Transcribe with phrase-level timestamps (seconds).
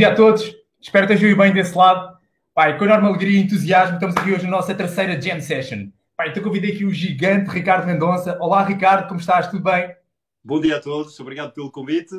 [0.00, 0.56] Dia a todos.
[0.80, 2.16] Espero que estejam bem desse lado.
[2.54, 5.90] Pai, com enorme alegria e entusiasmo, estamos aqui hoje na nossa terceira Jam Session.
[6.16, 8.34] Pai, então convidei aqui o gigante Ricardo Mendonça.
[8.40, 9.48] Olá, Ricardo, como estás?
[9.48, 9.94] Tudo bem?
[10.42, 12.14] Bom dia a todos, obrigado pelo convite.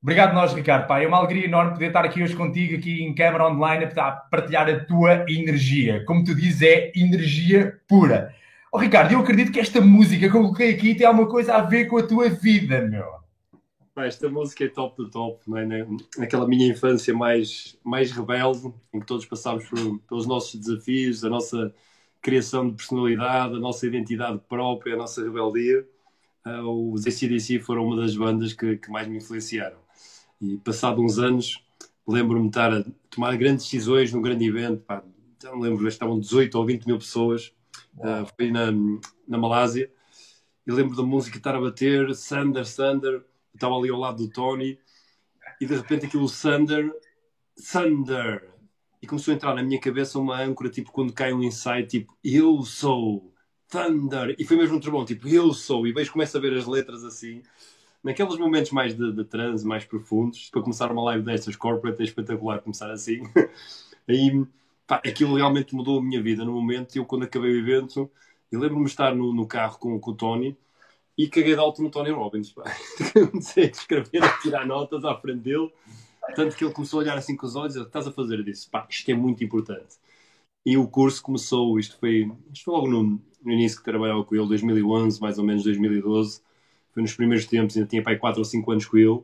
[0.00, 0.86] Obrigado nós, Ricardo.
[0.86, 4.12] Pai, é uma alegria enorme poder estar aqui hoje contigo, aqui em câmara online, a
[4.12, 6.04] partilhar a tua energia.
[6.04, 8.32] Como tu dizes, é energia pura.
[8.72, 11.62] Oh, Ricardo, eu acredito que esta música que eu coloquei aqui tem alguma coisa a
[11.62, 13.25] ver com a tua vida, meu.
[14.04, 15.86] Esta música é top do top, não é?
[16.18, 21.30] Naquela minha infância mais, mais rebelde, em que todos passámos por, pelos nossos desafios, a
[21.30, 21.74] nossa
[22.20, 25.86] criação de personalidade, a nossa identidade própria, a nossa rebeldia,
[26.46, 29.78] uh, os ACDC foram uma das bandas que, que mais me influenciaram.
[30.40, 31.64] E passado uns anos,
[32.06, 35.02] lembro-me de estar a tomar grandes decisões num grande evento, pá,
[35.42, 37.52] já não lembro, estavam 18 ou 20 mil pessoas,
[37.96, 38.66] uh, foi na,
[39.26, 39.90] na Malásia,
[40.66, 43.24] e lembro da música estar a bater, Thunder, Thunder,
[43.56, 44.78] estava ali ao lado do Tony
[45.60, 46.92] e de repente aquilo Thunder,
[47.72, 48.50] Thunder.
[49.00, 52.16] E começou a entrar na minha cabeça uma âncora, tipo quando cai um insight, tipo
[52.24, 53.32] eu sou
[53.68, 54.34] Thunder.
[54.38, 55.86] E foi mesmo um trovão, tipo eu sou.
[55.86, 57.42] E vejo, começo a ver as letras assim.
[58.02, 62.04] Naqueles momentos mais de, de transe, mais profundos, para começar uma live destas corporate, é
[62.04, 63.22] espetacular começar assim.
[64.08, 64.46] Aí,
[64.86, 66.96] pá, aquilo realmente mudou a minha vida no momento.
[66.96, 68.10] Eu, quando acabei o evento,
[68.50, 70.56] eu lembro-me estar no, no carro com, com o Tony
[71.16, 72.52] e caguei de alto no Tony Robbins.
[73.30, 75.70] Comecei a escrever, a tirar notas à frente dele.
[76.34, 78.68] Tanto que ele começou a olhar assim com os olhos: estás a fazer disso?
[78.70, 79.96] Pá, isto é muito importante.
[80.64, 84.34] E o curso começou, isto foi, isto foi logo no, no início que trabalhava com
[84.34, 86.40] ele, 2011, mais ou menos 2012.
[86.92, 89.20] Foi nos primeiros tempos, ainda tinha pai 4 ou 5 anos com ele.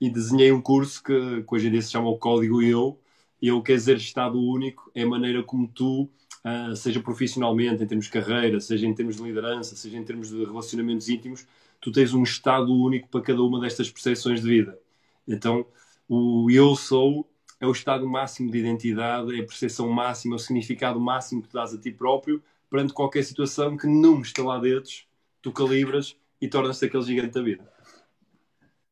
[0.00, 2.98] E desenhei um curso que, que hoje em dia se chama o Código Eu.
[3.40, 6.08] E eu quer dizer Estado Único é a maneira como tu
[6.46, 10.30] uh, seja profissionalmente, em termos de carreira, seja em termos de liderança, seja em termos
[10.30, 11.46] de relacionamentos íntimos,
[11.80, 14.78] tu tens um estado único para cada uma destas percepções de vida.
[15.26, 15.66] Então,
[16.08, 17.28] o eu sou
[17.60, 21.48] é o estado máximo de identidade, é a percepção máxima, é o significado máximo que
[21.48, 24.92] tu dás a ti próprio perante qualquer situação que não lá dentro,
[25.40, 27.64] tu calibras e tornas-te aquele gigante da vida.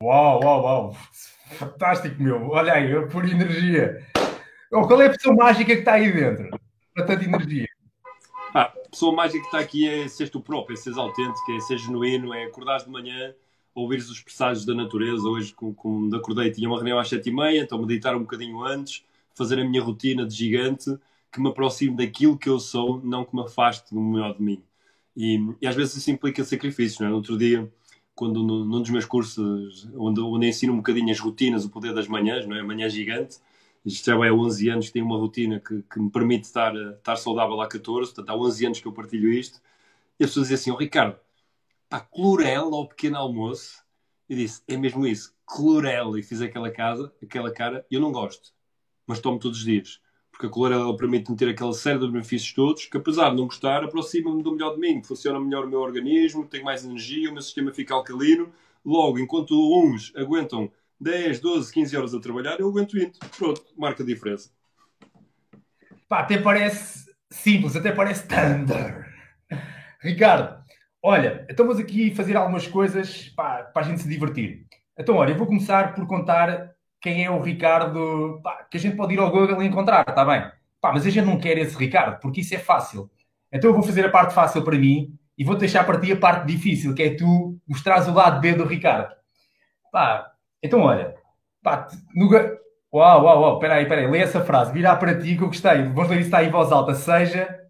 [0.03, 0.97] Uau, uau, uau!
[1.59, 2.51] Fantástico, meu!
[2.51, 4.07] Olha aí, por energia.
[4.71, 6.64] Qual é a pessoa mágica que está aí dentro?
[6.95, 7.67] Para tanta energia?
[8.55, 11.61] Ah, a pessoa mágica que está aqui é seres tu próprio, é seres autêntico, é
[11.61, 13.35] ser genuíno, é acordares de manhã,
[13.75, 15.29] ouvires os presságios da natureza.
[15.29, 19.05] Hoje, como acordei, tinha uma reunião às sete e meia, então meditar um bocadinho antes,
[19.35, 20.97] fazer a minha rotina de gigante,
[21.33, 24.63] que me aproxime daquilo que eu sou, não que me afaste do melhor de mim.
[25.17, 27.01] E, e às vezes isso implica sacrifícios.
[27.01, 27.11] Não é?
[27.11, 27.69] No outro dia,
[28.15, 32.07] quando num dos meus cursos, onde, onde ensino um bocadinho as rotinas, o poder das
[32.07, 32.63] manhãs, não é?
[32.63, 33.39] Manhã gigante,
[33.85, 37.17] isto já há 11 anos que tenho uma rotina que, que me permite estar, estar
[37.17, 39.61] saudável há 14, portanto há 11 anos que eu partilho isto.
[40.19, 41.19] E as pessoas dizem assim, oh, Ricardo,
[41.89, 43.83] pá, clorela ao pequeno almoço?
[44.29, 46.19] Eu disse, é mesmo isso, clorela.
[46.19, 48.53] E fiz aquela, casa, aquela cara, eu não gosto,
[49.07, 50.01] mas tomo todos os dias.
[50.31, 53.85] Porque a clorela permite-me ter aquela série de benefícios todos, que apesar de não gostar,
[53.85, 55.03] aproxima-me do melhor de mim.
[55.03, 58.53] Funciona melhor o meu organismo, tenho mais energia, o meu sistema fica alcalino.
[58.85, 60.73] Logo, enquanto uns aguentam
[61.05, 63.19] 10, 12, 15 horas a trabalhar, eu aguento 20.
[63.37, 64.49] Pronto, marca a diferença.
[66.09, 69.07] Pá, até parece simples, até parece Thunder.
[70.01, 70.65] Ricardo,
[71.03, 74.67] olha, estamos aqui a fazer algumas coisas pá, para a gente se divertir.
[74.99, 76.71] Então, olha, eu vou começar por contar
[77.03, 80.25] quem é o Ricardo, pá, que a gente pode ir ao Google e encontrar, está
[80.25, 80.51] bem?
[80.81, 83.11] Pá, mas a gente não quer esse Ricardo, porque isso é fácil.
[83.53, 86.17] Então eu vou fazer a parte fácil para mim e vou deixar para ti a
[86.17, 89.15] parte difícil, que é tu mostrares o lado B do Ricardo.
[89.93, 90.34] Pá,
[90.65, 91.15] então, olha,
[91.63, 92.29] pá, no...
[92.95, 95.83] Uau, uau, uau, peraí, peraí, lê essa frase, virar para ti que eu gostei.
[95.83, 96.95] Vamos ler isso aí em voz alta.
[96.95, 97.61] Seja,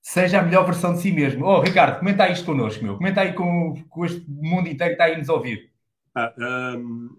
[0.00, 1.44] seja a melhor versão de si mesmo.
[1.44, 2.96] Oh, Ricardo, comenta aí isto connosco, meu.
[2.96, 5.72] Comenta aí com, com este mundo inteiro que está aí nos ouvir.
[6.14, 7.18] Ah, um,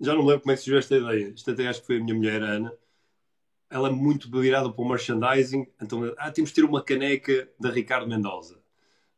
[0.00, 1.32] já não lembro como é que surgiu esta ideia.
[1.34, 2.72] Isto até acho que foi a minha mulher, a Ana.
[3.68, 5.66] Ela é muito virada para o merchandising.
[5.82, 8.60] Então, ah, temos de ter uma caneca da Ricardo Mendoza.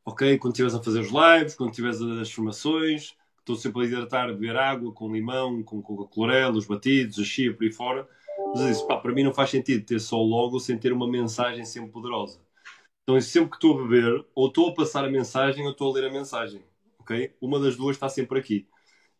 [0.02, 0.38] Ok?
[0.38, 3.14] Quando estiveres a fazer os lives, quando estiveres as formações,
[3.46, 7.54] estou sempre a hidratar, a beber água com limão, com coca-clorela, os batidos, a chia
[7.54, 8.08] por aí fora.
[8.52, 11.08] Mas eu disse, pá, para mim não faz sentido ter só logo sem ter uma
[11.08, 12.40] mensagem sempre poderosa.
[13.04, 15.94] Então, sempre que estou a beber, ou estou a passar a mensagem ou estou a
[15.94, 16.60] ler a mensagem.
[16.98, 17.36] Ok?
[17.40, 18.66] Uma das duas está sempre aqui.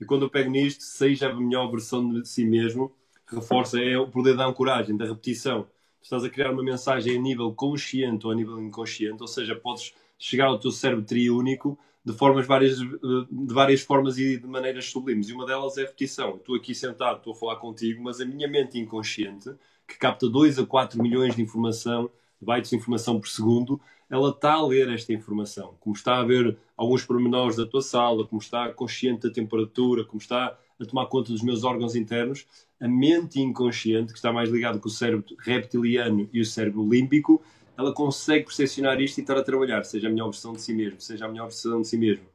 [0.00, 2.92] E quando eu pego nisto, seja a melhor versão de si mesmo,
[3.28, 5.68] reforça é o poder da ancoragem, da repetição.
[6.02, 9.94] Estás a criar uma mensagem a nível consciente ou a nível inconsciente, ou seja, podes
[10.18, 15.28] chegar ao teu cérebro triúnico de formas várias, de várias formas e de maneiras sublimes.
[15.28, 16.36] E uma delas é a repetição.
[16.36, 19.50] Estou aqui sentado, estou a falar contigo, mas a minha mente inconsciente,
[19.88, 22.08] que capta 2 a 4 milhões de informação,
[22.40, 25.74] bytes de informação por segundo, ela está a ler esta informação.
[25.80, 30.20] Como está a ver alguns pormenores da tua sala, como está consciente da temperatura, como
[30.20, 32.46] está a tomar conta dos meus órgãos internos,
[32.80, 37.42] a mente inconsciente, que está mais ligado com o cérebro reptiliano e o cérebro límbico,
[37.76, 41.00] ela consegue percepcionar isto e estar a trabalhar, seja a melhor versão de si mesmo,
[41.00, 42.26] seja a melhor versão de si mesmo.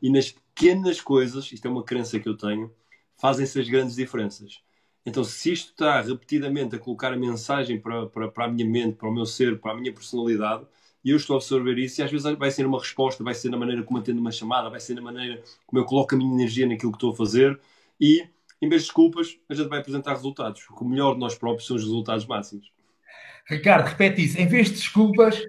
[0.00, 2.72] E nas pequenas coisas, isto é uma crença que eu tenho,
[3.16, 4.60] fazem-se as grandes diferenças.
[5.04, 8.96] Então, se isto está repetidamente a colocar a mensagem para, para, para a minha mente,
[8.96, 10.66] para o meu ser, para a minha personalidade,
[11.04, 13.48] e eu estou a absorver isso, e às vezes vai ser uma resposta, vai ser
[13.48, 16.34] na maneira como atendo uma chamada, vai ser na maneira como eu coloco a minha
[16.34, 17.60] energia naquilo que estou a fazer,
[18.00, 18.26] e
[18.60, 20.66] em vez de desculpas, a gente vai apresentar resultados.
[20.70, 22.75] O melhor de nós próprios são os resultados máximos.
[23.48, 24.40] Ricardo, repete isso.
[24.40, 25.40] Em vez de desculpas.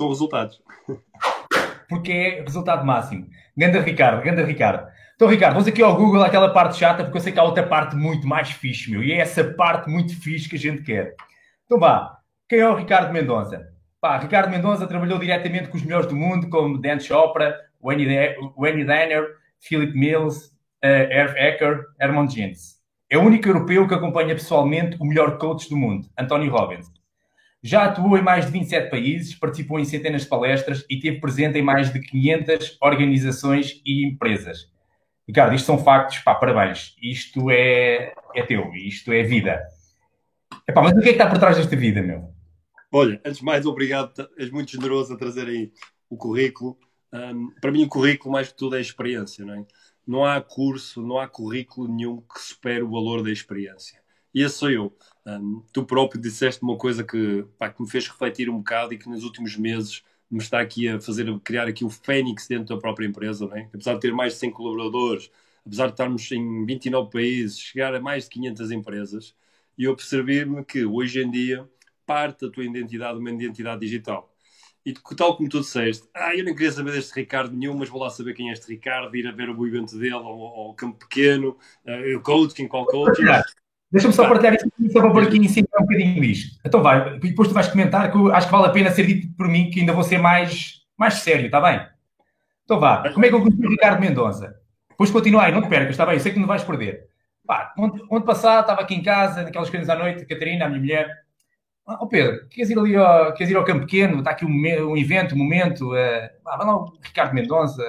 [0.00, 0.62] São resultados.
[1.88, 3.28] Porque é resultado máximo.
[3.56, 4.90] Ganda Ricardo, ganda Ricardo.
[5.14, 7.66] Então, Ricardo, vamos aqui ao Google aquela parte chata, porque eu sei que há outra
[7.66, 9.02] parte muito mais fixe, meu.
[9.02, 11.14] E é essa parte muito fixe que a gente quer.
[11.64, 12.18] Então vá.
[12.48, 13.68] Quem é o Ricardo Mendonça?
[14.00, 19.26] Pá, Ricardo Mendonça trabalhou diretamente com os melhores do mundo, como Dan Chopra, Wayne Danner,
[19.60, 20.50] Philip Mills,
[20.84, 22.80] uh, Herv Ecker, Hermann Jens.
[23.08, 26.90] É o único europeu que acompanha pessoalmente o melhor coach do mundo, Anthony Robbins.
[27.62, 31.58] Já atuou em mais de 27 países, participou em centenas de palestras e esteve presente
[31.58, 34.68] em mais de 500 organizações e empresas.
[35.28, 36.96] Ricardo, isto são factos, pá, parabéns.
[37.00, 39.62] Isto é, é teu, isto é vida.
[40.68, 42.34] Epá, mas o que é que está por trás desta vida, meu?
[42.92, 45.72] Olha, antes de mais, obrigado, és muito generoso a trazer aí
[46.10, 46.76] o currículo.
[47.12, 49.64] Um, para mim, o currículo, mais que tudo, é experiência, não é?
[50.04, 54.00] Não há curso, não há currículo nenhum que supere o valor da experiência.
[54.34, 54.96] E esse sou eu.
[55.24, 58.98] Um, tu próprio disseste uma coisa que, pá, que me fez refletir um bocado e
[58.98, 62.74] que nos últimos meses me está aqui a fazer a criar aqui o Fênix dentro
[62.74, 63.68] da própria empresa, não é?
[63.72, 65.30] apesar de ter mais de 100 colaboradores,
[65.64, 69.34] apesar de estarmos em 29 países, chegar a mais de 500 empresas,
[69.76, 71.68] e eu percebi-me que hoje em dia
[72.06, 74.32] parte da tua identidade uma identidade digital.
[74.84, 78.00] E tal como tu disseste, ah, eu não queria saber deste Ricardo nenhum, mas vou
[78.00, 80.98] lá saber quem é este Ricardo, ir a ver o evento dele, ao, ao campo
[80.98, 83.22] pequeno, uh, o coaching, qual coaching.
[83.92, 86.58] Deixa-me só partilhar isso, só para pôr aqui em cima um bocadinho isto.
[86.64, 89.28] Então vai, depois tu vais comentar que eu acho que vale a pena ser dito
[89.36, 91.86] por mim, que ainda vou ser mais, mais sério, está bem?
[92.64, 94.54] Então vá, como é que eu conheci o Ricardo Mendonça?
[94.88, 97.04] Depois continua aí, não te percas, está bem, eu sei que não vais perder.
[97.46, 100.68] Pá, onde, onde passar, estava aqui em casa, naquelas coisas à noite, a Catarina, a
[100.68, 101.22] minha mulher,
[101.84, 104.18] Ó oh Pedro, queres ir ali ao, queres ir ao Campo Pequeno?
[104.18, 105.88] Está aqui um, um evento, um momento.
[105.88, 107.82] Uh, vai lá o Ricardo Mendonça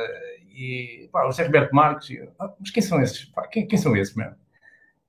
[0.50, 2.28] e pá, o José Roberto Marques.
[2.40, 3.26] Ah, mas quem são esses?
[3.26, 4.36] Pá, quem, quem, são esses, mesmo?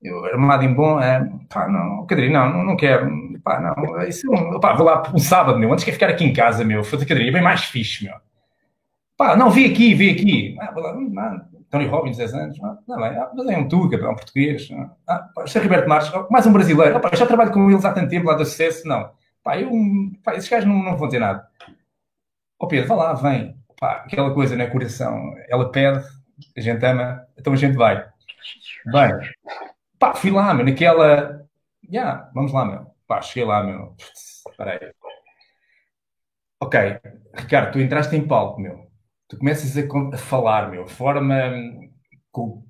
[0.05, 3.09] Eu, armado em bom, uh, pá, não, Catarina, não, não quero,
[3.43, 6.33] pá, não, isso, é pá, vou lá um sábado, meu, antes quer ficar aqui em
[6.33, 8.13] casa, meu, fazer é bem mais fixe, meu.
[9.17, 10.57] Pá, não, vi aqui, vi aqui.
[10.59, 12.59] Ah, vou lá, não, Tony Robbins, 10 anos.
[12.59, 14.69] Não, não é, mas é um Tuga, é um português.
[15.07, 16.97] Ah, José Roberto Marques, mais um brasileiro.
[16.97, 18.87] Opa, já trabalho com eles há tanto tempo lá do sucesso.
[18.87, 19.11] Não.
[19.43, 19.71] Pá, eu,
[20.23, 21.47] pá, esses gajos não, não vão ter nada.
[22.59, 23.57] Ó Pedro, vá lá, vem.
[23.79, 24.67] Pá, aquela coisa, né?
[24.67, 25.33] Coração.
[25.49, 26.03] Ela pede,
[26.57, 28.05] a gente ama, então a gente vai.
[28.85, 29.11] Bem,
[29.99, 31.47] pá, fui lá, meu, naquela.
[31.83, 32.87] Já, yeah, vamos lá, meu.
[33.07, 33.95] Pá, cheguei lá, meu.
[34.49, 34.93] Espera aí.
[36.59, 36.79] Ok,
[37.35, 38.85] Ricardo, tu entraste em palco, meu
[39.27, 41.35] tu começas a, falar, meu, a forma.
[42.31, 42.63] Com,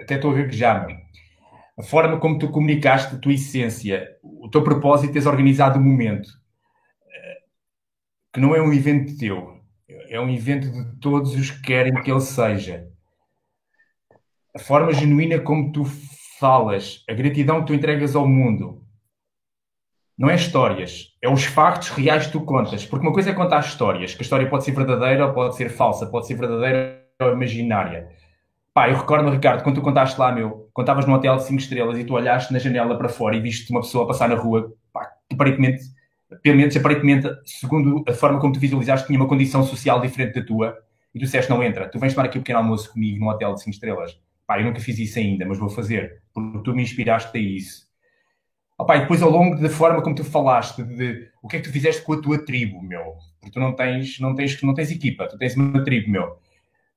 [0.00, 0.96] até estou a gaguejar, meu.
[1.78, 6.28] A forma como tu comunicaste a tua essência, o teu propósito, tens organizado o momento.
[8.32, 9.60] Que não é um evento teu,
[10.08, 12.88] é um evento de todos os que querem que ele seja.
[14.54, 15.84] A forma genuína como tu
[16.42, 18.82] falas, a gratidão que tu entregas ao mundo,
[20.18, 22.84] não é histórias, é os factos reais que tu contas.
[22.84, 25.70] Porque uma coisa é contar histórias, que a história pode ser verdadeira ou pode ser
[25.70, 28.08] falsa, pode ser verdadeira ou imaginária.
[28.74, 31.96] Pá, eu recordo, Ricardo, quando tu contaste lá, meu, contavas num hotel de 5 estrelas
[31.96, 35.12] e tu olhaste na janela para fora e viste uma pessoa passar na rua, pá,
[35.32, 35.84] aparentemente,
[36.42, 40.44] pelo menos aparentemente, segundo a forma como tu visualizaste, tinha uma condição social diferente da
[40.44, 40.76] tua
[41.14, 43.54] e tu disseste, não entra, tu vens tomar aqui um pequeno almoço comigo num hotel
[43.54, 44.18] de 5 estrelas.
[44.52, 47.86] Pá, eu nunca fiz isso ainda, mas vou fazer, porque tu me inspiraste a isso.
[48.76, 51.58] Opa, e depois ao longo da forma como tu falaste, de, de, o que é
[51.58, 53.14] que tu fizeste com a tua tribo, meu?
[53.40, 56.36] Porque tu não tens, não tens, não tens equipa, tu tens uma tribo, meu.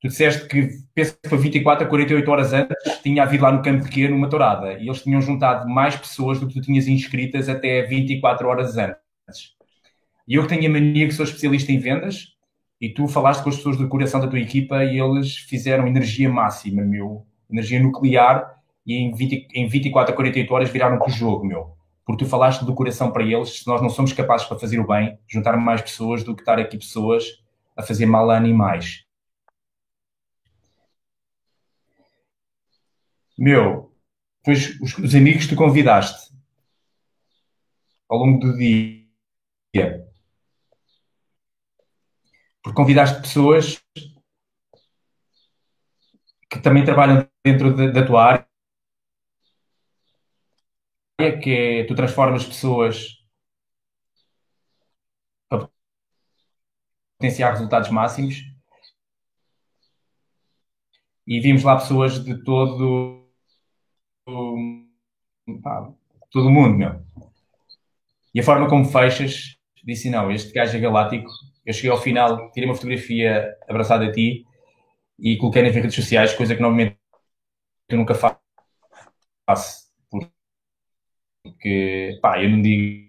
[0.02, 3.62] Tu disseste que, penso que foi 24 a 48 horas antes, tinha havido lá no
[3.62, 7.48] campo pequeno uma tourada e eles tinham juntado mais pessoas do que tu tinhas inscritas
[7.48, 9.54] até 24 horas antes.
[10.28, 12.36] E eu que tenho a mania que sou especialista em vendas
[12.78, 16.28] e tu falaste com as pessoas do coração da tua equipa e eles fizeram energia
[16.28, 17.26] máxima, meu.
[17.50, 21.76] Energia nuclear e em, 20, em 24 a 48 horas viraram para o jogo, meu
[22.06, 24.86] porque tu falaste do coração para eles, se nós não somos capazes para fazer o
[24.86, 27.42] bem, juntar mais pessoas do que estar aqui pessoas
[27.76, 29.04] a fazer mal a animais.
[33.36, 33.92] Meu,
[34.44, 36.32] pois os, os amigos que tu convidaste
[38.08, 40.06] ao longo do dia,
[42.62, 43.82] porque convidaste pessoas
[46.56, 48.46] que também trabalham dentro de, da tua área,
[51.42, 53.24] que é tu transformas pessoas
[55.48, 55.68] para
[57.18, 58.42] potenciar resultados máximos
[61.26, 63.22] e vimos lá pessoas de todo
[66.30, 67.06] todo o mundo, meu.
[68.34, 71.30] E a forma como fechas, disse não, este gajo é galáctico.
[71.64, 74.46] Eu cheguei ao final, tirei uma fotografia abraçada a ti
[75.18, 76.98] e coloquei nas redes sociais, coisa que normalmente
[77.88, 79.86] eu nunca faço.
[81.42, 83.06] Porque, pá, eu não digo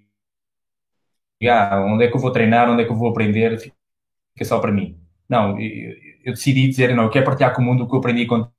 [1.50, 4.60] ah, onde é que eu vou treinar, onde é que eu vou aprender, fica só
[4.60, 5.00] para mim.
[5.30, 5.96] Não, eu,
[6.26, 8.54] eu decidi dizer, não, eu quero partilhar com o mundo o que eu aprendi contigo,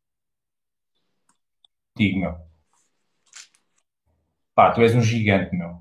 [2.21, 2.37] meu.
[4.55, 5.81] Pá, tu és um gigante, meu.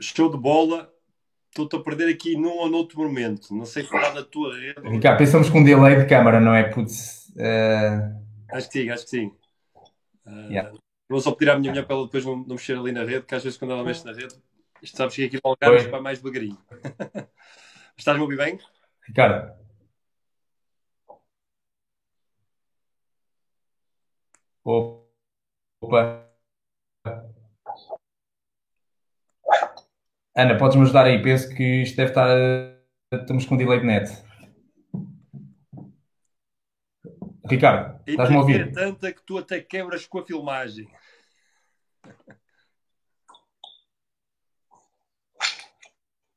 [0.00, 0.91] Show de bola.
[1.52, 3.54] Estou-te a perder aqui num ou noutro momento.
[3.54, 4.80] Não sei falar da tua rede.
[4.88, 6.64] Ricardo, pensamos com um delay de câmara, não é?
[6.64, 8.22] Putz, uh...
[8.50, 9.26] Acho que sim, acho que sim.
[10.26, 10.72] Uh, yeah.
[11.10, 13.26] Vou só pedir à minha mulher para ela depois não, não mexer ali na rede,
[13.26, 14.34] que às vezes quando ela mexe na rede,
[14.80, 16.56] isto sabes que aqui no Algarve para mais devagarinho.
[17.98, 18.58] Estás-me a ouvir bem?
[19.06, 19.52] Ricardo.
[24.64, 26.32] Opa.
[30.34, 31.20] Ana, podes-me ajudar aí?
[31.20, 32.28] Penso que isto deve estar.
[33.12, 34.10] Estamos com delay de net.
[37.44, 38.60] Ricardo, estás-me a ouvir?
[38.62, 40.88] É tanta que tu até quebras com a filmagem.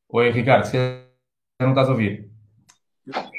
[0.10, 1.06] Oi, Ricardo, você
[1.62, 2.30] não estás a ouvir?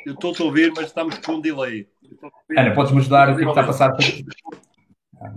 [0.06, 1.86] Eu estou a ouvir, mas estamos com um delay.
[2.56, 3.28] Ana, podes-me ajudar?
[3.28, 3.92] O que, é que está a passar?
[5.20, 5.34] Ah,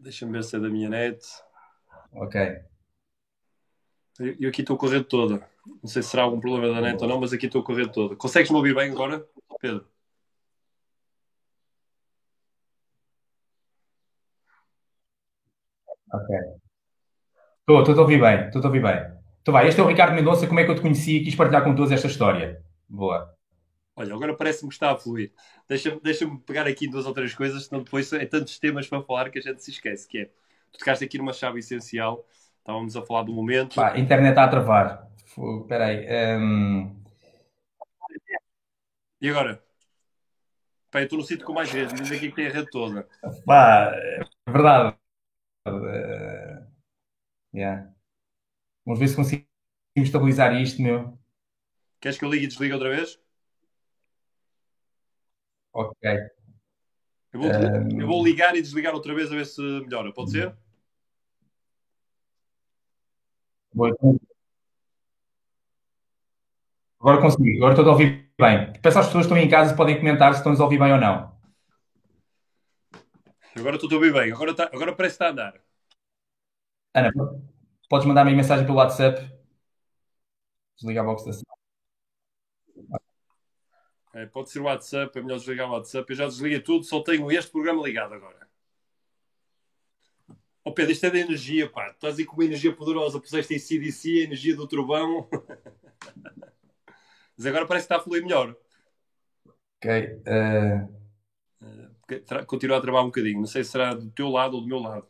[0.00, 1.20] Deixa-me ver se é da minha net.
[2.12, 2.69] Ok.
[4.20, 5.48] Eu aqui estou a correr toda.
[5.82, 7.88] Não sei se será algum problema da net ou não, mas aqui estou a correr
[7.90, 8.14] toda.
[8.16, 9.26] Consegues-me ouvir bem agora,
[9.60, 9.86] Pedro?
[16.12, 16.36] Ok.
[17.60, 19.20] Estou, estou a ouvir bem, estou a ouvir bem.
[19.40, 21.34] Então vai, este é o Ricardo Mendonça, como é que eu te conheci e quis
[21.34, 22.62] partilhar com todos esta história.
[22.86, 23.34] Boa.
[23.96, 25.32] Olha, agora parece-me que está a fluir.
[25.66, 29.30] Deixa-me deixa pegar aqui duas ou três coisas, senão depois é tantos temas para falar
[29.30, 30.24] que a gente se esquece, que é,
[30.70, 32.26] tu tocaste aqui numa chave essencial,
[32.70, 33.74] Estávamos a falar do momento.
[33.74, 35.10] Pá, a internet está a travar.
[35.26, 36.38] Espera aí.
[36.38, 37.02] Um...
[39.20, 39.60] E agora?
[40.88, 41.94] Pá, eu estou no sítio com mais rede.
[41.94, 43.08] Diz aqui que tem a rede toda.
[43.44, 44.96] Pá, é verdade.
[45.66, 46.64] Uh...
[47.52, 47.92] Yeah.
[48.86, 49.48] Vamos ver se conseguimos
[49.96, 51.18] estabilizar isto, meu.
[52.00, 53.18] Queres que eu ligue e desligue outra vez?
[55.72, 56.08] Ok.
[57.32, 58.00] Eu vou, um...
[58.00, 60.12] eu vou ligar e desligar outra vez a ver se melhora.
[60.12, 60.56] Pode ser?
[67.00, 68.72] Agora consegui, agora estou a ouvir bem.
[68.82, 70.98] Peço às pessoas que estão em casa podem comentar se estão a ouvir bem ou
[70.98, 71.38] não.
[73.56, 75.60] Agora estou a ouvir bem, agora, está, agora parece que está a andar.
[76.94, 77.10] Ana,
[77.88, 79.30] podes mandar-me mensagem pelo WhatsApp?
[80.76, 81.32] Desligar a box da
[84.12, 86.10] é, pode ser o WhatsApp, é melhor desligar o WhatsApp.
[86.10, 88.49] Eu já desliguei tudo, só tenho este programa ligado agora.
[90.64, 91.90] Oh Pedro, isto é da energia, pá.
[91.90, 95.28] Estás aí com uma energia poderosa, puseste em CDC a energia do trovão.
[97.36, 98.54] Mas agora parece que está a fluir melhor.
[99.76, 100.22] Ok.
[100.26, 101.00] Uh...
[101.62, 103.40] Uh, continuar a trabalhar um bocadinho.
[103.40, 105.06] Não sei se será do teu lado ou do meu lado.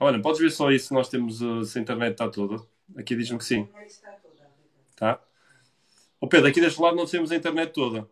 [0.00, 2.64] Olha, podes ver só isso se nós temos uh, se a internet está toda.
[2.96, 3.68] Aqui diz-me que sim.
[4.96, 5.20] Tá?
[6.20, 8.08] Oh Pedro, aqui deste lado não temos a internet toda.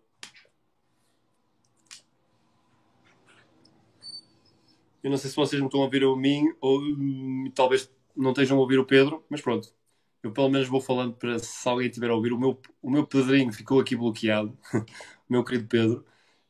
[5.07, 8.33] Eu não sei se vocês me estão a ouvir a mim ou hum, talvez não
[8.33, 9.73] estejam a ouvir o Pedro, mas pronto.
[10.21, 12.33] Eu pelo menos vou falando para se alguém estiver a ouvir.
[12.33, 16.05] O meu, o meu Pedrinho ficou aqui bloqueado, o meu querido Pedro,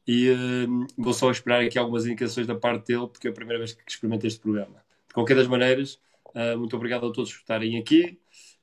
[0.07, 3.59] e hum, vou só esperar aqui algumas indicações da parte dele, porque é a primeira
[3.59, 4.83] vez que experimento este programa.
[5.07, 6.01] De qualquer das maneiras,
[6.35, 8.19] uh, muito obrigado a todos por estarem aqui.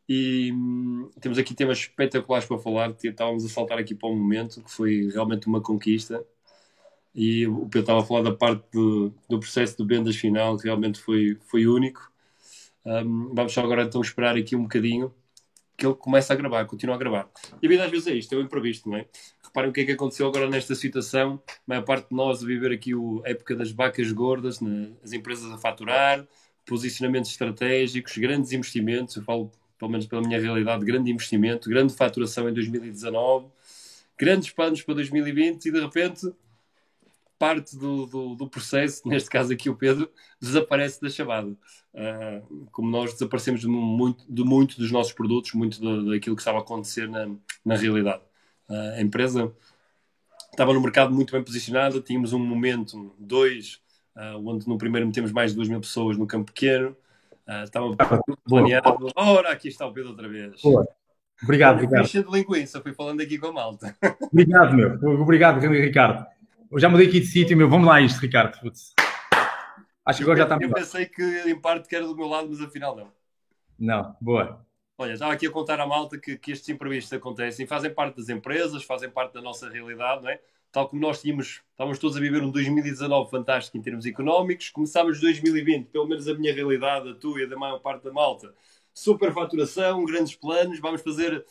[0.10, 2.96] E hum, temos aqui temas espetaculares para falar.
[3.04, 6.26] Estávamos a saltar aqui para um momento que foi realmente uma conquista
[7.16, 10.64] e o Pedro estava a falar da parte do, do processo de vendas final, que
[10.64, 12.12] realmente foi, foi único.
[12.86, 15.14] Um, vamos só agora então esperar aqui um bocadinho
[15.78, 17.30] que ele comece a gravar, continua a gravar.
[17.62, 19.06] E a vida às vezes é isto, é o imprevisto, não é?
[19.44, 21.42] Reparem o que é que aconteceu agora nesta situação.
[21.48, 22.92] A maior parte de nós a viver aqui
[23.26, 24.92] a época das vacas gordas, né?
[25.04, 26.28] as empresas a faturar,
[26.66, 29.16] posicionamentos estratégicos, grandes investimentos.
[29.16, 33.48] Eu falo, pelo menos pela minha realidade, grande investimento, grande faturação em 2019,
[34.18, 36.32] grandes planos para 2020 e de repente
[37.38, 40.10] parte do, do, do, processo, neste caso aqui o Pedro,
[40.40, 41.50] desaparece da chamada.
[41.94, 46.60] Uh, como nós desaparecemos de muito, de muito dos nossos produtos, muito daquilo que estava
[46.60, 47.30] a acontecer na,
[47.64, 48.24] na realidade.
[48.70, 49.52] Uh, a empresa
[50.52, 53.82] estava no mercado muito bem posicionada, tínhamos um momento, dois,
[54.16, 56.96] uh, onde no primeiro metemos mais de 2 mil pessoas no campo pequeno,
[57.64, 57.96] estava
[58.48, 59.12] planeado.
[59.16, 60.62] Ora, aqui está o Pedro outra vez.
[60.62, 60.88] Boa.
[61.44, 62.06] Obrigado, obrigado.
[62.06, 63.96] de linguiça, fui falando aqui com a malta.
[64.32, 65.22] Obrigado, meu.
[65.22, 66.26] Obrigado, Ricardo.
[66.74, 67.70] Eu já mudei aqui de sítio, meu.
[67.70, 68.60] Vamos lá isto, Ricardo.
[68.60, 68.96] Putz.
[70.04, 72.50] Acho que agora já está Eu pensei que em parte que era do meu lado,
[72.50, 73.12] mas afinal não.
[73.78, 74.66] Não, boa.
[74.98, 78.28] Olha, estava aqui a contar à malta que, que estes imprevistos acontecem, fazem parte das
[78.28, 80.42] empresas, fazem parte da nossa realidade, não é?
[80.72, 85.22] Tal como nós tínhamos, estávamos todos a viver um 2019 fantástico em termos económicos, começámos
[85.22, 88.52] 2020, pelo menos a minha realidade, a tua e a da maior parte da malta,
[88.92, 91.46] super faturação, grandes planos, vamos fazer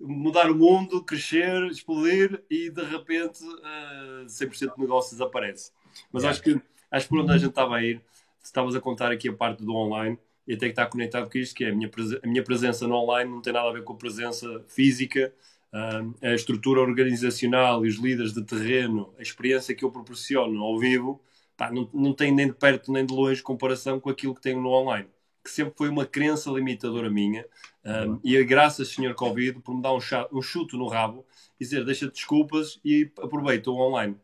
[0.00, 5.72] mudar o mundo, crescer, explodir e de repente uh, 100% de negócio desaparece.
[6.12, 8.02] Mas acho que acho que por onde a gente estava a ir,
[8.42, 11.54] estavas a contar aqui a parte do online e até que está conectado com isto,
[11.54, 11.90] que é a minha,
[12.22, 15.32] a minha presença no online não tem nada a ver com a presença física,
[15.72, 20.78] uh, a estrutura organizacional e os líderes de terreno, a experiência que eu proporciono ao
[20.78, 21.22] vivo,
[21.56, 24.60] pá, não, não tem nem de perto nem de longe comparação com aquilo que tenho
[24.60, 25.06] no online
[25.42, 27.44] que sempre foi uma crença limitadora minha.
[27.84, 31.24] Um, e graças, senhor Covid, por me dar um, chato, um chuto no rabo
[31.58, 34.16] e dizer deixa desculpas e aproveita o online.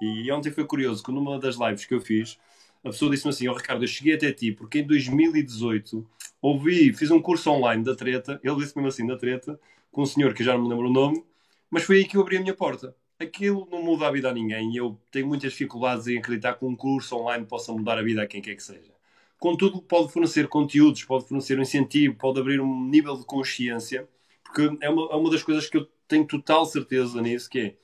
[0.00, 2.38] E ontem foi curioso que numa das lives que eu fiz,
[2.82, 6.06] a pessoa disse-me assim: oh, Ricardo, eu cheguei até ti porque em 2018
[6.42, 9.58] ouvi, fiz um curso online da treta, ele disse mesmo assim, da treta,
[9.90, 11.24] com um senhor que já não me lembro o nome,
[11.70, 12.94] mas foi aí que eu abri a minha porta.
[13.18, 16.64] Aquilo não muda a vida a ninguém e eu tenho muitas dificuldades em acreditar que
[16.64, 18.93] um curso online possa mudar a vida a quem quer que seja.
[19.38, 24.08] Contudo, pode fornecer conteúdos, pode fornecer um incentivo, pode abrir um nível de consciência,
[24.42, 27.76] porque é uma, é uma das coisas que eu tenho total certeza nisso, que é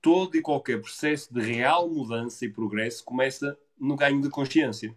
[0.00, 4.94] todo e qualquer processo de real mudança e progresso começa no ganho de consciência.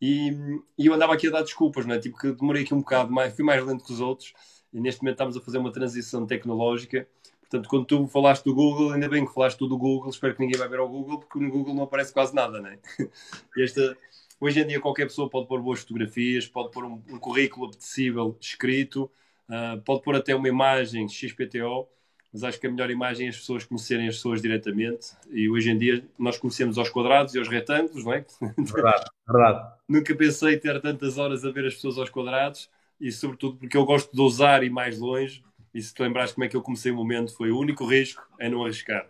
[0.00, 0.30] E,
[0.78, 1.98] e, eu andava aqui a dar desculpas, não é?
[1.98, 4.32] Tipo que demorei aqui um bocado mais, fui mais lento que os outros,
[4.72, 7.06] e neste momento estamos a fazer uma transição tecnológica.
[7.40, 10.40] Portanto, quando tu falaste do Google, ainda bem que falaste tu do Google, espero que
[10.40, 12.78] ninguém vai ver ao Google, porque no Google não aparece quase nada, não é?
[13.58, 13.96] Esta,
[14.40, 18.34] Hoje em dia qualquer pessoa pode pôr boas fotografias, pode pôr um, um currículo apetecível
[18.40, 19.10] escrito,
[19.46, 21.86] uh, pode pôr até uma imagem XPTO,
[22.32, 25.08] mas acho que a melhor imagem é as pessoas conhecerem as pessoas diretamente.
[25.30, 28.24] E hoje em dia nós conhecemos aos quadrados e aos retângulos, não é?
[28.56, 29.72] Verdade, verdade.
[29.86, 33.84] Nunca pensei ter tantas horas a ver as pessoas aos quadrados e, sobretudo, porque eu
[33.84, 35.44] gosto de ousar e mais longe.
[35.74, 38.26] E se te lembrares como é que eu comecei o momento, foi o único risco
[38.38, 39.06] é não arriscar.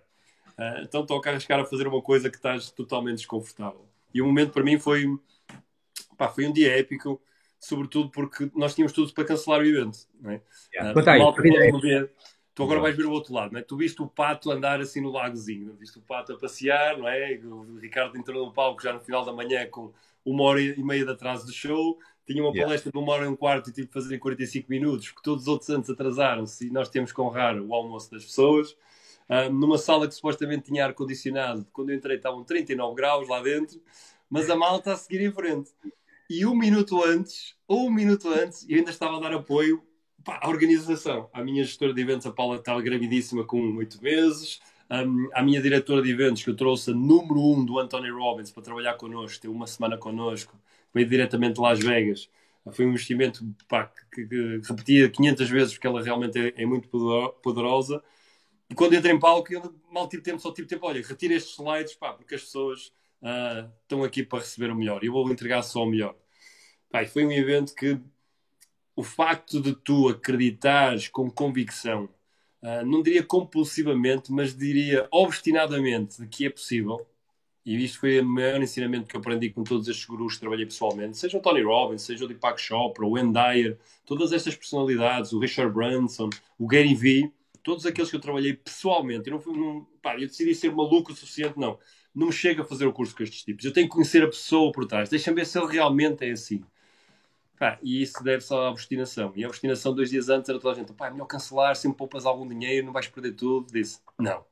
[0.59, 3.90] Uh, então toca arriscar a fazer uma coisa que estás totalmente desconfortável.
[4.13, 5.07] E o momento para mim foi,
[6.17, 7.21] pá, foi um dia épico,
[7.59, 9.99] sobretudo porque nós tínhamos tudo para cancelar o evento.
[10.21, 10.41] Não é?
[10.73, 10.91] Yeah.
[10.91, 10.95] Uh,
[12.61, 13.63] Tu agora vais ver o outro lado, não é?
[13.63, 17.41] Tu viste o pato andar assim no lagozinho, viste o pato a passear, não é?
[17.43, 19.93] O Ricardo entrou no palco já no final da manhã com
[20.25, 22.93] uma hora e meia de atraso do show, tinha uma palestra yeah.
[22.93, 25.45] de uma hora e um quarto e tive que fazer em 45 minutos, porque todos
[25.45, 28.77] os outros antes atrasaram-se e nós temos que honrar o almoço das pessoas
[29.51, 31.67] numa sala que supostamente tinha ar-condicionado.
[31.73, 33.81] Quando eu entrei estavam 39 graus lá dentro,
[34.29, 35.71] mas a malta a seguir em frente.
[36.29, 39.83] E um minuto antes, ou um minuto antes, eu ainda estava a dar apoio
[40.25, 41.29] pá, à organização.
[41.33, 44.61] A minha gestora de eventos, a Paula, estava gravidíssima com oito meses.
[44.91, 48.51] Um, a minha diretora de eventos, que eu trouxe a número um do Anthony Robbins
[48.51, 50.57] para trabalhar connosco, teve uma semana connosco,
[50.93, 52.29] veio diretamente de Las Vegas.
[52.73, 56.89] Foi um investimento pá, que, que, repetia 500 vezes, porque ela realmente é, é muito
[57.43, 58.03] poderosa.
[58.71, 61.55] E quando entrei em palco, eu mal tive tempo, só tive tempo, olha, retira estes
[61.55, 65.03] slides, pá, porque as pessoas uh, estão aqui para receber o melhor.
[65.03, 66.15] Eu vou entregar só o melhor.
[66.89, 67.99] Pá, foi um evento que
[68.95, 72.09] o facto de tu acreditares com convicção,
[72.63, 77.05] uh, não diria compulsivamente, mas diria obstinadamente que é possível,
[77.67, 80.65] e isto foi o maior ensinamento que eu aprendi com todos estes gurus que trabalhei
[80.65, 85.33] pessoalmente, seja o Tony Robbins, seja o Deepak Chopra, o Wayne Dyer, todas estas personalidades,
[85.33, 89.87] o Richard Branson, o Gary Vee, todos aqueles que eu trabalhei pessoalmente, eu, não, não,
[90.03, 91.79] pá, eu decidi ser maluco o suficiente, não.
[92.15, 93.65] Não me chega a fazer o curso com estes tipos.
[93.65, 95.09] Eu tenho que conhecer a pessoa por trás.
[95.09, 96.63] Deixa-me ver se ele realmente é assim.
[97.59, 99.33] Pá, e isso deve-se à obstinação.
[99.37, 101.99] E a obstinação, dois dias antes, era toda a gente: pá, é melhor cancelar, sempre
[101.99, 103.71] poupas algum dinheiro, não vais perder tudo.
[103.73, 104.45] Disse: não.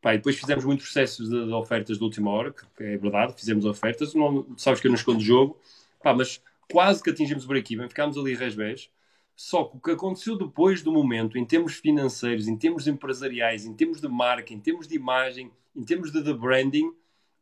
[0.00, 3.34] Pá, e depois fizemos muitos processos de, de, ofertas de última hora, que é verdade,
[3.34, 4.14] fizemos ofertas.
[4.14, 5.58] Não, sabes que eu não escondo o jogo,
[6.02, 8.90] pá, mas quase que atingimos o break-even, ficámos ali resbés
[9.34, 13.74] só que o que aconteceu depois do momento, em termos financeiros, em termos empresariais, em
[13.74, 16.92] termos de marca, em termos de imagem, em termos de, de branding,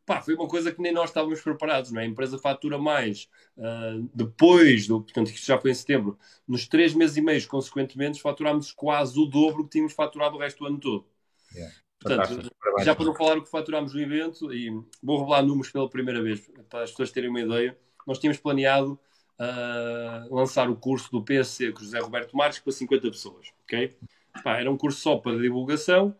[0.05, 1.91] pá, foi uma coisa que nem nós estávamos preparados.
[1.91, 2.05] Não é?
[2.05, 6.93] A empresa fatura mais uh, depois, do, portanto, isto já foi em setembro, nos três
[6.93, 10.79] meses e meio, consequentemente, faturámos quase o dobro que tínhamos faturado o resto do ano
[10.79, 11.05] todo.
[11.53, 11.75] Yeah.
[11.99, 12.51] Portanto,
[12.83, 14.71] já para não falar o que faturámos no evento, e
[15.03, 17.77] vou revelar números pela primeira vez, para as pessoas terem uma ideia,
[18.07, 18.99] nós tínhamos planeado
[19.41, 23.95] uh, lançar o curso do PSC José Roberto Marques para 50 pessoas, ok?
[24.43, 26.15] Pá, era um curso só para divulgação,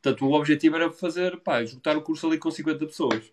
[0.00, 3.32] portanto o objetivo era fazer, pá, esgotar o curso ali com 50 pessoas.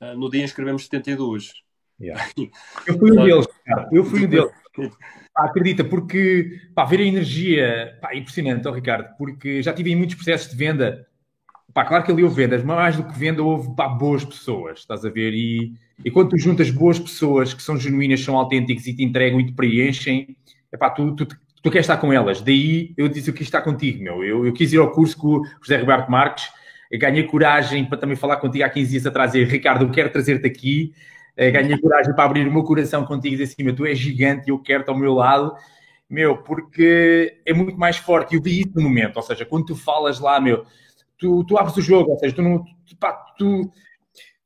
[0.00, 1.54] Uh, no dia inscrevemos 72.
[2.00, 2.24] Yeah.
[2.86, 3.88] Eu fui um deles, cara.
[3.90, 4.52] eu fui um deles.
[5.34, 9.96] Pá, acredita, porque pá, ver a energia, pá, impressionante, oh, Ricardo, porque já tive em
[9.96, 11.08] muitos processos de venda.
[11.74, 14.78] Pá, claro que ali houve vendas, mas mais do que venda, houve pá, boas pessoas,
[14.78, 15.34] estás a ver?
[15.34, 19.40] E, e quando tu juntas boas pessoas que são genuínas, são autênticas e te entregam
[19.40, 20.36] e te preenchem,
[20.72, 22.40] epá, tu, tu, tu queres estar com elas.
[22.40, 24.24] Daí eu disse: Eu quis estar contigo, meu.
[24.24, 26.48] Eu, eu quis ir ao curso com o José Roberto Marques,
[26.92, 30.46] ganhei coragem para também falar contigo há 15 dias atrás e Ricardo, eu quero trazer-te
[30.46, 30.92] aqui.
[31.36, 33.98] Eh, ganhei coragem para abrir o meu coração contigo e dizer assim: meu, tu és
[33.98, 35.54] gigante e eu quero-te ao meu lado,
[36.08, 38.34] meu, porque é muito mais forte.
[38.34, 40.64] Eu vi isso no momento, ou seja, quando tu falas lá, meu,
[41.18, 43.70] tu, tu abres o jogo, ou seja, tu não, tu, pá, tu,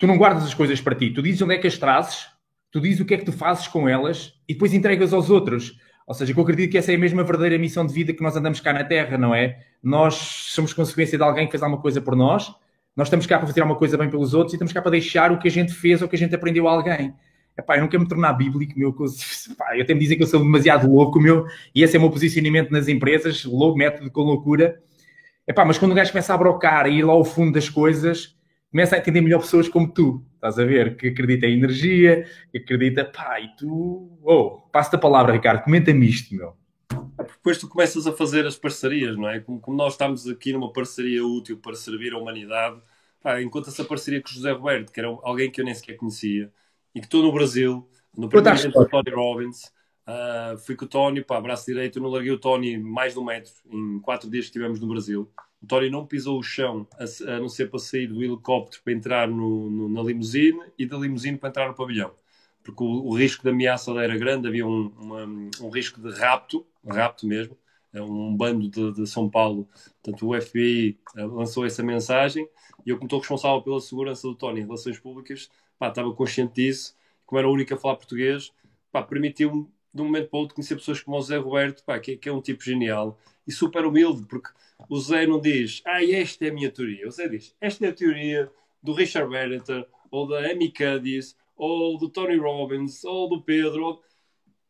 [0.03, 2.27] tu não guardas as coisas para ti, tu dizes onde é que as trazes,
[2.71, 5.79] tu dizes o que é que tu fazes com elas e depois entregas aos outros.
[6.07, 8.37] Ou seja, eu acredito que essa é a mesma verdadeira missão de vida que nós
[8.37, 9.61] andamos cá na Terra, não é?
[9.81, 12.53] Nós somos consequência de alguém que fez alguma coisa por nós
[12.95, 15.33] nós estamos cá para fazer alguma coisa bem pelos outros e estamos cá para deixar
[15.33, 17.15] o que a gente fez ou que a gente aprendeu a alguém.
[17.57, 18.91] Epá, eu não quero me tornar bíblico, meu.
[18.91, 22.03] Epá, eu tenho de dizer que eu sou demasiado louco, meu, e esse é o
[22.03, 24.79] meu posicionamento nas empresas, louco, método com loucura.
[25.49, 28.37] Epá, mas quando o gajo começa a brocar e ir lá ao fundo das coisas,
[28.73, 30.97] começa a entender melhor pessoas como tu, estás a ver?
[30.97, 36.09] Que acredita em energia, que acredita, pá, e tu, oh, passa-te a palavra, Ricardo, comenta-me
[36.09, 36.57] isto, meu.
[37.19, 39.41] Depois tu começas a fazer as parcerias, não é?
[39.41, 42.81] Como, como nós estamos aqui numa parceria útil para servir a humanidade,
[43.43, 46.51] enquanto essa parceria com o José Roberto, que era alguém que eu nem sequer conhecia,
[46.95, 49.65] e que estou no Brasil, no primeiro do Tony Robbins,
[50.09, 53.19] uh, fui com o Tony, pá, braço direito, eu não larguei o Tony mais de
[53.19, 55.31] um metro, em quatro dias que estivemos no Brasil.
[55.63, 58.93] O Tony não pisou o chão, a, a não ser para sair do helicóptero para
[58.93, 62.13] entrar no, no, na limusine e da limusine para entrar no pavilhão.
[62.63, 65.25] Porque o, o risco de ameaça era grande, havia um, uma,
[65.61, 67.57] um risco de rapto, rapto mesmo,
[67.93, 69.69] é um bando de, de, São Paulo,
[70.03, 72.49] portanto o FBI eh, lançou essa mensagem
[72.87, 76.55] e eu como estou responsável pela segurança do Tony em relações públicas, pá, estava consciente
[76.55, 76.97] disso,
[77.27, 78.51] como era o único a falar português,
[79.09, 82.17] permitiu-me de um momento para o outro conhecer pessoas como o Zé Roberto, pá, que,
[82.17, 84.49] que, é um tipo genial e super humilde, porque
[84.89, 87.07] o Zé não diz, ah, esta é a minha teoria.
[87.07, 88.51] O Zé diz, esta é a teoria
[88.83, 91.21] do Richard Barrett, ou da Amy Cuddy,
[91.57, 94.01] ou do Tony Robbins, ou do Pedro,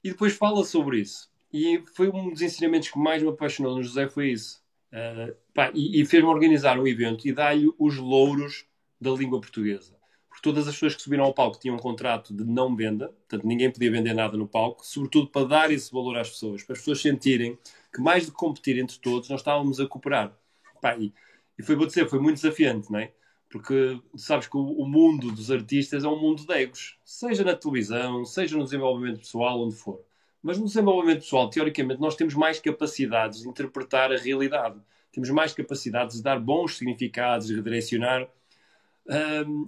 [0.05, 1.31] e depois fala sobre isso.
[1.53, 4.62] E foi um dos ensinamentos que mais me apaixonou no José, foi isso.
[4.92, 8.66] Uh, pá, e, e fez-me organizar um evento e dar-lhe os louros
[9.01, 9.96] da língua portuguesa.
[10.29, 13.46] Porque todas as pessoas que subiram ao palco tinham um contrato de não venda, portanto
[13.46, 16.79] ninguém podia vender nada no palco, sobretudo para dar esse valor às pessoas, para as
[16.79, 17.59] pessoas sentirem
[17.92, 20.33] que mais que competir entre todos, nós estávamos a cooperar.
[20.81, 21.12] Pá, e,
[21.59, 23.12] e foi, vou dizer, foi muito desafiante, não é?
[23.50, 27.55] Porque sabes que o, o, mundo dos artistas é um mundo de egos, seja na
[27.55, 30.00] televisão, seja no desenvolvimento pessoal, onde for.
[30.42, 34.81] Mas no desenvolvimento pessoal, teoricamente, nós temos mais capacidades de interpretar a realidade.
[35.12, 38.26] Temos mais capacidades de dar bons significados, de redirecionar.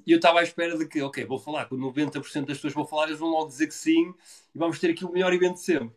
[0.06, 2.86] E eu estava à espera de que, ok, vou falar com 90% das pessoas vou
[2.86, 4.14] falar, eles vão logo dizer que sim
[4.54, 5.94] e vamos ter aqui o melhor evento de sempre.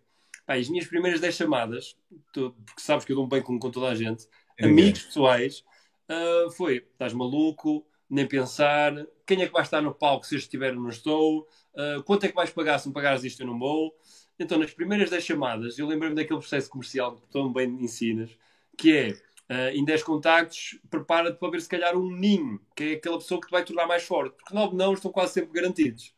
[0.48, 1.98] As minhas primeiras 10 chamadas,
[2.34, 5.64] porque sabes que eu dou bem com, com toda a gente, é amigos pessoais,
[6.10, 8.94] uh, foi: estás maluco, nem pensar,
[9.26, 12.26] quem é que vai estar no palco se eu estiver ou não estou, uh, quanto
[12.26, 13.94] é que vais pagar se me pagares isto eu não vou.
[14.40, 18.30] Então, nas primeiras 10 chamadas, eu lembro-me daquele processo comercial que tão bem ensinas,
[18.78, 19.10] que é,
[19.52, 23.42] uh, em 10 contactos, prepara-te para ver se calhar um ninho, que é aquela pessoa
[23.42, 26.14] que te vai tornar mais forte, porque 9 não estão quase sempre garantidos.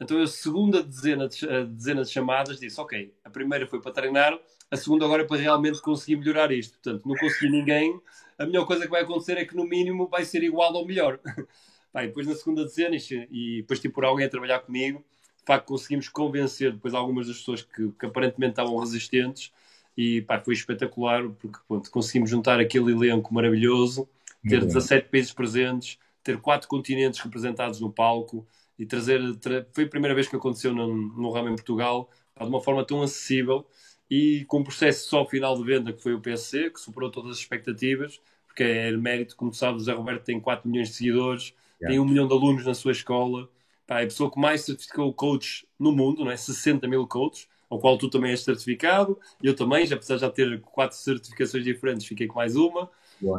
[0.00, 3.92] Então, a segunda dezena de, a dezena de chamadas disse, ok, a primeira foi para
[3.92, 4.38] treinar,
[4.70, 6.72] a segunda agora é para realmente conseguir melhorar isto.
[6.72, 8.00] Portanto, não consegui ninguém,
[8.38, 11.20] a melhor coisa que vai acontecer é que no mínimo vai ser igual ou melhor.
[11.92, 12.96] Pá, depois na segunda dezena,
[13.30, 15.04] e depois tipo por alguém a trabalhar comigo,
[15.42, 19.52] de facto conseguimos convencer depois algumas das pessoas que, que aparentemente estavam resistentes
[19.96, 24.08] e pá, foi espetacular porque pronto, conseguimos juntar aquele elenco maravilhoso,
[24.48, 25.10] ter Muito 17 bem.
[25.10, 28.46] países presentes, ter quatro continentes representados no palco
[28.82, 29.20] e trazer.
[29.36, 29.66] Tra...
[29.72, 33.02] Foi a primeira vez que aconteceu no, no ramo em Portugal, de uma forma tão
[33.02, 33.66] acessível
[34.10, 37.32] e com um processo só final de venda que foi o PSC, que superou todas
[37.32, 41.54] as expectativas, porque é mérito, como sabes, o Zé Roberto tem 4 milhões de seguidores,
[41.80, 41.88] yeah.
[41.88, 43.48] tem um milhão de alunos na sua escola
[43.86, 46.36] Pá, é a pessoa que mais certificou coaches no mundo, não é?
[46.36, 50.30] 60 mil coaches, ao qual tu também és certificado, eu também, já apesar de já
[50.30, 52.90] ter quatro certificações diferentes, fiquei com mais uma.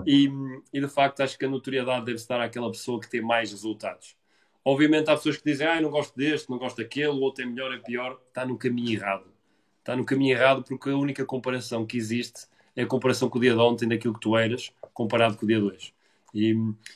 [0.06, 0.30] E,
[0.72, 4.16] e, de facto acho que a notoriedade deve estar àquela pessoa que tem mais resultados.
[4.66, 7.48] Obviamente há pessoas que dizem, ah, não gosto deste, não gosto daquele, o outro é
[7.48, 8.20] melhor, é pior.
[8.30, 9.26] Está no caminho errado.
[9.80, 13.42] Está no caminho errado porque a única comparação que existe é a comparação com o
[13.42, 15.94] dia de ontem daquilo que tu eras, comparado com o dia de hoje.
[16.34, 16.56] E,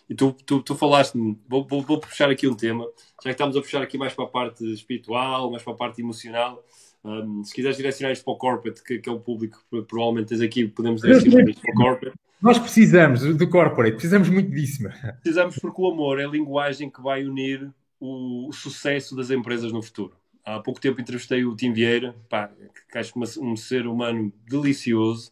[0.09, 2.85] e tu, tu, tu falaste-me, vou, vou, vou, puxar aqui um tema,
[3.23, 6.01] já que estamos a puxar aqui mais para a parte espiritual, mais para a parte
[6.01, 6.63] emocional.
[7.03, 10.41] Um, se quiseres direcionar isto para o corporate, que, que é o público provavelmente tens
[10.41, 12.17] aqui, podemos direcionar isto para o corporate.
[12.41, 14.83] Nós precisamos do corporate, precisamos muito disso.
[15.21, 19.81] Precisamos porque o amor é a linguagem que vai unir o, sucesso das empresas no
[19.81, 20.15] futuro.
[20.45, 22.51] Há pouco tempo entrevistei o Tim Vieira, pá,
[22.91, 25.31] que acho um ser humano delicioso,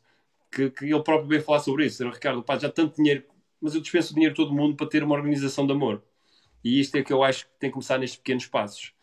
[0.51, 2.01] que, que ele próprio veio falar sobre isso.
[2.01, 3.23] Era, Ricardo, pá, já tanto dinheiro,
[3.61, 6.01] mas eu dispenso o dinheiro todo mundo para ter uma organização de amor.
[6.63, 8.93] E isto é que eu acho que tem que começar nestes pequenos passos.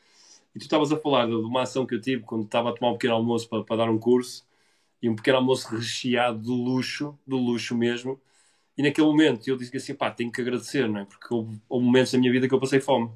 [0.55, 2.91] E tu estavas a falar de uma ação que eu tive quando estava a tomar
[2.91, 4.45] um pequeno almoço para, para dar um curso,
[5.03, 8.21] e um pequeno almoço recheado de luxo, do luxo mesmo.
[8.79, 11.05] E naquele momento eu disse assim, pá, tenho que agradecer, não é?
[11.05, 13.11] Porque houve, houve momentos da minha vida que eu passei fome.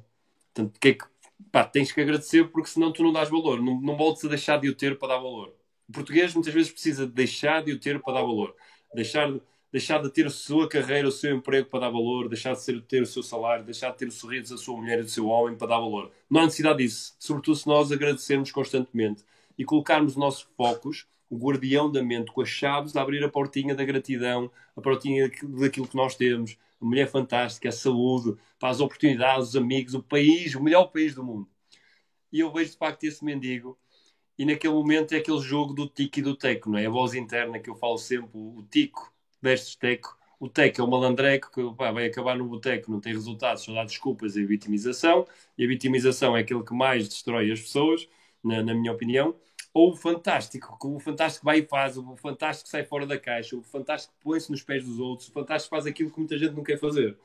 [0.53, 1.05] Portanto, que é que,
[1.51, 3.61] pá, tens que agradecer porque senão tu não dás valor.
[3.61, 5.55] Não, não voltes a deixar de o ter para dar valor.
[5.87, 8.53] O português muitas vezes precisa deixar de o ter para dar valor.
[8.93, 9.33] Deixar,
[9.71, 13.01] deixar de ter a sua carreira, o seu emprego para dar valor, deixar de ter
[13.01, 15.57] o seu salário, deixar de ter o sorriso da sua mulher e do seu homem
[15.57, 16.11] para dar valor.
[16.29, 17.15] Não há necessidade disso.
[17.17, 19.23] Sobretudo se nós agradecermos constantemente
[19.57, 23.29] e colocarmos os nossos focos, o guardião da mente, com as chaves de abrir a
[23.29, 28.69] portinha da gratidão, a portinha daquilo que nós temos, a mulher fantástica, a saúde, para
[28.69, 31.47] as oportunidades, os amigos, o país, o melhor país do mundo.
[32.31, 33.77] E eu vejo de facto esse mendigo
[34.37, 36.85] e naquele momento é aquele jogo do tico e do teco, não é?
[36.85, 39.11] A voz interna que eu falo sempre, o tico
[39.41, 40.17] versus teco.
[40.39, 43.73] O teco é o malandreco que pá, vai acabar no boteco, não tem resultados, só
[43.73, 45.25] dá desculpas e vitimização.
[45.57, 48.07] E a vitimização é aquele que mais destrói as pessoas,
[48.43, 49.35] na, na minha opinião.
[49.77, 53.61] Ou o fantástico, o fantástico vai e faz, o fantástico sai fora da caixa, o
[53.61, 56.79] fantástico põe-se nos pés dos outros, o fantástico faz aquilo que muita gente não quer
[56.79, 57.15] fazer.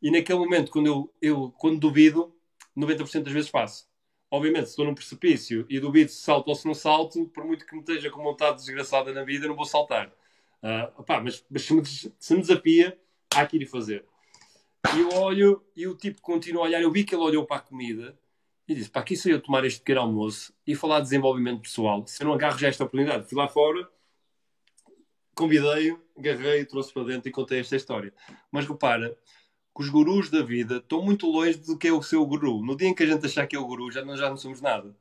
[0.00, 2.32] E naquele momento, quando eu, eu quando duvido,
[2.76, 3.90] 90% das vezes faço
[4.30, 7.66] obviamente, se estou num precipício e duvido se salto ou se não salto, por muito
[7.66, 10.06] que me esteja com vontade desgraçada na vida, não vou saltar.
[10.62, 12.96] Uh, opá, mas, mas se, me, se, me, desafia,
[13.34, 14.04] há que ir fazer.
[14.94, 16.80] E eu olho e o tipo continua a olhar.
[16.80, 18.16] Eu vi que ele olhou para a comida
[18.70, 22.06] e disse: Pá, aqui sou eu tomar este pequeno almoço e falar de desenvolvimento pessoal.
[22.06, 23.90] Se eu não agarro já esta oportunidade, fui lá fora,
[25.34, 28.14] convidei-o, agarrei, trouxe para dentro e contei esta história.
[28.48, 29.18] Mas repara,
[29.74, 32.64] que os gurus da vida estão muito longe do que é o seu guru.
[32.64, 34.36] No dia em que a gente achar que é o guru, já não, já não
[34.36, 34.94] somos nada.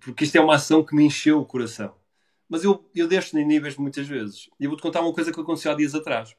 [0.00, 1.94] Porque isto é uma ação que me encheu o coração.
[2.46, 4.50] Mas eu, eu deixo em níveis muitas vezes.
[4.60, 6.36] E eu vou-te contar uma coisa que aconteceu há dias atrás.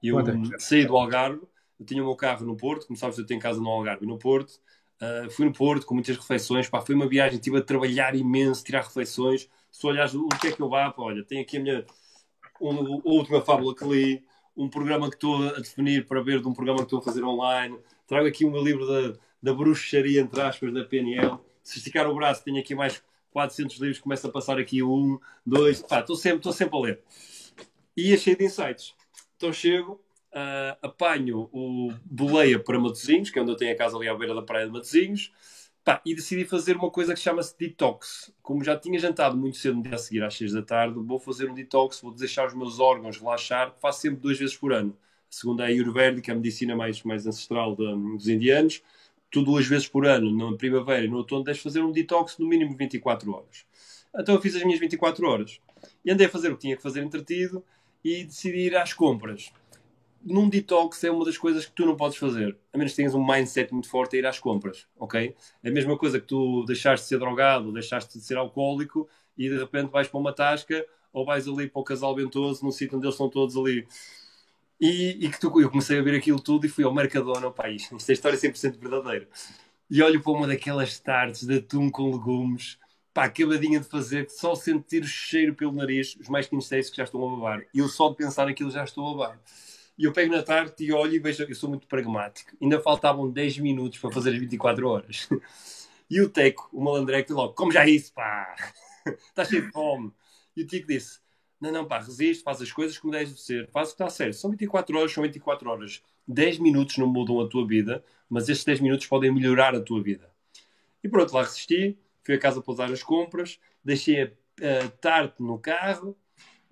[0.00, 0.16] Eu
[0.60, 1.42] saí do Algarve,
[1.80, 4.08] eu tinha o meu carro no Porto, como sabes, eu tenho casa no Algarve e
[4.08, 4.60] no Porto.
[5.00, 8.64] Uh, fui no Porto com muitas reflexões, pá, foi uma viagem, estive a trabalhar imenso,
[8.64, 9.48] tirar reflexões.
[9.70, 11.86] Se olhares o que é que eu vá, pá, olha, tenho aqui a minha
[12.60, 14.24] uma, a última fábula que li,
[14.56, 17.24] um programa que estou a definir para ver de um programa que estou a fazer
[17.24, 17.78] online.
[18.06, 21.38] Trago aqui o meu livro da, da bruxaria, entre aspas, da PNL.
[21.62, 25.82] Se esticar o braço, tenho aqui mais 400 livros, começo a passar aqui um, dois,
[25.82, 27.00] pá, estou sempre, estou sempre a ler.
[27.96, 28.94] E achei de insights.
[29.36, 30.00] Então chego,
[30.34, 34.14] uh, apanho o Boleia para Matosinhos, que é onde eu tenho a casa ali à
[34.14, 35.32] beira da praia de Matosinhos,
[35.84, 38.32] Pá, e decidi fazer uma coisa que chama-se detox.
[38.42, 41.18] Como já tinha jantado muito cedo no dia a seguir, às 6 da tarde, vou
[41.18, 44.96] fazer um detox, vou deixar os meus órgãos relaxar, faço sempre duas vezes por ano.
[45.30, 48.82] A segunda é a Ayurveda, que é a medicina mais, mais ancestral de, dos indianos.
[49.30, 52.48] Tu duas vezes por ano, na primavera e no outono, deves fazer um detox no
[52.48, 53.66] mínimo 24 horas.
[54.18, 55.60] Então eu fiz as minhas 24 horas.
[56.02, 57.62] E andei a fazer o que tinha que fazer entretido
[58.02, 59.52] e decidi ir às compras
[60.24, 63.14] num detox é uma das coisas que tu não podes fazer, a menos que tenhas
[63.14, 65.34] um mindset muito forte a ir às compras, ok?
[65.62, 69.48] É a mesma coisa que tu deixaste de ser drogado, deixaste de ser alcoólico e
[69.48, 72.96] de repente vais para uma tasca ou vais ali para o casal ventoso, num sítio
[72.96, 73.86] onde eles estão todos ali.
[74.80, 77.70] E, e que tu, eu comecei a ver aquilo tudo e fui ao Mercadona, pá,
[77.70, 79.28] isto, isto é história 100% verdadeira.
[79.88, 82.78] E olho para uma daquelas tardes de atum com legumes,
[83.12, 87.04] pá, acabadinha de fazer, só sentir o cheiro pelo nariz, os mais kinestésicos que já
[87.04, 87.64] estão a babar.
[87.72, 89.40] E eu só de pensar naquilo já estou a babar.
[89.96, 92.50] E eu pego na tarde e olho e vejo, eu sou muito pragmático.
[92.60, 95.28] Ainda faltavam 10 minutos para fazer as 24 horas.
[96.10, 98.54] E o Teco, o malandreco, logo, como já isso, pá,
[99.08, 100.12] estás cheio de fome.
[100.54, 101.18] E o Tico disse,
[101.58, 104.10] não, não, pá, resiste, faz as coisas como deves de ser, faz o que está
[104.10, 104.36] certo.
[104.36, 106.02] São 24 horas, são 24 horas.
[106.28, 110.02] 10 minutos não mudam a tua vida, mas estes 10 minutos podem melhorar a tua
[110.02, 110.30] vida.
[111.02, 114.30] E pronto, lá resisti, fui a casa para usar as compras, deixei a,
[115.08, 116.16] a no carro,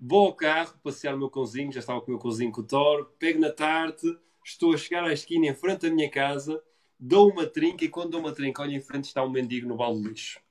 [0.05, 3.05] Vou ao carro, passear o meu cãozinho, já estava com o meu cãozinho com o
[3.17, 6.61] pego na tarde, estou a chegar à esquina em frente da minha casa,
[6.99, 9.77] dou uma trinca e quando dou uma trinca, olho em frente está um mendigo no
[9.77, 10.41] balde de lixo.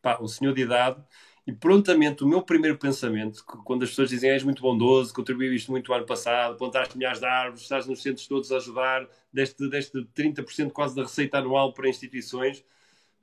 [0.00, 1.02] Pá, um senhor de idade,
[1.44, 5.72] e prontamente o meu primeiro pensamento, quando as pessoas dizem és muito bondoso, contribuiu isto
[5.72, 10.04] muito ano passado, plantaste milhares de árvores, estás nos centros todos a ajudar, deste, deste
[10.14, 12.64] 30% quase da receita anual para instituições,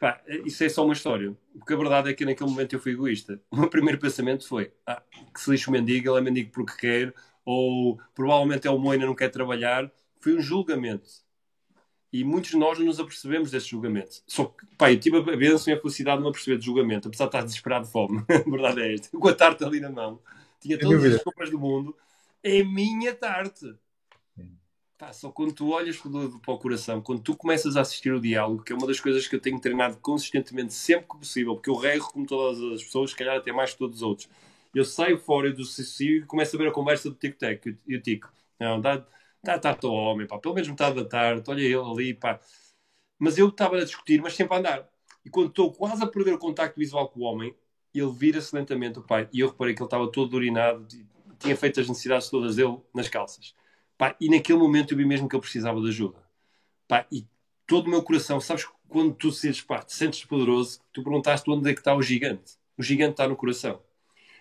[0.02, 1.38] Pá, isso é só uma história.
[1.54, 3.40] Porque a verdade é que naquele momento eu fui egoísta.
[3.52, 5.00] O meu primeiro pensamento foi: ah,
[5.32, 7.14] que se lixe o mendigo, ele é mendigo porque quer,
[7.46, 9.92] ou provavelmente é o Moina, não quer trabalhar.
[10.20, 11.08] foi um julgamento.
[12.12, 14.24] E muitos de nós não nos apercebemos desse julgamento.
[14.26, 17.08] Só que, pá, eu tive a bênção e a felicidade de me aperceber de julgamento,
[17.08, 18.26] apesar de estar desesperado de fome.
[18.28, 19.16] a verdade é esta.
[19.16, 20.20] Com a tarte ali na mão,
[20.60, 21.96] tinha todas as compras do mundo,
[22.44, 23.76] é minha tarte.
[25.14, 28.72] Só quando tu olhas para o coração, quando tu começas a assistir o diálogo, que
[28.72, 32.08] é uma das coisas que eu tenho treinado consistentemente sempre que possível, porque eu rego
[32.12, 34.30] como todas as pessoas, se calhar até mais que todos os outros.
[34.74, 38.02] Eu saio fora do CCI e começo a ver a conversa do tic-tac e o
[38.02, 38.32] Tico.
[38.60, 39.06] Não, dá,
[39.44, 42.40] dá tarde ao homem, pá, pelo menos metade da tarde, olha ele ali, pá.
[43.20, 44.90] Mas eu estava a discutir, mas sempre a andar.
[45.26, 47.56] E quando estou quase a perder o contacto visual com o homem,
[47.94, 49.28] ele vira-se lentamente o pai.
[49.34, 50.88] E eu reparei que ele estava todo urinado,
[51.40, 53.56] tinha feito as necessidades todas dele nas calças.
[54.02, 56.18] Pá, e naquele momento eu vi mesmo que ele precisava de ajuda.
[56.88, 57.24] Pá, e
[57.68, 61.70] todo o meu coração, sabes quando tu sentes, pá, te sentes poderoso, tu perguntaste onde
[61.70, 62.58] é que está o gigante.
[62.76, 63.80] O gigante está no coração.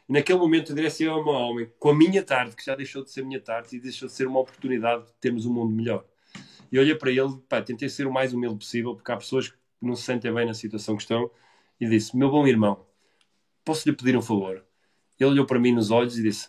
[0.09, 3.05] E naquele momento eu direcionei ao meu homem, com a minha tarde, que já deixou
[3.05, 6.07] de ser minha tarde e deixou de ser uma oportunidade de termos um mundo melhor.
[6.73, 9.59] E olhei para ele, pá, tentei ser o mais humilde possível, porque há pessoas que
[9.83, 11.31] não se sentem bem na situação que estão,
[11.79, 12.87] e disse: Meu bom irmão,
[13.63, 14.65] posso lhe pedir um favor?
[15.19, 16.49] Ele olhou para mim nos olhos e disse: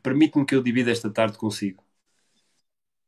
[0.00, 1.82] Permite-me que eu divida esta tarde consigo.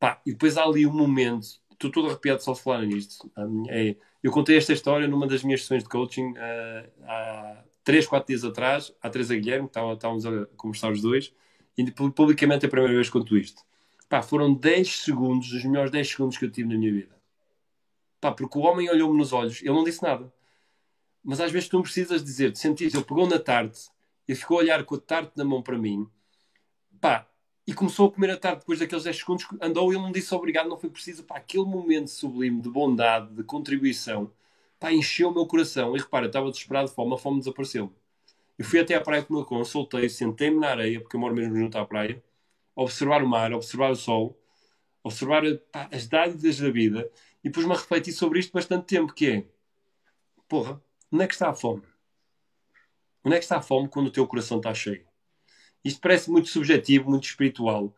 [0.04, 3.32] Pá, e depois há ali um momento, estou todo arrepiado só de falar nisto.
[3.70, 8.26] É, eu contei esta história numa das minhas sessões de coaching uh, há 3, 4
[8.26, 11.32] dias atrás, há Teresa Guilherme, estávamos a conversar os dois,
[11.78, 13.62] e publicamente é a primeira vez que conto isto.
[14.06, 17.16] Pá, foram 10 segundos, os melhores 10 segundos que eu tive na minha vida.
[18.20, 20.30] Pá, porque o homem olhou-me nos olhos, ele não disse nada.
[21.22, 23.88] Mas às vezes tu não precisas dizer, sentiste, ele pegou na tarte,
[24.28, 26.06] e ficou a olhar com a tarte na mão para mim,
[27.00, 27.26] pá,
[27.66, 30.34] e começou a comer a tarde depois daqueles 10 segundos, andou e ele não disse
[30.34, 31.24] obrigado, não foi preciso.
[31.24, 34.30] Pá, aquele momento sublime de bondade, de contribuição,
[34.78, 35.96] pá, encheu o meu coração.
[35.96, 37.92] E repara, estava desesperado de fome, a fome desapareceu-me.
[38.58, 41.20] Eu fui até à praia com o meu cão, soltei, sentei-me na areia, porque eu
[41.20, 42.22] moro mesmo junto à praia,
[42.76, 44.38] observar o mar, observar o sol,
[45.02, 47.10] observar pá, as dádivas da vida,
[47.42, 49.44] e pus-me a refletir sobre isto bastante tempo, que é,
[50.48, 50.80] porra,
[51.12, 51.82] onde é que está a fome?
[53.24, 55.06] Onde é que está a fome quando o teu coração está cheio?
[55.84, 57.94] Isto parece muito subjetivo, muito espiritual,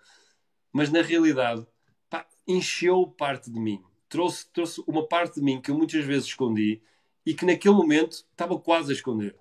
[0.72, 1.64] mas na realidade
[2.10, 3.82] pá, encheu parte de mim.
[4.08, 6.80] Trouxe, trouxe uma parte de mim que eu muitas vezes escondi
[7.24, 9.36] e que naquele momento estava quase a esconder.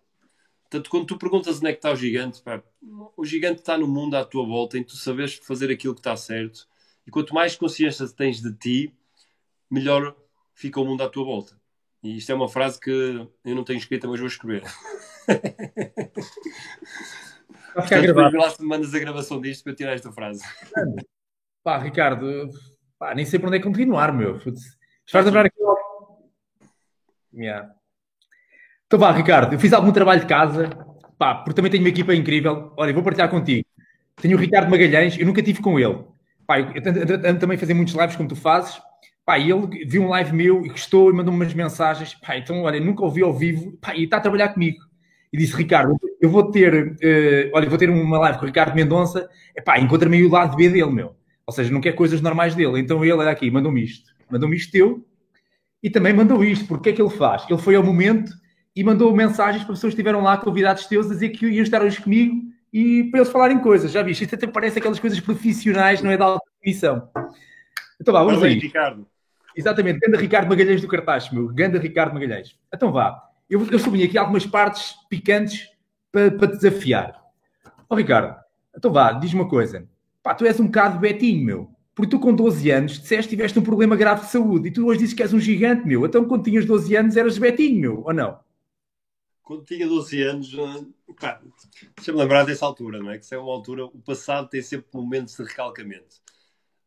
[0.63, 2.63] Portanto, quando tu perguntas onde é que está o gigante, pá,
[3.15, 6.17] o gigante está no mundo à tua volta, em tu saberes fazer aquilo que está
[6.17, 6.67] certo.
[7.05, 8.93] E quanto mais consciência tens de ti,
[9.69, 10.15] melhor
[10.53, 11.59] fica o mundo à tua volta.
[12.01, 14.63] E isto é uma frase que eu não tenho escrita, mas vou escrever.
[17.75, 18.37] Vai ficar gravado.
[18.37, 20.41] Lá se me mandas a gravação disto para eu tirar esta frase.
[21.63, 22.49] Pá, Ricardo,
[22.97, 24.39] pá, nem sei por onde é continuar, meu.
[25.11, 25.55] Faz lembrar aqui.
[27.33, 27.69] Yeah.
[28.87, 30.69] Então vá, Ricardo, eu fiz algum trabalho de casa,
[31.17, 32.71] pá, porque também tenho uma equipa incrível.
[32.77, 33.67] Olha, vou partilhar contigo.
[34.15, 36.05] Tenho o Ricardo Magalhães, eu nunca tive com ele.
[36.47, 36.67] Pá, eu
[37.25, 38.81] ando também a fazer muitos lives como tu fazes.
[39.25, 42.13] Pá, e ele viu um live meu e gostou e mandou-me umas mensagens.
[42.13, 43.75] Pá, então, olha, nunca ouvi ao vivo.
[43.81, 44.77] Pá, e está a trabalhar comigo
[45.33, 48.75] e disse: Ricardo, eu vou ter, uh, olha, vou ter uma live com o Ricardo
[48.75, 51.15] Mendonça, epá, encontra-me aí o lado B dele, meu.
[51.45, 52.79] Ou seja, não quer coisas normais dele.
[52.79, 54.11] Então ele, olha aqui, mandou-me isto.
[54.29, 55.05] Mandou-me isto teu
[55.81, 56.65] e também mandou isto.
[56.67, 57.45] Porque o que é que ele faz?
[57.47, 58.31] Ele foi ao momento
[58.75, 61.81] e mandou mensagens para pessoas que estiveram lá, convidados teus, a dizer que iam estar
[61.83, 62.41] hoje comigo
[62.73, 63.91] e para eles falarem coisas.
[63.91, 64.23] Já viste?
[64.23, 67.07] Isto até parece aquelas coisas profissionais, não é da alta definição.
[68.01, 68.55] Então vá, vamos aí.
[68.55, 69.07] Ricardo.
[69.55, 71.47] Exatamente, Ganda Ricardo Magalhães do Cartaz, meu.
[71.49, 72.57] Ganda Ricardo Magalhães.
[72.73, 75.69] Então vá eu, eu sublinho aqui algumas partes picantes
[76.15, 77.21] para, para te desafiar.
[77.65, 78.41] Ó oh, Ricardo,
[78.75, 79.85] então vá, diz uma coisa.
[80.23, 81.69] Pá, tu és um bocado betinho, meu.
[81.93, 84.87] Porque tu com 12 anos disseste que tiveste um problema grave de saúde e tu
[84.87, 86.05] hoje dizes que és um gigante, meu.
[86.05, 88.39] Então quando tinhas 12 anos eras betinho, meu, ou não?
[89.43, 90.55] Quando tinha 12 anos,
[91.19, 91.41] pá,
[91.97, 93.17] deixa-me lembrar dessa altura, não é?
[93.17, 96.15] Que isso é uma altura, o passado tem sempre momentos de recalcamento.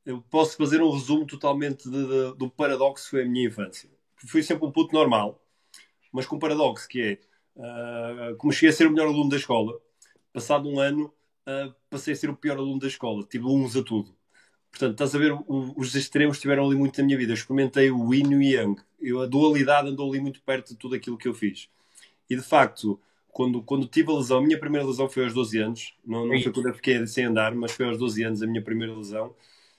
[0.07, 3.91] Eu posso fazer um resumo totalmente de, de, do paradoxo que foi a minha infância.
[4.27, 5.41] Fui sempre um puto normal,
[6.11, 7.19] mas com um paradoxo que é,
[7.59, 9.79] uh, como cheguei a ser o melhor aluno da escola,
[10.33, 11.13] passado um ano
[11.49, 14.17] uh, passei a ser o pior aluno da escola, tive uns a tudo.
[14.71, 17.33] Portanto, estás a ver, o, os extremos estiveram ali muito na minha vida.
[17.33, 18.81] Eu experimentei o yin e o yang.
[19.01, 21.69] Eu, a dualidade andou ali muito perto de tudo aquilo que eu fiz.
[22.29, 25.59] E de facto, quando, quando tive a lesão, a minha primeira lesão foi aos 12
[25.59, 25.95] anos.
[26.05, 28.63] Não, não foi quando eu fiquei sem andar, mas foi aos 12 anos a minha
[28.63, 29.35] primeira lesão.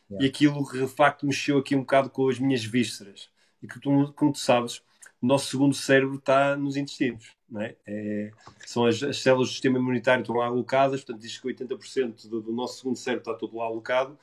[0.10, 0.26] Yeah.
[0.26, 3.30] E aquilo de facto mexeu aqui um bocado com as minhas vísceras.
[3.62, 4.82] E que tu, como tu sabes,
[5.22, 7.36] o nosso segundo cérebro está nos intestinos.
[7.50, 7.76] Não é?
[7.86, 8.32] É,
[8.66, 12.42] são as, as, células do sistema imunitário estão lá alocadas, portanto diz que 80% do,
[12.42, 14.18] do, nosso segundo cérebro está todo lá alocado.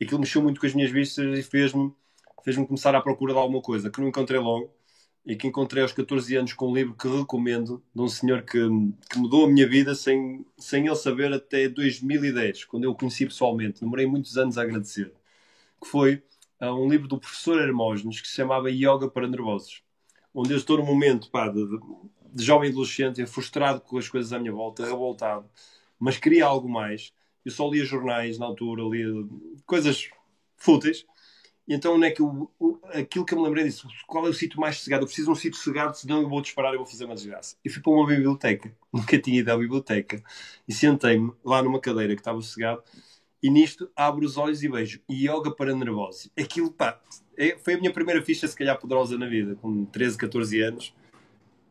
[0.00, 1.92] E aquilo mexeu muito com as minhas vistas e fez-me
[2.44, 4.72] fez começar à procura de alguma coisa que não encontrei logo
[5.26, 8.58] e que encontrei aos 14 anos com um livro que recomendo de um senhor que,
[9.10, 13.26] que mudou a minha vida sem, sem ele saber até 2010, quando eu o conheci
[13.26, 13.80] pessoalmente.
[13.80, 15.12] Demorei muitos anos a agradecer.
[15.80, 16.22] Que foi
[16.62, 19.82] um livro do professor Hermógenes que se chamava Yoga para Nervosos,
[20.34, 21.64] onde eu estou num momento pá, de,
[22.32, 25.48] de jovem adolescente, frustrado com as coisas à minha volta, revoltado,
[25.98, 27.12] mas queria algo mais.
[27.44, 29.08] Eu só lia jornais na altura, lia
[29.66, 30.10] coisas
[30.56, 31.06] fúteis.
[31.66, 32.50] E então, onde é que eu,
[32.94, 35.02] aquilo que eu me lembrei disso, qual é o sítio mais sossegado?
[35.02, 37.56] Eu preciso de um sítio sossegado, senão eu vou disparar e vou fazer uma desgraça.
[37.62, 40.22] E fui para uma biblioteca, nunca tinha ido à biblioteca,
[40.66, 42.82] e sentei-me lá numa cadeira que estava sossegado,
[43.42, 46.30] e nisto abro os olhos e vejo yoga para nervosos.
[46.38, 47.27] Aquilo, pá, é,
[47.60, 50.94] foi a minha primeira ficha, se calhar, poderosa na vida, com 13, 14 anos.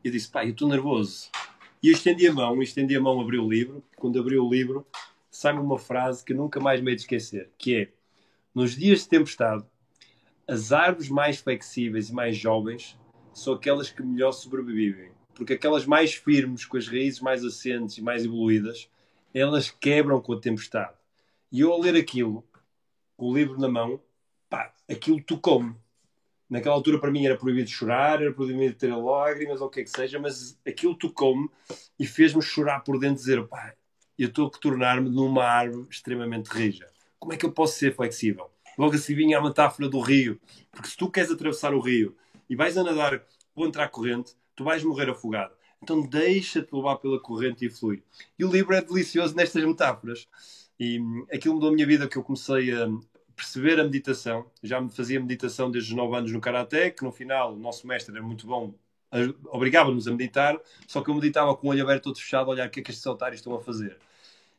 [0.04, 1.30] Eu disse, pá, eu estou nervoso.
[1.84, 3.84] E eu estendi a mão, estendi a mão, abri o livro.
[3.96, 4.88] Quando abri o livro,
[5.30, 7.90] sai-me uma frase que nunca mais me hei de esquecer, que é,
[8.56, 9.66] nos dias de tempestade,
[10.48, 12.98] as árvores mais flexíveis e mais jovens
[13.34, 15.12] são aquelas que melhor sobrevivem.
[15.36, 18.90] Porque aquelas mais firmes, com as raízes mais assentes e mais evoluídas,
[19.34, 20.96] elas quebram com a tempestade.
[21.52, 22.44] E eu, ao ler aquilo,
[23.16, 24.02] com o livro na mão,
[24.50, 25.76] pá, aquilo tocou-me.
[26.50, 29.84] Naquela altura, para mim, era proibido chorar, era proibido ter lágrimas, ou o que é
[29.84, 31.50] que seja, mas aquilo tocou-me
[32.00, 33.74] e fez-me chorar por dentro, dizer, pá,
[34.18, 36.88] eu estou a tornar-me numa árvore extremamente rija.
[37.20, 38.50] Como é que eu posso ser flexível?
[38.78, 40.40] Logo assim vinha a metáfora do rio.
[40.72, 42.16] Porque se tu queres atravessar o rio
[42.50, 43.22] e vais a nadar
[43.54, 45.54] contra a corrente, tu vais morrer afogado.
[45.82, 48.04] Então deixa-te levar pela corrente e flui.
[48.38, 50.28] E o livro é delicioso nestas metáforas.
[50.80, 52.88] E hum, aquilo mudou a minha vida que eu comecei a
[53.38, 54.50] perceber a meditação.
[54.64, 57.88] Já me fazia meditação desde os 9 anos no Karaté, que no final o nosso
[57.88, 58.74] mestre era muito bom,
[59.46, 62.68] obrigava-nos a meditar, só que eu meditava com o olho aberto todo fechado, a olhar
[62.68, 63.98] o que é que estes otários estão a fazer.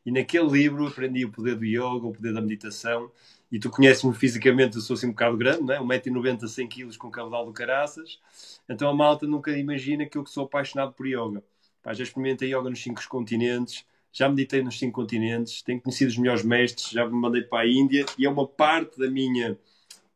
[0.06, 3.10] E naquele livro aprendi o poder do yoga, o poder da meditação.
[3.50, 5.78] E tu conheces-me fisicamente, eu sou assim um bocado grande, né?
[5.78, 8.20] 1,90m, 100kg com cabedal do caraças.
[8.68, 11.42] Então a malta nunca imagina que eu sou apaixonado por yoga.
[11.82, 13.84] Pá, já experimentei yoga nos cinco continentes,
[14.18, 17.68] já meditei nos cinco continentes, tenho conhecido os melhores mestres, já me mandei para a
[17.68, 19.56] Índia e é uma parte da minha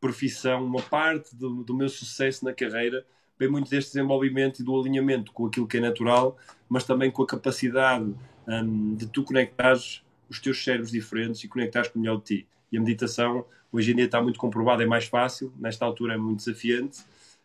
[0.01, 3.05] profissão, uma parte do, do meu sucesso na carreira,
[3.39, 6.37] vem muito deste desenvolvimento e do alinhamento com aquilo que é natural,
[6.67, 8.13] mas também com a capacidade
[8.45, 12.47] um, de tu conectares os teus cérebros diferentes e conectares com o melhor de ti.
[12.73, 16.17] E a meditação, hoje em dia, está muito comprovada, é mais fácil, nesta altura é
[16.17, 16.99] muito desafiante.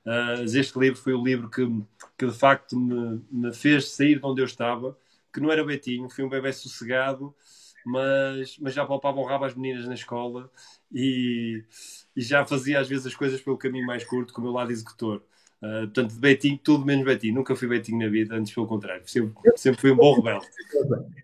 [0.04, 1.64] Uh, este livro foi o livro que,
[2.18, 4.96] que de facto me, me, fez sair de onde eu estava,
[5.38, 7.34] que não era Betinho, fui um bebê sossegado,
[7.86, 10.50] mas, mas já palpava o rabo às meninas na escola
[10.92, 11.62] e,
[12.14, 14.70] e já fazia às vezes as coisas pelo caminho mais curto, com o meu lado
[14.70, 15.22] executor.
[15.60, 17.34] Uh, portanto, de Betinho, tudo menos Betinho.
[17.34, 19.02] Nunca fui Betinho na vida, antes pelo contrário.
[19.06, 20.46] Sempre, sempre fui um bom rebelde.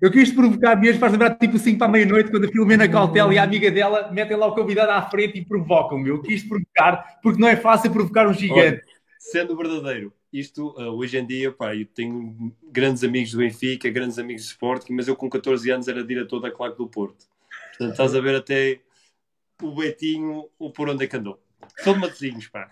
[0.00, 3.32] Eu quis provocar mesmo, faz lembrar tipo 5 para a meia-noite, quando a Filomena Cautela
[3.32, 6.08] e a amiga dela metem lá o convidado à frente e provocam-me.
[6.08, 8.82] Eu quis provocar, porque não é fácil provocar um gigante.
[8.82, 8.82] Olha,
[9.18, 14.18] sendo verdadeiro, isto uh, hoje em dia, pá, eu tenho grandes amigos do Benfica, grandes
[14.18, 17.24] amigos de Sporting, mas eu com 14 anos era diretor da Claque do Porto.
[17.70, 18.80] Portanto, estás a ver até
[19.62, 21.40] o Betinho, o por onde é que andou.
[21.82, 22.68] Sou de Matosinhos, pá.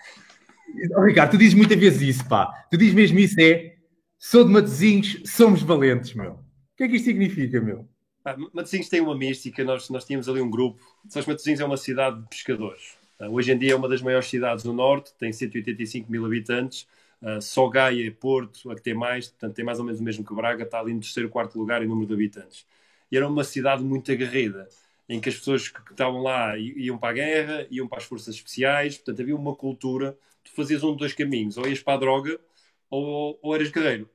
[0.96, 2.66] Oh, Ricardo, tu dizes muitas vezes isso, pá.
[2.68, 3.76] Tu dizes mesmo isso, é
[4.18, 6.32] sou de Matosinhos, somos valentes, meu.
[6.32, 7.88] O que é que isto significa, meu?
[8.24, 10.80] Ah, Matosinhos tem uma mística, nós, nós tínhamos ali um grupo.
[11.08, 13.00] Sós Matosinhos é uma cidade de pescadores.
[13.20, 16.88] Hoje em dia é uma das maiores cidades do Norte, tem 185 mil habitantes.
[17.22, 20.04] Uh, só Gaia e Porto, a que tem mais, portanto tem mais ou menos o
[20.04, 22.66] mesmo que Braga, está ali no terceiro, quarto lugar em número de habitantes.
[23.10, 24.68] E era uma cidade muito aguerrida,
[25.08, 28.04] em que as pessoas que, que estavam lá iam para a guerra, iam para as
[28.04, 31.94] forças especiais, portanto havia uma cultura tu fazias um de dois caminhos, ou ias para
[31.94, 32.40] a droga
[32.90, 34.08] ou, ou eras guerreiro.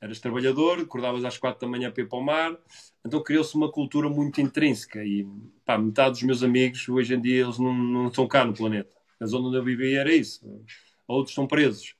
[0.00, 2.58] Eras trabalhador, acordavas às quatro da manhã para ir para o mar,
[3.04, 5.26] então criou-se uma cultura muito intrínseca e
[5.64, 8.94] pá, metade dos meus amigos hoje em dia eles não, não estão cá no planeta.
[9.18, 10.44] Na zona onde eu vivia era isso.
[11.06, 11.94] Outros estão presos.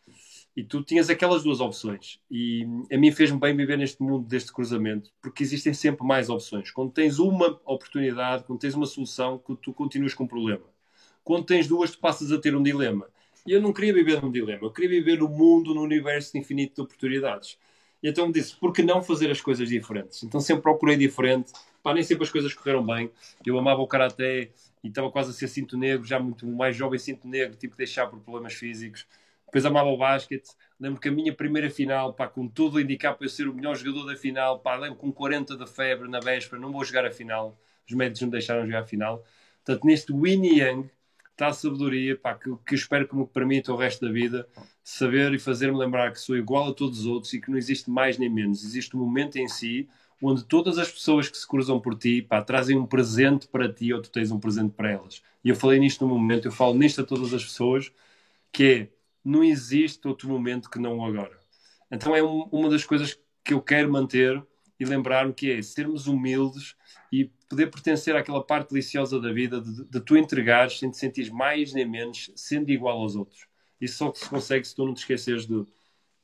[0.57, 2.21] E tu tinhas aquelas duas opções.
[2.31, 6.71] E a mim fez-me bem viver neste mundo deste cruzamento, porque existem sempre mais opções.
[6.71, 10.65] Quando tens uma oportunidade, quando tens uma solução, tu continuas com um problema.
[11.25, 13.09] Quando tens duas, tu passas a ter um dilema.
[13.47, 16.77] E eu não queria viver num dilema, eu queria viver no mundo, no universo infinito
[16.77, 17.59] de oportunidades.
[18.03, 20.23] E então disse, por que não fazer as coisas diferentes?
[20.23, 21.53] Então sempre procurei diferente.
[21.83, 23.11] Pá, nem sempre as coisas correram bem.
[23.45, 24.51] Eu amava o karaté
[24.83, 27.79] e estava quase a ser cinto negro, já muito mais jovem cinto negro, tive que
[27.79, 29.07] deixar por problemas físicos.
[29.55, 30.51] Depois amava o basquete.
[30.81, 33.77] Lembro que a minha primeira final, pá, com tudo indicar para eu ser o melhor
[33.77, 37.11] jogador da final, pá, lembro com 40 de febre na véspera, não vou jogar a
[37.13, 37.57] final.
[37.89, 39.25] Os médicos não deixaram jogar a final.
[39.65, 40.91] Portanto, neste Winnie Young,
[41.31, 44.45] está a sabedoria pá, que, que espero que me permita o resto da vida
[44.83, 47.89] saber e fazer-me lembrar que sou igual a todos os outros e que não existe
[47.89, 48.65] mais nem menos.
[48.65, 49.89] Existe um momento em si
[50.21, 53.93] onde todas as pessoas que se cruzam por ti pá, trazem um presente para ti
[53.93, 55.23] ou tu tens um presente para elas.
[55.45, 57.93] E eu falei nisto no momento, eu falo nisto a todas as pessoas,
[58.51, 58.94] que é,
[59.25, 61.39] não existe outro momento que não agora.
[61.91, 64.43] Então é um, uma das coisas que eu quero manter
[64.79, 66.75] e lembrar-me que é sermos humildes
[67.13, 71.31] e poder pertencer àquela parte deliciosa da vida de, de tu entregares sem te sentir
[71.33, 73.47] mais nem menos, sendo igual aos outros.
[73.81, 75.65] Isso só se consegue se tu não te esqueceres de,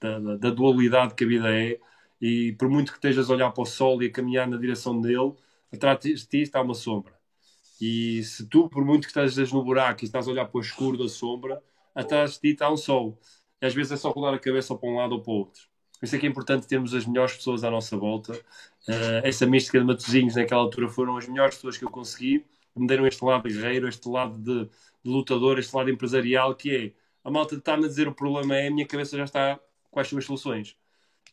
[0.01, 1.79] da, da, da, dualidade que a vida é
[2.21, 5.01] e por muito que estejas a olhar para o sol e a caminhar na direção
[5.01, 5.35] dele,
[5.73, 7.13] atrás de ti está uma sombra.
[7.81, 10.61] E se tu, por muito que estejas no buraco e estás a olhar para o
[10.61, 11.63] escuro da sombra,
[11.95, 13.19] atrás de ti está um sol.
[13.61, 15.63] E às vezes é só rolar a cabeça para um lado ou para o outro.
[15.99, 18.33] Por isso é que é importante termos as melhores pessoas à nossa volta.
[18.89, 22.45] Uh, essa mística de Matosinhos naquela altura foram as melhores pessoas que eu consegui.
[22.75, 26.93] Me deram este lado guerreiro, este lado de, de lutador, este lado empresarial, que é
[27.23, 29.61] a malta está-me a dizer o problema é, a minha cabeça já está
[29.91, 30.77] quais são as soluções.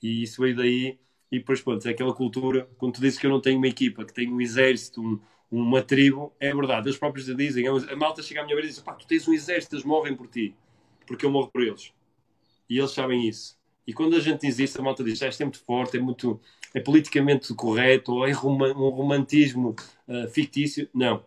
[0.01, 0.99] E isso veio daí.
[1.32, 2.70] E depois, pronto, é aquela cultura.
[2.78, 5.20] Quando tu dizes que eu não tenho uma equipa, que tenho um exército, um,
[5.52, 6.88] uma tribo, é verdade.
[6.88, 7.66] Eles próprios dizem.
[7.68, 10.16] A malta chega à minha beira e diz: pá, tu tens um exército, eles morrem
[10.16, 10.56] por ti.
[11.06, 11.93] Porque eu morro por eles.
[12.70, 13.58] E eles sabem isso.
[13.86, 16.00] E quando a gente diz isso, a malta diz: ah, isto é muito forte, é
[16.00, 16.39] muito.
[16.74, 19.76] é politicamente correto, ou é um romantismo
[20.08, 20.89] uh, fictício.
[20.93, 21.24] Não.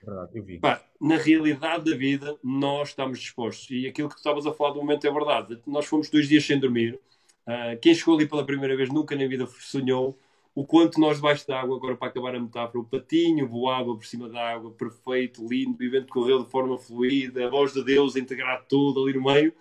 [0.00, 0.58] É verdade, eu vi.
[0.58, 3.68] Pá, na realidade da vida, nós estamos dispostos.
[3.70, 5.58] E aquilo que tu estavas a falar do momento é verdade.
[5.66, 7.00] Nós fomos dois dias sem dormir.
[7.46, 10.16] Uh, quem chegou ali pela primeira vez nunca na vida sonhou
[10.54, 14.06] o quanto nós debaixo da água, agora para acabar a metáfora, o patinho voava por
[14.06, 18.14] cima da água, perfeito, lindo, o evento correu de forma fluida, a voz de Deus
[18.14, 19.52] a integrar tudo ali no meio.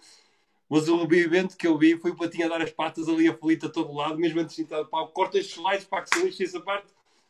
[0.70, 3.68] Mas o evento que eu vi foi o Patinho a dar as patas ali aflito
[3.68, 5.08] a todo lado, mesmo antes de entrar pau.
[5.10, 6.88] Corta estes slides para que se lixe essa parte,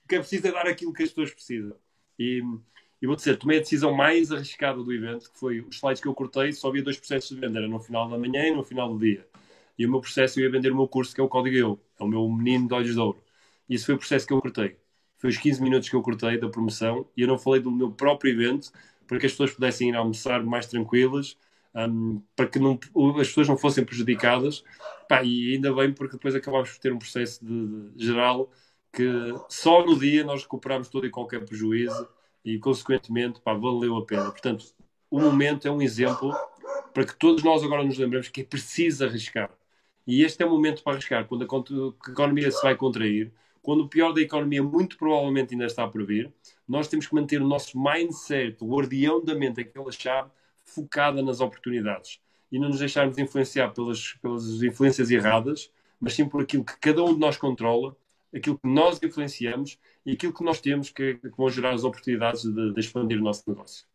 [0.07, 1.75] que é preciso é dar aquilo que as pessoas precisam.
[2.19, 2.41] E,
[3.01, 6.07] e vou dizer, tomei a decisão mais arriscada do evento, que foi os slides que
[6.07, 8.63] eu cortei, só havia dois processos de venda, era no final da manhã e no
[8.63, 9.25] final do dia.
[9.77, 11.79] E o meu processo, eu ia vender o meu curso, que é o Código Eu,
[11.99, 13.22] é o meu menino de olhos de ouro.
[13.69, 14.77] E esse foi o processo que eu cortei.
[15.17, 17.91] Foi os 15 minutos que eu cortei da promoção e eu não falei do meu
[17.91, 18.71] próprio evento,
[19.07, 21.37] para que as pessoas pudessem ir almoçar mais tranquilas,
[21.75, 22.79] um, para que não,
[23.19, 24.63] as pessoas não fossem prejudicadas.
[25.07, 28.51] Pá, e ainda bem, porque depois acabámos por ter um processo de, de, geral
[28.91, 29.07] que
[29.49, 32.07] só no dia nós recuperámos todo e qualquer prejuízo
[32.45, 34.29] e, consequentemente, pá, valeu a pena.
[34.29, 34.65] Portanto,
[35.09, 36.31] o momento é um exemplo
[36.93, 39.49] para que todos nós agora nos lembremos que é preciso arriscar.
[40.05, 43.31] E este é o momento para arriscar, quando a, economia se vai contrair,
[43.63, 46.31] quando o pior da economia muito provavelmente ainda está por vir,
[46.67, 50.29] nós temos que manter o nosso mindset, o guardião da mente, aquela chave,
[50.63, 52.19] focada nas oportunidades
[52.51, 57.03] e não nos deixarmos influenciar pelas, pelas influências erradas, mas sim por aquilo que cada
[57.03, 57.95] um de nós controla,
[58.35, 62.43] aquilo que nós influenciamos e aquilo que nós temos que, que vão gerar as oportunidades
[62.43, 63.87] de, de, expandir o nosso negócio.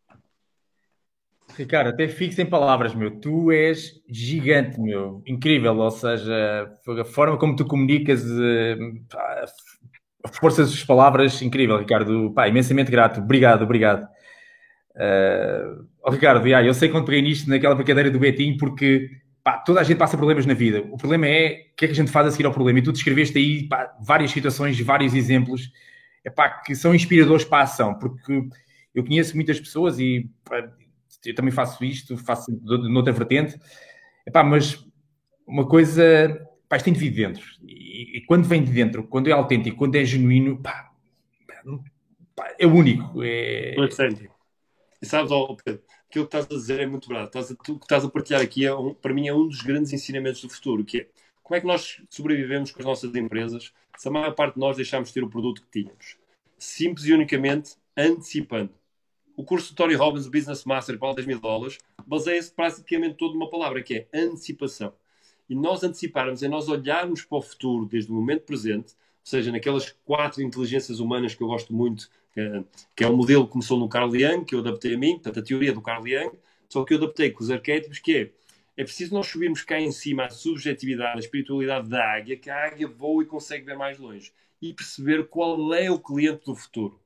[1.57, 3.11] Ricardo, até fico sem palavras, meu.
[3.19, 5.21] Tu és gigante, meu.
[5.25, 5.77] Incrível.
[5.77, 8.77] Ou seja, a forma como tu comunicas, eh,
[10.23, 12.31] a força das palavras, incrível, Ricardo.
[12.33, 13.19] Pá, imensamente grato.
[13.19, 14.07] Obrigado, obrigado.
[14.95, 19.09] Uh, oh, Ricardo, yeah, eu sei quando peguei nisto naquela brincadeira do Betinho, porque
[19.43, 20.81] pá, toda a gente passa problemas na vida.
[20.91, 22.79] O problema é o que é que a gente faz a seguir ao problema.
[22.79, 25.71] E tu descreveste aí pá, várias situações, vários exemplos
[26.25, 28.43] epá, que são inspiradores para a ação, porque
[28.93, 30.69] eu conheço muitas pessoas e pá,
[31.25, 33.59] eu também faço isto, faço noutra vertente,
[34.25, 34.85] epá, mas
[35.45, 37.45] uma coisa, pá, isto tem de vir de dentro.
[37.67, 40.91] E, e, quando vem de dentro, quando é autêntico, quando é genuíno, pá,
[42.35, 43.23] pá, é único.
[43.23, 43.75] É...
[45.01, 47.29] E sabes, oh, Pedro, aquilo que estás a dizer é muito verdade.
[47.29, 49.61] Estás a, tu, que estás a partilhar aqui, é um, para mim, é um dos
[49.61, 51.07] grandes ensinamentos do futuro, que é
[51.49, 54.75] como é que nós sobrevivemos com as nossas empresas se a maior parte de nós
[54.75, 56.15] deixámos de ter o produto que tínhamos?
[56.59, 58.71] Simples e unicamente antecipando.
[59.39, 63.49] O curso do Tony Robbins Business Master para 10 mil dólares baseia-se praticamente todo numa
[63.49, 64.91] palavra que é antecipação.
[65.49, 69.49] E nós anteciparmos é nós olharmos para o futuro desde o momento presente, ou seja,
[69.49, 72.09] naquelas quatro inteligências humanas que eu gosto muito
[72.93, 75.39] que é o modelo que começou no Carl Jung, que eu adaptei a mim, portanto,
[75.39, 76.37] a teoria do Carl Jung,
[76.67, 78.31] só que eu adaptei com os arquétipos, que é,
[78.75, 82.65] é preciso nós subirmos cá em cima a subjetividade, a espiritualidade da águia, que a
[82.65, 86.99] águia voa e consegue ver mais longe, e perceber qual é o cliente do futuro.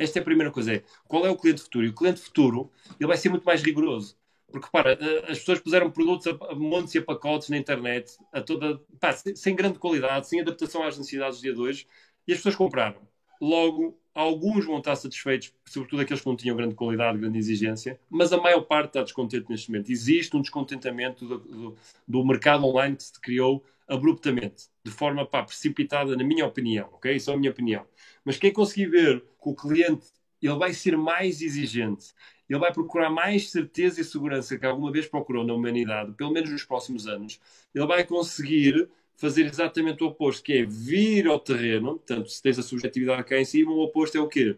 [0.00, 1.84] Esta é a primeira coisa, é qual é o cliente futuro?
[1.84, 4.16] E o cliente futuro, ele vai ser muito mais rigoroso.
[4.50, 4.94] Porque, para,
[5.28, 9.54] as pessoas puseram produtos a, montes e a pacotes na internet, a toda, pá, sem
[9.54, 11.86] grande qualidade, sem adaptação às necessidades do dia de hoje,
[12.26, 13.02] e as pessoas compraram.
[13.38, 18.32] Logo, alguns vão estar satisfeitos, sobretudo aqueles que não tinham grande qualidade, grande exigência, mas
[18.32, 19.92] a maior parte está descontente neste momento.
[19.92, 21.76] Existe um descontentamento do, do,
[22.08, 27.14] do mercado online que se criou abruptamente, de forma pá, precipitada, na minha opinião, ok?
[27.14, 27.84] Isso é a minha opinião.
[28.24, 30.06] Mas quem conseguir ver que o cliente
[30.40, 32.14] ele vai ser mais exigente,
[32.48, 36.50] ele vai procurar mais certeza e segurança que alguma vez procurou na humanidade, pelo menos
[36.50, 37.40] nos próximos anos,
[37.74, 42.58] ele vai conseguir fazer exatamente o oposto, que é vir ao terreno, portanto, se tens
[42.58, 44.56] a subjetividade cá em cima, o oposto é o quê?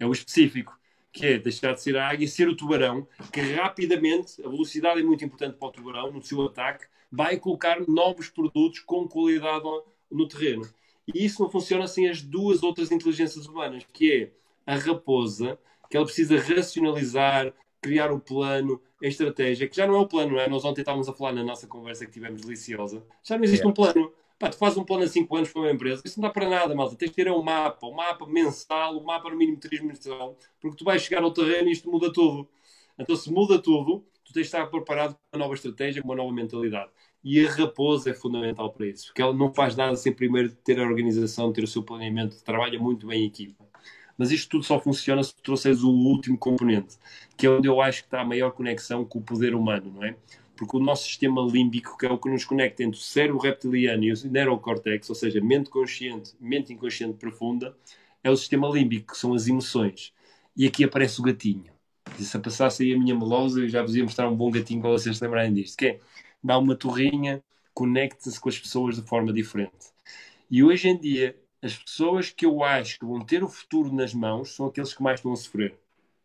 [0.00, 0.76] É o específico,
[1.12, 5.00] que é deixar de ser a águia e ser o tubarão, que rapidamente, a velocidade
[5.00, 9.64] é muito importante para o tubarão, no seu ataque, vai colocar novos produtos com qualidade
[10.10, 10.68] no terreno.
[11.12, 14.32] E isso não funciona sem as duas outras inteligências humanas, que é
[14.66, 15.58] a raposa,
[15.88, 20.32] que ela precisa racionalizar, criar o plano, a estratégia, que já não é o plano,
[20.32, 20.48] não é?
[20.48, 23.04] Nós ontem estávamos a falar na nossa conversa que tivemos deliciosa.
[23.22, 24.12] Já não existe um plano.
[24.38, 26.48] Pá, tu fazes um plano a 5 anos para uma empresa, isso não dá para
[26.48, 26.96] nada, malta.
[26.96, 30.84] Tens de ter um mapa, um mapa mensal, um mapa no mínimo trimestral, porque tu
[30.84, 32.48] vais chegar ao terreno e isto muda tudo.
[32.98, 36.32] Então, se muda tudo, tu tens de estar preparado para uma nova estratégia, uma nova
[36.32, 36.90] mentalidade.
[37.22, 40.78] E a raposa é fundamental para isso, porque ela não faz nada sem primeiro ter
[40.78, 43.68] a organização, ter o seu planeamento, trabalha muito bem em equipa.
[44.16, 46.96] Mas isto tudo só funciona se tu trouxeres o último componente,
[47.36, 50.04] que é onde eu acho que está a maior conexão com o poder humano, não
[50.04, 50.16] é?
[50.56, 54.04] Porque o nosso sistema límbico, que é o que nos conecta entre o cérebro reptiliano
[54.04, 57.74] e o neurocórtex, ou seja, mente consciente, mente inconsciente profunda,
[58.22, 60.12] é o sistema límbico, que são as emoções.
[60.56, 61.79] E aqui aparece o gatinho.
[62.18, 64.90] Se passasse aí a minha melosa, eu já vos ia mostrar um bom gatinho para
[64.90, 65.76] vocês lembrarem disto.
[65.76, 66.00] Que é,
[66.42, 67.42] dá uma torrinha,
[67.72, 69.92] conecta-se com as pessoas de forma diferente.
[70.50, 74.12] E hoje em dia, as pessoas que eu acho que vão ter o futuro nas
[74.14, 75.78] mãos são aqueles que mais estão a sofrer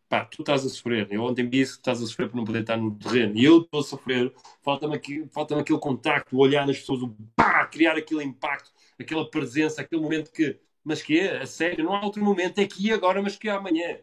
[0.08, 1.08] pá, tu estás a sofrer.
[1.10, 3.36] Eu ontem disse que estás a sofrer por não poder estar no terreno.
[3.36, 4.32] E eu estou a sofrer.
[4.62, 10.02] Falta-me falta aquele contacto, olhar nas pessoas, o pá, criar aquele impacto, aquela presença, aquele
[10.02, 13.36] momento que, mas que é, a sério, não há outro momento, é aqui agora, mas
[13.36, 13.98] que é amanhã.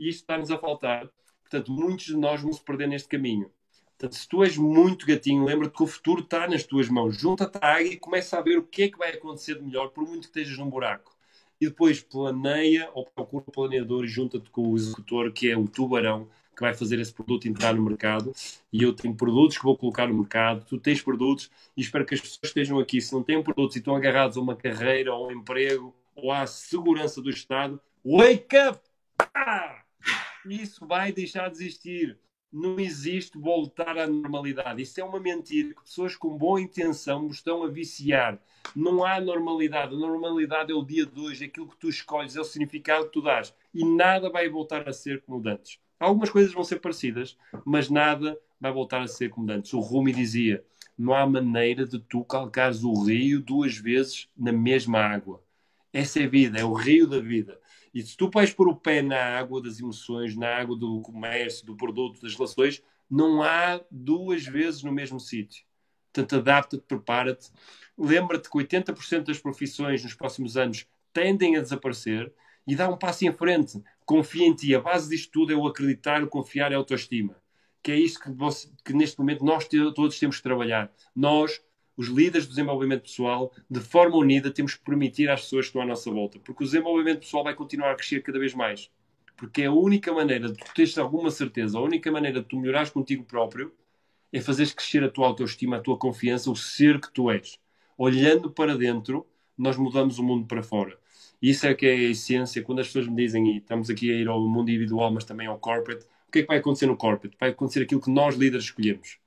[0.00, 1.08] E isto está-nos a faltar.
[1.42, 3.52] Portanto, muitos de nós vão se perder neste caminho.
[3.90, 7.16] Portanto, se tu és muito gatinho, lembra-te que o futuro está nas tuas mãos.
[7.16, 9.90] Junta-te à águia e começa a ver o que é que vai acontecer de melhor,
[9.90, 11.14] por muito que estejas num buraco
[11.60, 15.68] e depois planeia ou procura o planeador e junta-te com o executor, que é o
[15.68, 16.26] tubarão,
[16.56, 18.32] que vai fazer esse produto entrar no mercado.
[18.72, 22.14] E eu tenho produtos que vou colocar no mercado, tu tens produtos, e espero que
[22.14, 25.28] as pessoas estejam aqui, se não têm produtos e estão agarrados a uma carreira, ou
[25.28, 28.80] um emprego, ou à segurança do Estado, wake up!
[29.34, 29.79] Ah!
[30.50, 32.18] Isso vai deixar de existir
[32.52, 34.82] não existe voltar à normalidade.
[34.82, 38.40] Isso é uma mentira que pessoas com boa intenção estão a viciar.
[38.74, 39.94] Não há normalidade.
[39.94, 43.12] A normalidade é o dia de hoje, aquilo que tu escolhes, é o significado que
[43.12, 43.54] tu dás.
[43.72, 45.78] E nada vai voltar a ser como antes.
[45.98, 49.72] Algumas coisas vão ser parecidas, mas nada vai voltar a ser como antes.
[49.72, 50.64] O Rumi dizia:
[50.98, 55.42] não há maneira de tu calcares o rio duas vezes na mesma água.
[55.92, 57.59] Essa é a vida, é o rio da vida.
[57.92, 61.66] E se tu vais pôr o pé na água das emoções, na água do comércio,
[61.66, 65.64] do produto, das relações, não há duas vezes no mesmo sítio.
[66.12, 67.50] Portanto, adapta-te, prepara-te.
[67.98, 72.32] Lembra-te que 80% das profissões nos próximos anos tendem a desaparecer
[72.66, 73.82] e dá um passo em frente.
[74.04, 74.74] Confia em ti.
[74.74, 77.36] A base disto tudo é o acreditar, o confiar e a autoestima.
[77.82, 80.92] Que é isto que, você, que neste momento nós todos temos que trabalhar.
[81.14, 81.60] Nós,
[82.00, 85.82] os líderes do desenvolvimento pessoal, de forma unida, temos que permitir às pessoas que estão
[85.82, 86.38] à nossa volta.
[86.38, 88.90] Porque o desenvolvimento pessoal vai continuar a crescer cada vez mais.
[89.36, 92.56] Porque é a única maneira de tu teres alguma certeza, a única maneira de tu
[92.58, 93.70] melhorares contigo próprio
[94.32, 97.58] é fazeres crescer a tua autoestima, a tua confiança, o ser que tu és.
[97.98, 99.26] Olhando para dentro,
[99.58, 100.96] nós mudamos o mundo para fora.
[101.42, 102.62] Isso é que é a essência.
[102.62, 105.46] Quando as pessoas me dizem, e estamos aqui a ir ao mundo individual, mas também
[105.46, 107.36] ao corporate, o que é que vai acontecer no corporate?
[107.38, 109.18] Vai acontecer aquilo que nós líderes escolhemos.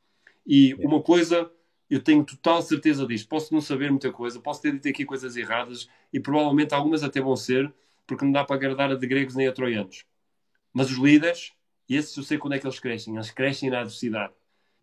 [0.44, 1.52] E uma coisa
[1.94, 3.28] eu tenho total certeza disto.
[3.28, 7.22] Posso não saber muita coisa, posso ter dito aqui coisas erradas e provavelmente algumas até
[7.22, 7.72] vão ser,
[8.08, 10.04] porque não dá para agradar a de gregos nem a troianos.
[10.74, 11.52] Mas os líderes,
[11.88, 13.14] esses eu sei quando é que eles crescem.
[13.14, 14.34] Eles crescem na adversidade.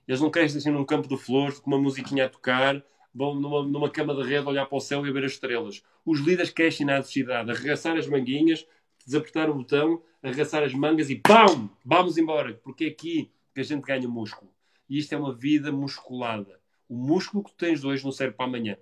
[0.07, 2.81] Eles não crescem assim num campo de flores, com uma musiquinha a tocar,
[3.13, 5.83] vão numa, numa cama de rede olhar para o céu e ver as estrelas.
[6.07, 8.65] Os líderes crescem na adversidade, arregaçar as manguinhas,
[9.05, 11.69] desapertar o botão, arregaçar as mangas e PAM!
[11.85, 14.53] Vamos embora, porque é aqui que a gente ganha músculo.
[14.89, 16.60] E isto é uma vida musculada
[16.91, 18.77] o músculo que tens hoje não serve para amanhã.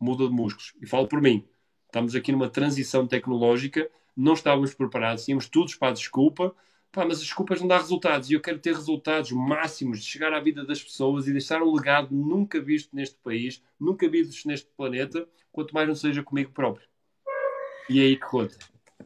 [0.00, 0.74] Muda de músculos.
[0.82, 1.46] E falo por mim.
[1.86, 6.52] Estamos aqui numa transição tecnológica, não estávamos preparados, tínhamos tudo para a desculpa,
[6.90, 8.28] pá, mas as desculpas não dão resultados.
[8.28, 11.72] E eu quero ter resultados máximos de chegar à vida das pessoas e deixar um
[11.72, 16.88] legado nunca visto neste país, nunca visto neste planeta, quanto mais não seja comigo próprio.
[17.88, 18.56] E é aí que conta.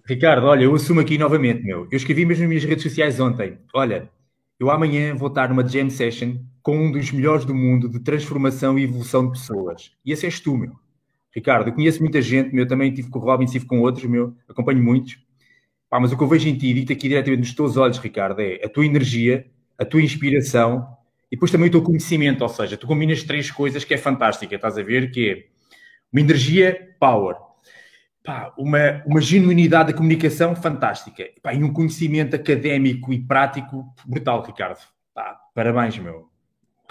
[0.06, 1.88] Ricardo, olha, eu assumo aqui novamente, meu.
[1.90, 3.58] Eu escrevi mesmo nas minhas redes sociais ontem.
[3.74, 4.10] Olha,
[4.58, 8.78] eu amanhã vou estar numa jam session com um dos melhores do mundo de transformação
[8.78, 9.92] e evolução de pessoas.
[10.04, 10.72] E esse és tu, meu.
[11.34, 14.34] Ricardo, eu conheço muita gente, meu, também tive com o Robin, tive com outros, meu,
[14.48, 15.18] acompanho muitos.
[15.88, 18.40] Pá, mas o que eu vejo em ti, dito aqui diretamente nos teus olhos, Ricardo,
[18.40, 19.46] é a tua energia,
[19.78, 20.96] a tua inspiração
[21.30, 24.54] e depois também o teu conhecimento, ou seja, tu combinas três coisas que é fantástica,
[24.54, 25.46] estás a ver, que é
[26.12, 27.36] uma energia power,
[28.26, 34.42] pá, uma, uma genuinidade da comunicação fantástica pá, e um conhecimento académico e prático brutal,
[34.42, 34.80] Ricardo.
[35.14, 36.28] Pá, parabéns, meu.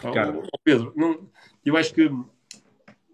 [0.01, 0.41] Ricardo.
[0.51, 1.29] Oh, Pedro, não,
[1.63, 2.09] eu acho que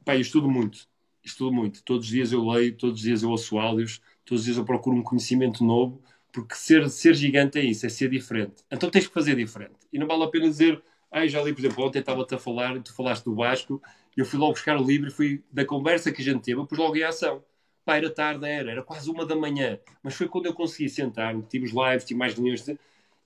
[0.06, 0.88] pá, eu estudo muito,
[1.24, 1.84] estudo muito.
[1.84, 4.66] Todos os dias eu leio, todos os dias eu ouço áudios, todos os dias eu
[4.66, 6.02] procuro um conhecimento novo,
[6.32, 8.64] porque ser, ser gigante é isso, é ser diferente.
[8.72, 9.80] Então tens que fazer diferente.
[9.92, 12.80] E não vale a pena dizer, ah, já li, por exemplo, ontem estava-te a falar,
[12.82, 13.82] tu falaste do Vasco,
[14.16, 16.68] eu fui logo buscar o livro e fui da conversa que a gente teve, eu
[16.68, 17.44] pus logo em ação.
[17.84, 19.80] Pá, era tarde, era, era quase uma da manhã.
[20.04, 22.66] Mas foi quando eu consegui sentar-me, tive os lives, tive mais reuniões,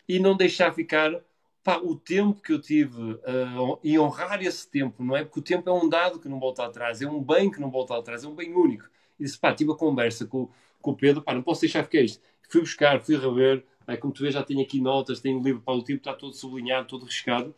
[0.07, 1.11] e não deixar ficar
[1.63, 5.23] pá, o tempo que eu tive uh, e honrar esse tempo, não é?
[5.25, 7.71] Porque o tempo é um dado que não volta atrás, é um bem que não
[7.71, 8.85] volta atrás, é um bem único.
[9.19, 10.47] E disse, pá, tive a conversa com,
[10.81, 12.21] com o Pedro, pá, não posso deixar ficar isto.
[12.49, 13.63] Fui buscar, fui rever,
[13.99, 16.33] como tu vês, já tenho aqui notas, tenho o livro para o tipo, está todo
[16.33, 17.53] sublinhado, todo riscado,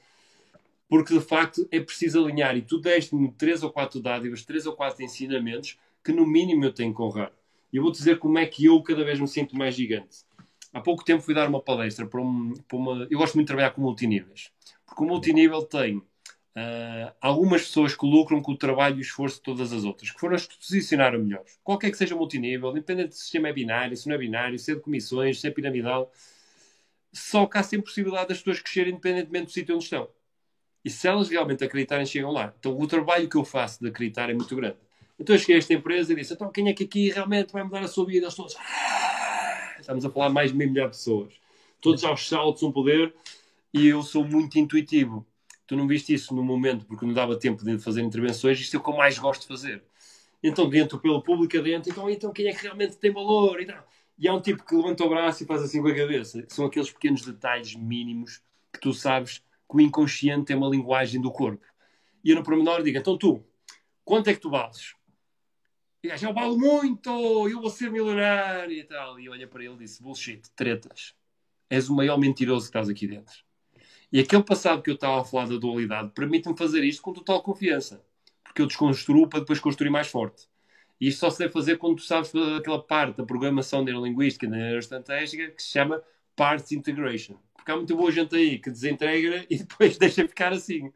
[0.88, 2.56] porque de facto é preciso alinhar.
[2.56, 5.78] E tu deste-me três ou quatro dádivas, três ou quatro ensinamentos
[6.08, 7.34] que no mínimo eu tenho que honrar.
[7.72, 10.20] E eu vou dizer como é que eu cada vez me sinto mais gigante.
[10.72, 13.08] Há pouco tempo fui dar uma palestra para, um, para uma.
[13.12, 14.52] Eu gosto muito de trabalhar com multiníveis,
[14.86, 16.02] porque o multinível tem
[16.58, 20.10] Uh, algumas pessoas que lucram com o trabalho e o esforço de todas as outras,
[20.10, 21.60] que foram as que posicionaram melhores.
[21.64, 24.72] Qualquer que seja multinível, independente se o sistema é binário, se não é binário, se
[24.72, 26.12] é de comissões, se é piramidal,
[27.14, 30.10] só que há sempre possibilidade das pessoas crescerem independentemente do sítio onde estão.
[30.84, 32.52] E se elas realmente acreditarem, chegam lá.
[32.58, 34.78] Então o trabalho que eu faço de acreditar é muito grande.
[35.20, 37.64] Então eu cheguei a esta empresa e disse: então quem é que aqui realmente vai
[37.64, 38.26] mudar a sua vida?
[38.26, 38.56] Eles todos.
[38.58, 39.76] Ah!
[39.80, 41.34] Estamos a falar mais de meio milhar de pessoas.
[41.80, 43.14] Todos aos saltos, um poder.
[43.74, 45.26] E eu sou muito intuitivo
[45.68, 48.80] tu não viste isso no momento porque não dava tempo de fazer intervenções, isto é
[48.80, 49.84] o que eu mais gosto de fazer.
[50.42, 53.60] Então, dentro pelo público adentro, então, então quem é que realmente tem valor?
[53.60, 53.86] E, tal.
[54.18, 56.46] e há um tipo que levanta o braço e faz assim com a cabeça.
[56.48, 58.42] São aqueles pequenos detalhes mínimos
[58.72, 61.66] que tu sabes que o inconsciente é uma linguagem do corpo.
[62.24, 63.44] E eu no pormenor digo, então tu,
[64.06, 64.96] quanto é que tu vales?
[66.08, 67.10] E já eu valo muito,
[67.50, 69.20] eu vou ser milionário e tal.
[69.20, 71.14] E olha para ele e disse, bullshit, tretas.
[71.70, 73.36] És o maior mentiroso que estás aqui dentro.
[74.10, 77.44] E aquele passado que eu estava a falar da dualidade permite-me fazer isto com total
[77.44, 78.02] confiança.
[78.42, 80.48] Porque eu desconstruo para depois construir mais forte.
[81.00, 84.56] E isto só se deve fazer quando tu sabes aquela parte da programação neurolinguística, da
[84.56, 86.02] neuroestratégica, que se chama
[86.38, 87.36] Parts Integration.
[87.54, 90.90] Porque há muita boa gente aí que desintegra e depois deixa ficar assim.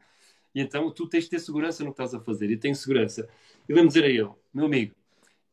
[0.54, 2.50] E então tu tens de ter segurança no que estás a fazer.
[2.50, 3.28] E tenho segurança.
[3.68, 4.94] E lembro dizer a ele, meu amigo,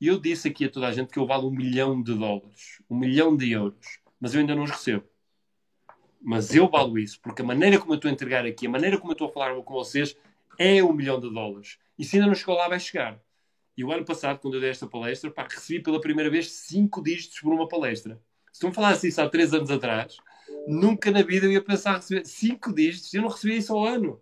[0.07, 2.97] eu disse aqui a toda a gente que eu valo um milhão de dólares, um
[2.97, 5.05] milhão de euros, mas eu ainda não os recebo
[6.21, 8.97] mas eu valo isso, porque a maneira como eu estou a entregar aqui, a maneira
[8.97, 10.15] como eu estou a falar com vocês,
[10.57, 11.77] é um milhão de dólares.
[11.97, 13.19] E se ainda não chegou lá, vai chegar.
[13.77, 17.01] E o ano passado, quando eu dei esta palestra, pá, recebi pela primeira vez cinco
[17.01, 18.21] dígitos por uma palestra.
[18.51, 20.17] Se tu me falasses isso há três anos atrás,
[20.67, 23.13] nunca na vida eu ia pensar receber cinco dígitos.
[23.13, 24.21] Eu não recebia isso ao ano.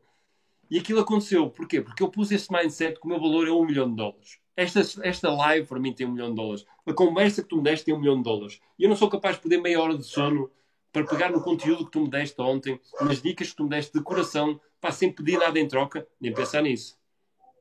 [0.70, 1.50] E aquilo aconteceu.
[1.50, 1.82] Porquê?
[1.82, 4.40] Porque eu pus este mindset que o meu valor é um milhão de dólares.
[4.58, 6.66] Esta, esta live para mim tem um milhão de dólares.
[6.84, 8.60] A conversa que tu me deste tem um milhão de dólares.
[8.80, 10.50] E eu não sou capaz de perder meia hora de sono
[10.92, 13.96] para pegar no conteúdo que tu me deste ontem, nas dicas que tu me deste
[13.96, 16.98] de coração, para sem pedir nada em troca, nem pensar nisso.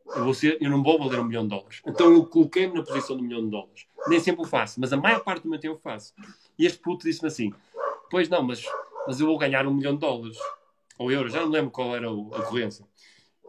[0.06, 1.82] Eu, ser, eu não vou valer um milhão de dólares.
[1.86, 3.86] Então eu coloquei-me na posição de um milhão de dólares.
[4.08, 6.14] Nem sempre o faço, mas a maior parte do meu tempo faço.
[6.58, 7.52] E este puto disse-me assim:
[8.10, 8.64] Pois não, mas,
[9.06, 10.38] mas eu vou ganhar um milhão de dólares.
[10.98, 12.86] Ou euros, já não lembro qual era a ocorrência.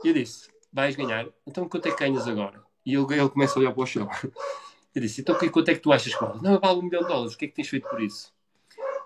[0.03, 1.27] E eu disse: Vais ganhar?
[1.45, 2.66] Então quanto é que ganhas agora?
[2.87, 4.09] E ele, ele começa a olhar para o chão.
[4.95, 6.41] Eu disse: Então quanto é que tu achas que vale?
[6.41, 7.35] Não, eu valo um milhão de dólares.
[7.35, 8.33] O que é que tens feito por isso?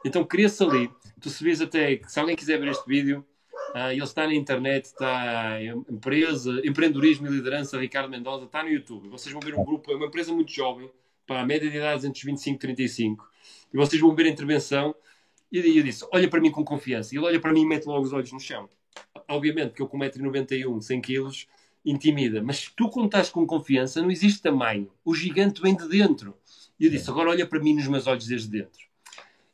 [0.06, 0.90] Então cria-se ali.
[1.20, 3.26] Tu subis até, se alguém quiser ver este vídeo,
[3.76, 9.10] uh, ele está na internet, está empresa, empreendedorismo e liderança, Ricardo Mendoza, está no YouTube.
[9.10, 10.90] Vocês vão ver um grupo, é uma empresa muito jovem,
[11.28, 13.30] para a média de idades entre os 25 e 35.
[13.74, 14.96] E vocês vão ver a intervenção.
[15.52, 17.14] E eu disse: olha para mim com confiança.
[17.14, 18.70] E ele olha para mim e mete logo os olhos no chão.
[19.28, 21.30] Obviamente que eu com 1,91m, 100 kg,
[21.86, 22.42] intimida.
[22.42, 24.90] Mas tu quando estás com confiança, não existe tamanho.
[25.04, 26.36] O gigante vem de dentro.
[26.80, 28.92] E eu disse: agora olha para mim nos meus olhos desde dentro.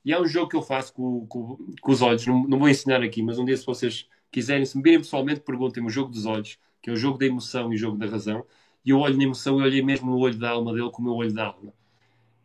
[0.04, 2.70] E é um jogo que eu faço com, com, com os olhos, não, não, vou
[2.70, 6.10] ensinar aqui, mas um dia, se vocês quiserem, se me virem pessoalmente, perguntem-me o jogo
[6.10, 8.46] dos olhos, que é o jogo da emoção e o jogo da razão.
[8.86, 11.06] E eu olho na emoção e olhei mesmo no olho da alma dele com o
[11.06, 11.74] meu olho da alma.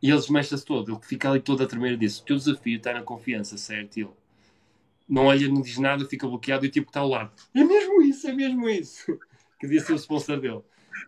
[0.03, 2.23] E ele desmecha-se todo, ele fica ali todo a tremer disso.
[2.23, 3.97] O teu desafio está na confiança, certo?
[3.97, 4.11] Ele
[5.09, 7.31] não olha, não diz nada, fica bloqueado e o tipo está ao lado.
[7.55, 9.17] É mesmo isso, é mesmo isso.
[9.63, 10.61] Que devia ser o sponsor dele.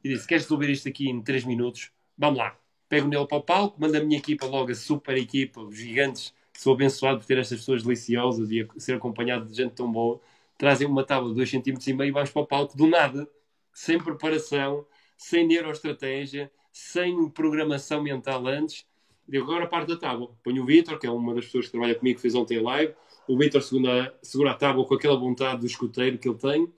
[0.05, 1.91] E disse: Queres resolver isto aqui em 3 minutos?
[2.17, 2.57] Vamos lá.
[2.89, 6.33] Pego nele para o palco, mando a minha equipa logo, a super equipa, os gigantes
[6.57, 10.21] sou abençoado por ter estas pessoas deliciosas e ser acompanhado de gente tão boa.
[10.57, 13.29] Trazem uma tábua de 2 cm e vamos para o palco do nada,
[13.73, 14.87] sem preparação,
[15.17, 18.87] sem neuroestratégia, sem programação mental antes.
[19.29, 20.31] E agora parte da tábua.
[20.45, 22.95] Ponho o Vitor, que é uma das pessoas que trabalha comigo, que fez ontem live.
[23.27, 26.73] O Vitor segura, segura a tábua com aquela vontade do escuteiro que ele tem.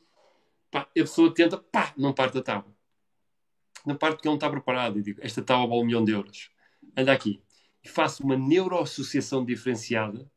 [0.77, 2.71] Pá, a pessoa tenta, pá, não parte da tábua.
[3.87, 4.99] Não parte porque não está preparado.
[4.99, 6.51] E digo, esta tábua vale um milhão de euros.
[6.95, 7.41] Anda aqui
[7.83, 10.31] e faço uma neuroassociação diferenciada,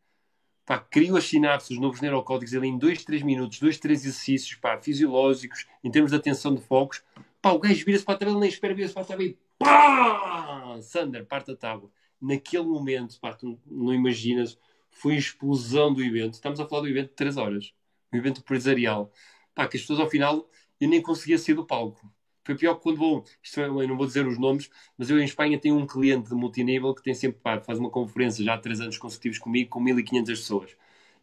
[0.66, 4.56] pá, crio as sinapses, os novos neurocódigos ali em 2, 3 minutos, 2, 3 exercícios
[4.56, 7.04] pá, fisiológicos, em termos de atenção de focos,
[7.42, 10.78] pá, o gajo vira-se para a tabela, nem espera, vira-se para a tabela e pá!
[10.82, 11.92] Sander, parte da tábua.
[12.22, 14.58] Naquele momento, pá, tu não imaginas,
[14.90, 16.36] foi a explosão do evento.
[16.36, 17.74] Estamos a falar do evento de 3 horas,
[18.14, 19.12] um evento empresarial.
[19.60, 20.50] Pá, que as pessoas ao final,
[20.80, 22.10] eu nem conseguia sair do palco.
[22.46, 25.20] Foi pior que quando vou, isto é, eu não vou dizer os nomes, mas eu
[25.20, 28.54] em Espanha tenho um cliente de multinível que tem sempre, pá, faz uma conferência já
[28.54, 30.78] há três anos consecutivos comigo, com 1500 pessoas.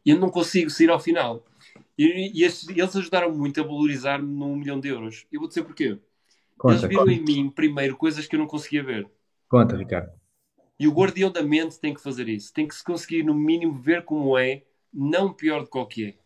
[0.05, 1.47] E eu não consigo sair ao final.
[1.97, 5.27] E, e estes, eles ajudaram muito a valorizar-me num milhão de euros.
[5.33, 5.99] Eu vou dizer porquê.
[6.59, 7.13] Conta, eles viram conta.
[7.15, 9.11] em mim, primeiro, coisas que eu não conseguia ver.
[9.49, 10.13] Conta, Ricardo.
[10.79, 12.53] E o guardião da mente tem que fazer isso.
[12.53, 14.63] Tem que se conseguir, no mínimo, ver como é,
[14.93, 16.26] não pior do que o que é.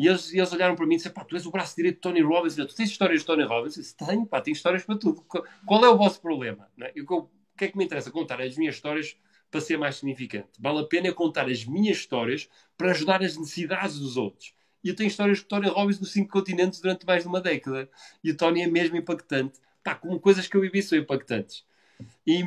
[0.00, 2.00] E eles, eles olharam para mim e disseram: pá, tu és o braço direito de
[2.00, 2.54] Tony Robbins.
[2.54, 3.76] Tu tens histórias de Tony Robbins?
[3.76, 5.22] Eu disse: tenho, pá, tenho histórias para tudo.
[5.66, 6.70] Qual é o vosso problema?
[6.80, 6.94] É?
[7.06, 8.10] o que é que me interessa?
[8.10, 9.14] Contar as minhas histórias
[9.50, 10.48] para ser mais significante.
[10.58, 12.48] Vale a pena contar as minhas histórias
[12.78, 14.54] para ajudar as necessidades dos outros.
[14.82, 17.86] E eu tenho histórias de Tony Robbins nos cinco continentes durante mais de uma década.
[18.24, 19.60] E o Tony é mesmo impactante.
[19.84, 21.62] Pá, como coisas que eu vivi são impactantes.
[22.26, 22.42] E,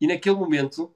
[0.00, 0.94] e naquele momento,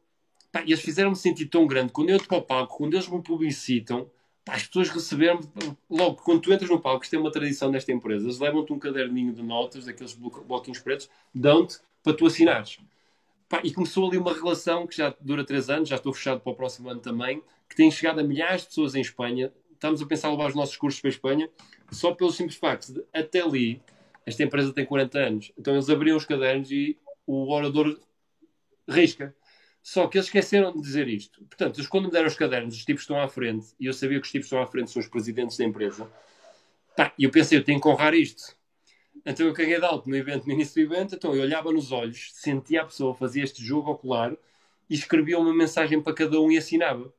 [0.53, 1.93] pá, eles fizeram-me sentir tão grande.
[1.93, 4.09] Quando eu entro para o palco, quando eles me publicitam,
[4.49, 5.41] as pessoas receberam
[5.89, 8.79] logo, quando tu entras no palco, isto é uma tradição desta empresa, eles levam-te um
[8.79, 12.79] caderninho de notas, daqueles bloquinhos pretos, dão-te para tu assinares.
[13.49, 16.53] Pá, e começou ali uma relação que já dura três anos, já estou fechado para
[16.53, 19.53] o próximo ano também, que tem chegado a milhares de pessoas em Espanha.
[19.73, 21.51] Estamos a pensar levar os nossos cursos para a Espanha,
[21.91, 23.81] só pelo simples facto de, até ali,
[24.27, 25.53] esta empresa tem 40 anos.
[25.59, 27.99] Então eles abriam os cadernos e o orador
[28.89, 29.35] risca.
[29.91, 31.43] Só que eles esqueceram de dizer isto.
[31.47, 34.27] Portanto, quando me deram os cadernos, os tipos estão à frente, e eu sabia que
[34.27, 36.07] os tipos estão à frente são os presidentes da empresa,
[37.17, 38.55] e eu pensei, eu tenho que honrar isto.
[39.25, 41.91] Então eu caguei de alto no evento, no início do evento, então eu olhava nos
[41.91, 44.37] olhos, sentia a pessoa, fazia este jogo ocular
[44.91, 47.11] e escrevia uma mensagem para cada um e assinava.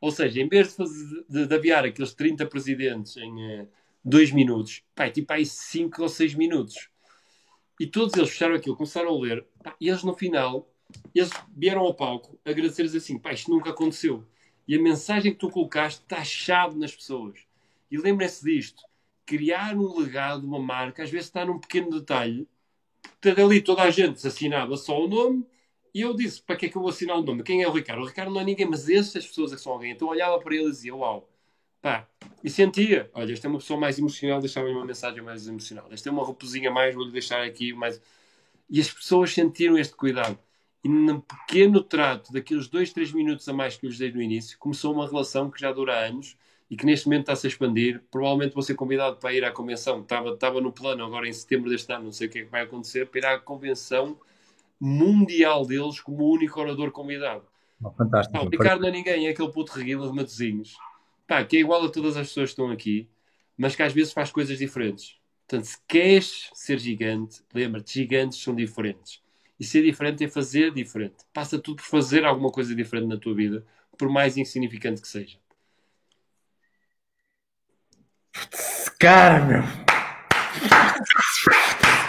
[0.00, 3.68] Ou seja, em vez de, fazer, de, de aviar aqueles 30 presidentes em uh,
[4.04, 6.88] dois minutos, pá, tipo aí 5 ou 6 minutos.
[7.78, 10.68] E todos eles fecharam aquilo, começaram a ler, pá, e eles no final,
[11.14, 14.24] eles vieram ao palco agradecer-lhes assim, pá, isto nunca aconteceu.
[14.68, 17.40] E a mensagem que tu colocaste está chave nas pessoas.
[17.90, 18.82] E lembrem-se disto
[19.24, 22.48] criar um legado, uma marca, às vezes está num pequeno detalhe.
[23.20, 25.44] Portanto, ali toda a gente assinava só o nome
[25.92, 27.42] e eu disse: para que é que eu vou assinar o nome?
[27.42, 28.02] Quem é o Ricardo?
[28.02, 29.92] O Ricardo não é ninguém, mas essas pessoas é que são alguém.
[29.92, 31.28] Então eu olhava para ele e dizia: Uau,
[31.80, 32.08] pá,
[32.44, 35.88] e sentia: olha, esta é uma pessoa mais emocional, deixava-lhe uma mensagem mais emocional.
[35.90, 38.00] Esta é uma roupazinha mais, vou-lhe deixar aqui mais.
[38.68, 40.38] E as pessoas sentiram este cuidado.
[40.84, 44.22] E num pequeno trato, daqueles dois, três minutos a mais que eu lhes dei no
[44.22, 46.36] início, começou uma relação que já dura anos
[46.70, 48.02] e que neste momento está-se a expandir.
[48.10, 50.00] Provavelmente vou ser convidado para ir à convenção.
[50.00, 52.50] Estava, estava no plano agora em setembro deste ano, não sei o que é que
[52.50, 54.18] vai acontecer, para ir à convenção
[54.80, 57.44] mundial deles como o único orador convidado.
[57.82, 58.38] Oh, fantástico.
[58.38, 60.76] Pá, o Ricardo não é ninguém, é aquele puto reguila de Matozinhos.
[61.26, 63.08] Pá, que é igual a todas as pessoas que estão aqui,
[63.56, 65.16] mas que às vezes faz coisas diferentes.
[65.46, 69.22] Portanto, se queres ser gigante, lembra-te, gigantes são diferentes.
[69.58, 71.16] E ser diferente é fazer diferente.
[71.32, 73.64] Passa tudo por fazer alguma coisa diferente na tua vida,
[73.96, 75.38] por mais insignificante que seja.
[78.98, 79.62] Cara, meu.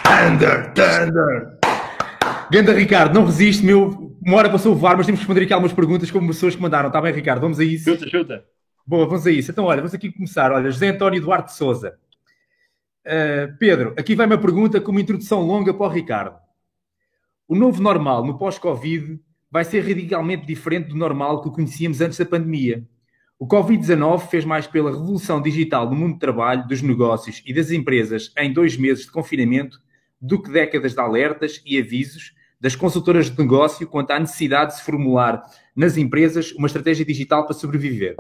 [0.04, 1.58] Thunder, Thunder.
[2.52, 4.16] Ganda Ricardo, não resiste, meu.
[4.22, 6.62] Uma hora passou o VAR, mas temos que responder aqui algumas perguntas como pessoas que
[6.62, 6.88] mandaram.
[6.88, 7.42] Está bem, Ricardo?
[7.42, 7.92] Vamos a isso.
[7.92, 8.46] Chuta, chuta.
[8.86, 9.52] Boa, vamos a isso.
[9.52, 10.52] Então, olha, vamos aqui começar.
[10.52, 11.98] Olha, José António Duarte Souza.
[13.06, 16.38] Uh, Pedro, aqui vai uma pergunta com uma introdução longa para o Ricardo.
[17.48, 22.26] O novo normal no pós-Covid vai ser radicalmente diferente do normal que conhecíamos antes da
[22.26, 22.86] pandemia.
[23.40, 27.72] O Covid-19 fez mais pela revolução digital no mundo do trabalho, dos negócios e das
[27.72, 29.80] empresas em dois meses de confinamento
[30.20, 34.80] do que décadas de alertas e avisos das consultoras de negócio quanto à necessidade de
[34.80, 35.42] se formular
[35.74, 38.18] nas empresas uma estratégia digital para sobreviver.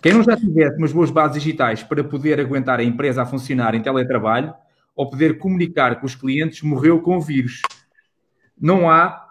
[0.00, 3.74] Quem não já tivesse umas boas bases digitais para poder aguentar a empresa a funcionar
[3.74, 4.54] em teletrabalho
[4.94, 7.60] ou poder comunicar com os clientes morreu com o vírus.
[8.60, 9.26] Não há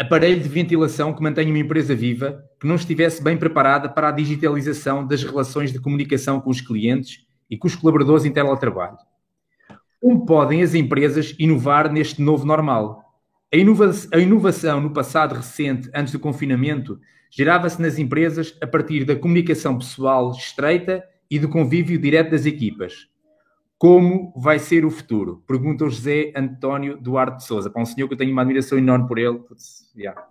[0.00, 4.12] aparelho de ventilação que mantenha uma empresa viva que não estivesse bem preparada para a
[4.12, 8.96] digitalização das relações de comunicação com os clientes e com os colaboradores em teletrabalho.
[10.00, 13.04] Como podem as empresas inovar neste novo normal?
[13.52, 16.98] A, inova a inovação no passado recente, antes do confinamento,
[17.30, 23.08] gerava-se nas empresas a partir da comunicação pessoal estreita e do convívio direto das equipas.
[23.78, 25.42] Como vai ser o futuro?
[25.46, 27.68] Pergunta o José António Duarte de Souza.
[27.68, 29.38] Para um senhor que eu tenho uma admiração enorme por ele.
[29.38, 30.28] Putz, yeah.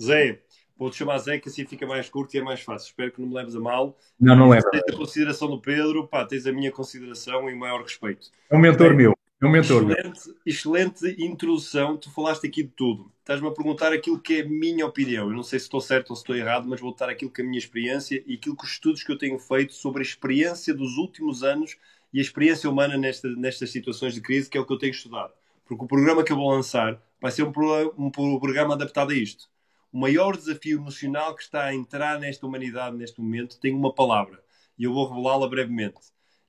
[0.00, 0.40] Zé,
[0.78, 2.86] vou-te chamar Zé, que assim fica mais curto e é mais fácil.
[2.86, 3.98] Espero que não me leves a mal.
[4.18, 4.70] Não, não leva.
[4.70, 8.30] Tens a consideração do Pedro, pá, tens a minha consideração e o maior respeito.
[8.48, 9.12] É um mentor meu.
[9.42, 10.36] É um mentor excelente, meu.
[10.46, 11.96] Excelente introdução.
[11.96, 13.10] Tu falaste aqui de tudo.
[13.18, 15.28] Estás-me a perguntar aquilo que é a minha opinião.
[15.28, 17.40] Eu não sei se estou certo ou se estou errado, mas vou dar aquilo que
[17.40, 20.06] é a minha experiência e aquilo que os estudos que eu tenho feito sobre a
[20.06, 21.76] experiência dos últimos anos
[22.12, 24.90] e a experiência humana nesta, nestas situações de crise, que é o que eu tenho
[24.90, 25.32] estudado.
[25.64, 27.52] Porque o programa que eu vou lançar vai ser um,
[27.96, 29.48] um, programa adaptado a isto.
[29.92, 34.42] O maior desafio emocional que está a entrar nesta humanidade neste momento tem uma palavra.
[34.78, 36.00] E eu vou revelá-la brevemente.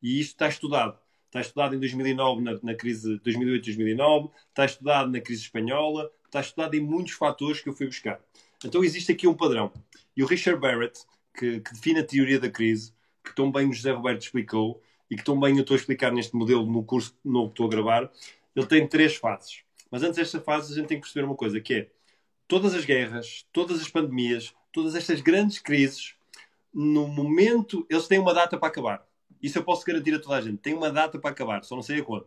[0.02, 0.98] E isto está estudado.
[1.28, 6.76] está estudado em 2009 na, na crise 2008-2009, está estudado na crise espanhola, está estudado
[6.76, 8.20] em muitos fatores que eu fui buscar.
[8.66, 9.72] Então existe aqui um padrão.
[10.16, 11.00] E o Richard Barrett,
[11.38, 12.94] que, que define a teoria da crise,
[13.24, 14.82] que tão bem o José Roberto explicou
[15.14, 17.68] e que tão bem eu estou a explicar neste modelo no curso novo que estou
[17.68, 18.12] a gravar,
[18.56, 19.62] ele tem três fases.
[19.92, 21.90] Mas antes desta fase a gente tem que perceber uma coisa, que é
[22.48, 26.16] todas as guerras, todas as pandemias, todas estas grandes crises,
[26.74, 29.08] no momento, eles têm uma data para acabar.
[29.40, 30.58] Isso eu posso garantir a toda a gente.
[30.58, 32.26] Tem uma data para acabar, só não sei a quando.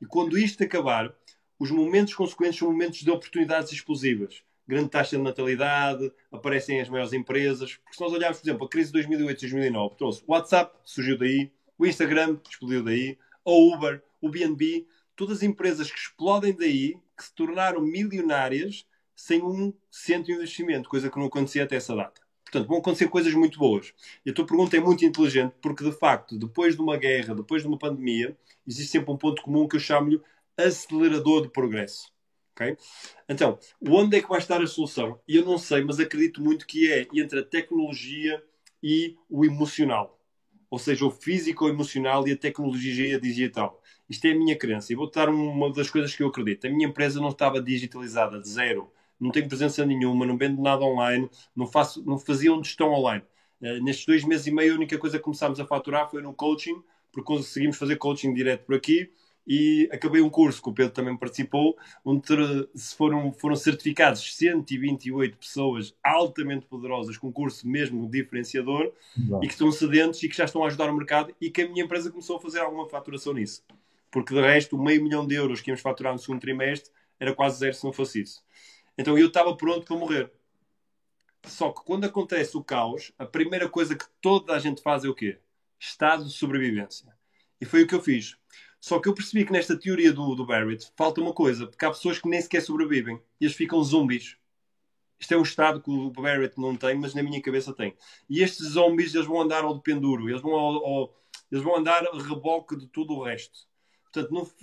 [0.00, 1.14] E quando isto acabar,
[1.60, 4.42] os momentos consequentes são momentos de oportunidades explosivas.
[4.66, 7.76] Grande taxa de natalidade, aparecem as maiores empresas.
[7.76, 11.16] Porque se nós olharmos, por exemplo, a crise de 2008 2009, trouxe o WhatsApp, surgiu
[11.16, 16.96] daí, o Instagram explodiu daí, a Uber, o BNB, todas as empresas que explodem daí,
[17.16, 21.96] que se tornaram milionárias sem um centro de investimento, coisa que não acontecia até essa
[21.96, 22.20] data.
[22.44, 23.92] Portanto, vão acontecer coisas muito boas.
[24.24, 27.62] E a tua pergunta é muito inteligente, porque de facto, depois de uma guerra, depois
[27.62, 30.20] de uma pandemia, existe sempre um ponto comum que eu chamo-lhe
[30.56, 32.12] acelerador de progresso.
[32.54, 32.76] Okay?
[33.28, 35.20] Então, onde é que vai estar a solução?
[35.26, 38.42] Eu não sei, mas acredito muito que é entre a tecnologia
[38.82, 40.15] e o emocional.
[40.76, 43.80] Ou seja, o físico, o emocional e a tecnologia digital.
[44.08, 44.92] Isto é a minha crença.
[44.92, 46.66] E vou-te dar uma das coisas que eu acredito.
[46.66, 50.84] A minha empresa não estava digitalizada de zero não tenho presença nenhuma, não vendo nada
[50.84, 53.24] online, não, faço, não fazia onde estão online.
[53.60, 56.34] Uh, nestes dois meses e meio, a única coisa que começámos a faturar foi no
[56.34, 59.10] coaching, porque conseguimos fazer coaching direto por aqui
[59.46, 62.26] e acabei um curso que o Pedro também participou, onde
[62.96, 69.44] foram, foram certificados 128 pessoas altamente poderosas com um curso mesmo diferenciador Exato.
[69.44, 71.68] e que estão sedentes e que já estão a ajudar o mercado e que a
[71.68, 73.62] minha empresa começou a fazer alguma faturação nisso.
[74.10, 76.90] Porque de resto, o meio milhão de euros que íamos faturar no segundo trimestre
[77.20, 78.42] era quase zero se não fosse isso.
[78.98, 80.32] Então eu estava pronto para morrer.
[81.44, 85.08] Só que quando acontece o caos, a primeira coisa que toda a gente faz é
[85.08, 85.38] o quê?
[85.78, 87.14] Estado de sobrevivência.
[87.60, 88.36] E foi o que eu fiz.
[88.86, 91.90] Só que eu percebi que nesta teoria do, do Barrett falta uma coisa, porque há
[91.90, 94.36] pessoas que nem sequer sobrevivem e eles ficam zumbis.
[95.18, 97.96] Isto é um estado que o Barrett não tem, mas na minha cabeça tem.
[98.30, 101.16] E estes zombies eles vão andar ao de penduro, eles vão, ao, ao,
[101.50, 103.66] eles vão andar a reboque de tudo o resto.
[104.04, 104.54] Portanto,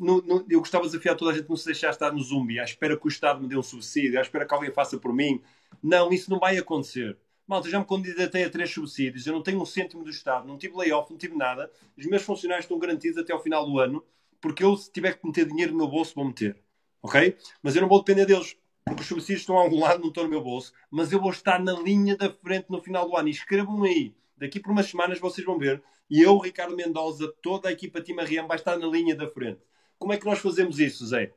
[0.49, 2.63] eu gostava de desafiar toda a gente a não se deixar estar no zumbi, à
[2.63, 5.41] espera que o Estado me dê um subsídio, à espera que alguém faça por mim.
[5.83, 7.17] Não, isso não vai acontecer.
[7.53, 10.57] Malta, já me candidatei a três subsídios, eu não tenho um cêntimo do Estado, não
[10.57, 11.71] tive layoff, não tive nada.
[11.95, 14.03] Os meus funcionários estão garantidos até ao final do ano,
[14.41, 16.57] porque eu, se tiver que meter dinheiro no meu bolso, vou meter.
[17.01, 17.37] Ok?
[17.61, 20.23] Mas eu não vou depender deles, porque os subsídios estão a algum lado, não estão
[20.23, 20.73] no meu bolso.
[20.89, 23.27] Mas eu vou estar na linha da frente no final do ano.
[23.27, 24.15] E escrevam aí.
[24.35, 28.47] Daqui por umas semanas vocês vão ver e eu, Ricardo Mendoza, toda a equipa RM
[28.47, 29.61] vai estar na linha da frente.
[29.97, 31.33] Como é que nós fazemos isso, Zé?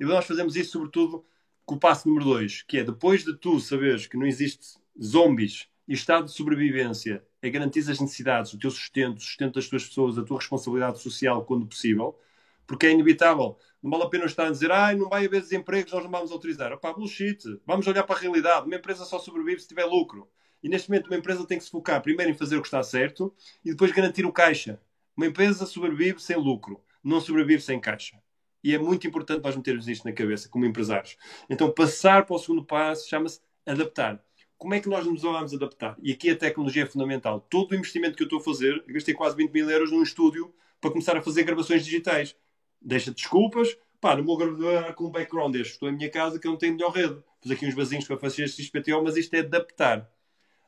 [0.00, 1.24] E nós fazemos isso, sobretudo,
[1.64, 5.68] com o passo número 2, que é depois de tu saberes que não existe zombies
[5.86, 9.84] e estado de sobrevivência é garantir as necessidades, o teu sustento, o sustento das tuas
[9.84, 12.18] pessoas, a tua responsabilidade social quando possível,
[12.66, 13.58] porque é inevitável.
[13.82, 16.32] Não vale a pena estar a dizer, ah, não vai haver desempregos, nós não vamos
[16.32, 16.72] autorizar.
[16.72, 17.38] Opá, bullshit.
[17.66, 18.66] Vamos olhar para a realidade.
[18.66, 20.26] Uma empresa só sobrevive se tiver lucro.
[20.62, 22.82] E neste momento uma empresa tem que se focar primeiro em fazer o que está
[22.82, 24.80] certo e depois garantir o caixa.
[25.14, 28.18] Uma empresa sobrevive sem lucro, não sobrevive sem caixa.
[28.62, 31.18] E é muito importante nós metermos isto na cabeça como empresários.
[31.50, 34.24] Então, passar para o segundo passo chama-se adaptar.
[34.64, 35.94] Como é que nós nos vamos adaptar?
[36.02, 37.38] E aqui a tecnologia é fundamental.
[37.50, 40.02] Todo o investimento que eu estou a fazer, eu gastei quase 20 mil euros num
[40.02, 42.34] estúdio para começar a fazer gravações digitais.
[42.80, 45.74] Deixa desculpas, pá, não vou gravar com um background deste.
[45.74, 47.22] Estou em minha casa que eu não tenho melhor rede.
[47.42, 50.10] Fiz aqui uns vasinhos para fazer este XPTO, mas isto é adaptar.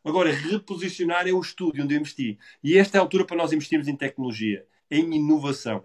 [0.04, 2.38] Agora, reposicionar é o estúdio onde eu investi.
[2.62, 5.82] E esta é a altura para nós investirmos em tecnologia, em inovação.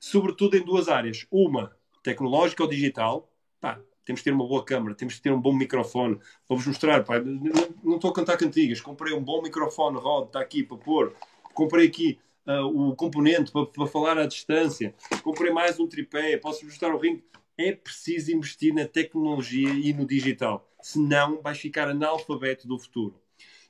[0.00, 1.24] Sobretudo em duas áreas.
[1.30, 3.32] Uma, tecnológica ou digital.
[3.60, 6.18] Pá, temos que ter uma boa câmera, temos que ter um bom microfone.
[6.48, 8.80] Vou-vos mostrar, pá, não, estou a cantar cantigas.
[8.80, 11.14] Comprei um bom microfone, Rod, está aqui para pôr.
[11.52, 14.94] Comprei aqui uh, o componente para, falar à distância.
[15.22, 17.22] Comprei mais um tripé, posso mostrar o ring.
[17.58, 20.70] É preciso investir na tecnologia e no digital.
[20.80, 23.20] Senão vais ficar analfabeto do futuro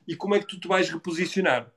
[0.07, 1.71] e como é que tu te vais reposicionar.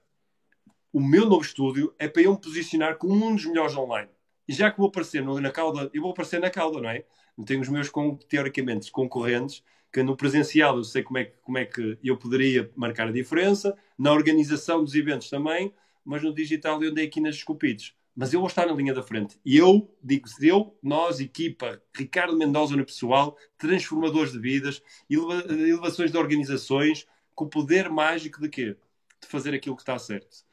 [0.92, 4.08] O meu novo estúdio é para eu me posicionar como um dos melhores online.
[4.46, 7.04] E já que vou aparecer na cauda, eu vou aparecer na cauda, não é?
[7.44, 7.90] Tenho os meus,
[8.28, 9.62] teoricamente, concorrentes,
[9.92, 13.12] que no presencial eu sei como é, que, como é que eu poderia marcar a
[13.12, 15.74] diferença, na organização dos eventos também,
[16.04, 17.94] mas no digital eu andei aqui nas esculpites.
[18.14, 19.40] Mas eu vou estar na linha da frente.
[19.44, 26.18] E eu, digo eu, nós, equipa, Ricardo Mendoza no pessoal, transformadores de vidas, elevações de
[26.18, 28.76] organizações, com o poder mágico de quê?
[29.20, 30.44] De fazer aquilo que está certo.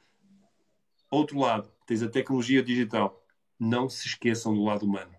[1.10, 3.24] Outro lado, tens a tecnologia digital.
[3.60, 5.17] Não se esqueçam do lado humano.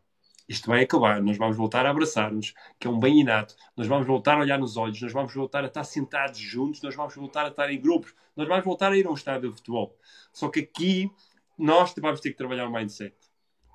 [0.49, 3.55] Isto vai acabar, nós vamos voltar a abraçar-nos, que é um bem inato.
[3.77, 6.97] Nós vamos voltar a olhar nos olhos, nós vamos voltar a estar sentados juntos, nós
[6.97, 9.57] vamos voltar a estar em grupos, nós vamos voltar a ir a um estádio de
[9.57, 9.95] futebol.
[10.33, 11.11] Só que aqui
[11.59, 13.15] nós vamos ter que trabalhar o mindset.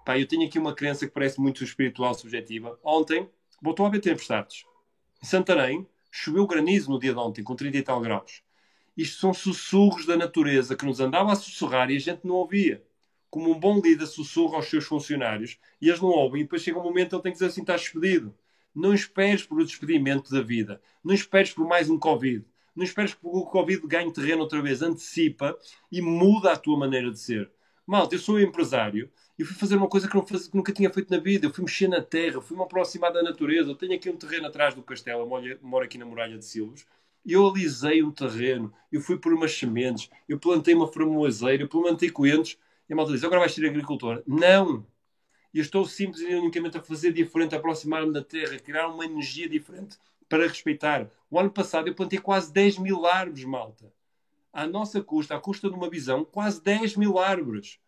[0.03, 2.79] Pá, eu tenho aqui uma crença que parece muito espiritual, subjetiva.
[2.83, 3.29] Ontem,
[3.61, 4.65] voltou a haver tempestades.
[5.21, 8.41] Em Santarém, choveu granizo no dia de ontem, com 30 e tal graus.
[8.97, 12.83] Isto são sussurros da natureza que nos andava a sussurrar e a gente não ouvia.
[13.33, 16.77] Como um bom líder sussurra aos seus funcionários e eles não ouvem, e depois chega
[16.77, 18.31] um momento ele tem que dizer assim: está despedido.
[18.75, 20.79] Não esperes por o despedimento da vida.
[21.03, 22.45] Não esperes por mais um Covid.
[22.75, 24.83] Não esperes que o Covid ganhe terreno outra vez.
[24.83, 25.57] Antecipa
[25.91, 27.49] e muda a tua maneira de ser.
[27.87, 30.47] Malta, eu sou empresário e fui fazer uma coisa que, faz...
[30.47, 31.47] que, nunca tinha feito na vida.
[31.47, 33.71] Eu fui mexer na terra, fui me aproximar da natureza.
[33.71, 36.85] Eu tenho aqui um terreno atrás do castelo, eu moro aqui na Muralha de Silves.
[37.25, 42.11] Eu alisei um terreno, eu fui por umas sementes, eu plantei uma framoazeira, eu plantei
[42.11, 42.59] coentros.
[42.89, 44.23] E a malta diz: agora vais ser agricultor?
[44.27, 44.85] Não!
[45.53, 49.47] Eu estou simples e unicamente a fazer diferente, aproximar-me da terra, a criar uma energia
[49.47, 51.07] diferente para respeitar.
[51.29, 53.93] O ano passado eu plantei quase 10 mil árvores, malta.
[54.51, 57.79] À nossa custa, à custa de uma visão, quase 10 mil árvores.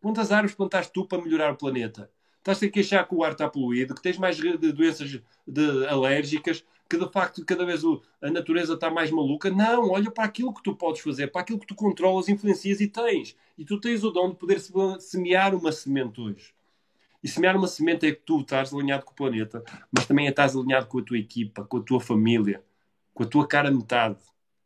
[0.00, 2.10] Quantas árvores plantaste tu para melhorar o planeta?
[2.42, 6.98] Estás a queixar que o ar está poluído, que tens mais doenças de, alérgicas, que
[6.98, 9.48] de facto cada vez o, a natureza está mais maluca.
[9.48, 12.88] Não, olha para aquilo que tu podes fazer, para aquilo que tu controlas, influencias e
[12.88, 13.36] tens.
[13.56, 14.60] E tu tens o dom de poder
[14.98, 16.52] semear uma semente hoje.
[17.22, 19.62] E semear uma semente é que tu estás alinhado com o planeta,
[19.92, 22.60] mas também estás alinhado com a tua equipa, com a tua família,
[23.14, 24.18] com a tua cara metade,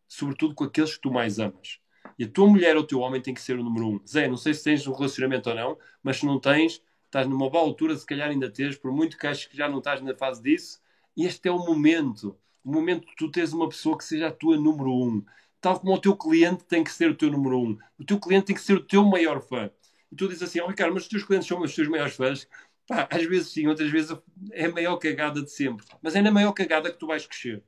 [0.08, 1.78] sobretudo com aqueles que tu mais amas.
[2.18, 4.00] E a tua mulher ou o teu homem tem que ser o número um.
[4.06, 7.48] Zé, não sei se tens um relacionamento ou não, mas se não tens, estás numa
[7.48, 10.14] boa altura, se calhar ainda tens, por muito que aches que já não estás na
[10.14, 10.80] fase disso,
[11.16, 12.36] este é o momento.
[12.64, 15.24] O momento que tu tens uma pessoa que seja a tua número um.
[15.60, 17.78] Tal como o teu cliente tem que ser o teu número um.
[17.98, 19.70] O teu cliente tem que ser o teu maior fã
[20.10, 22.48] e tu dizes assim, oh, Ricardo, mas os teus clientes são os teus maiores fãs.
[22.86, 24.16] Pá, às vezes sim, outras vezes
[24.52, 25.84] é a maior cagada de sempre.
[26.00, 27.62] Mas é na maior cagada que tu vais crescer.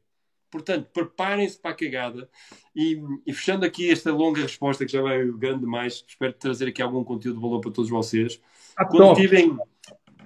[0.51, 2.31] Portanto, preparem-se para a cagada.
[2.75, 6.81] E, e, fechando aqui esta longa resposta, que já vai grande demais, espero trazer aqui
[6.81, 8.41] algum conteúdo de valor para todos vocês.
[8.79, 9.57] Ah, quando, tive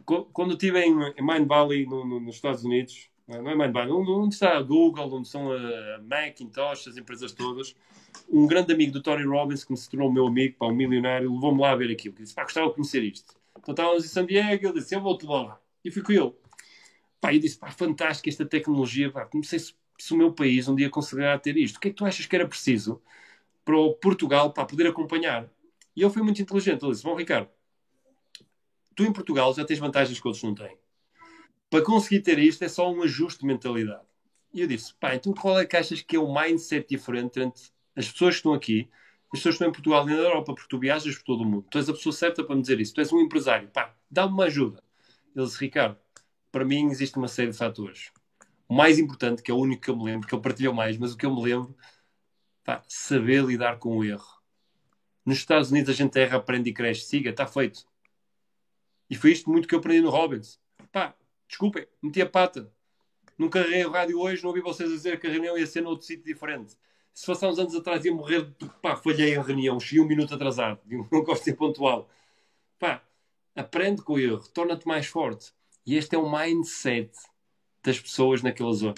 [0.04, 4.34] quando estive em, Mind Valley, no, no, nos Estados Unidos, não é Mind Valley, onde
[4.34, 7.74] está a Google, onde são a Macintosh, as empresas todas,
[8.28, 11.32] um grande amigo do Tony Robbins, que me se tornou meu amigo, pá, um milionário,
[11.32, 12.14] levou-me lá a ver aquilo.
[12.14, 13.34] Disse, pá, gostava de conhecer isto.
[13.58, 15.58] Então estávamos em San Diego, ele disse, eu vou-te lá.
[15.82, 16.32] E fui com ele.
[17.22, 20.68] Pá, eu disse, pá, fantástico esta tecnologia, pá, não sei se, se o meu país
[20.68, 21.76] um dia conseguirá ter isto.
[21.76, 23.00] O que é que tu achas que era preciso
[23.64, 25.48] para o Portugal, para poder acompanhar?
[25.96, 26.82] E ele foi muito inteligente.
[26.82, 27.48] Ele disse, bom, Ricardo,
[28.94, 30.76] tu em Portugal já tens vantagens que outros não têm.
[31.70, 34.04] Para conseguir ter isto é só um ajuste de mentalidade.
[34.52, 37.62] E eu disse, pá, então qual é que achas que é o mindset diferente entre
[37.96, 38.90] as pessoas que estão aqui,
[39.32, 41.46] as pessoas que estão em Portugal e na Europa, porque tu viajas por todo o
[41.46, 41.66] mundo.
[41.70, 42.92] Tu és a pessoa certa para me dizer isso.
[42.92, 43.68] Tu és um empresário.
[43.68, 44.82] Pá, dá-me uma ajuda.
[45.34, 45.96] Ele disse, Ricardo,
[46.50, 48.12] para mim existe uma série de fatores.
[48.68, 50.98] O mais importante, que é o único que eu me lembro, que ele partilhou mais,
[50.98, 51.74] mas o que eu me lembro,
[52.62, 54.42] pá, saber lidar com o erro.
[55.24, 57.06] Nos Estados Unidos a gente erra, aprende e cresce.
[57.06, 57.86] Siga, está feito.
[59.12, 60.58] E foi isto muito que eu aprendi no Robbins.
[60.90, 61.14] Pá,
[61.46, 62.72] desculpem, meti a pata.
[63.38, 66.06] Nunca carreguei o rádio hoje, não ouvi vocês dizer que a reunião ia ser noutro
[66.06, 66.76] sítio diferente
[67.14, 68.50] se fosse há uns anos atrás ia morrer,
[68.80, 72.08] pá, falhei a reunião, cheguei um minuto atrasado, não gosto de ser pontual.
[72.78, 73.02] Pá,
[73.54, 75.52] aprende com o erro, torna-te mais forte.
[75.84, 77.12] E este é o mindset
[77.82, 78.94] das pessoas naquela zona.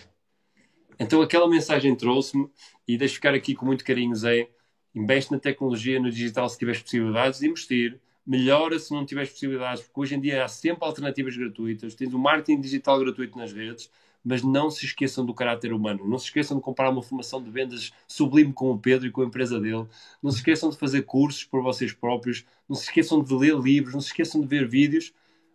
[0.98, 2.48] Então aquela mensagem trouxe-me
[2.86, 4.48] e deixo ficar aqui com muito carinho, Zé.
[4.94, 8.00] Investe na tecnologia, no digital se tiveres possibilidades de investir.
[8.26, 11.94] Melhora se não tiveres possibilidades, porque hoje em dia há sempre alternativas gratuitas.
[11.94, 13.90] Tens o marketing digital gratuito nas redes
[14.24, 16.08] mas não se esqueçam do caráter humano.
[16.08, 19.20] Não se esqueçam de comprar uma formação de vendas sublime com o Pedro e com
[19.20, 19.86] a empresa dele.
[20.22, 22.46] Não se esqueçam de fazer cursos por vocês próprios.
[22.66, 23.92] Não se esqueçam de ler livros.
[23.92, 25.12] Não se esqueçam de ver vídeos.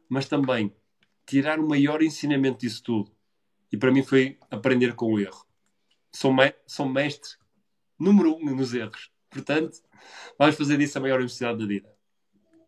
[0.08, 0.72] Mas também
[1.26, 3.12] tirar o maior ensinamento disso tudo.
[3.72, 5.46] E para mim foi aprender com o erro.
[6.12, 7.32] Sou, me sou mestre
[7.98, 9.12] número um nos erros.
[9.32, 9.80] Portanto,
[10.38, 11.99] vamos fazer disso a maior universidade da vida.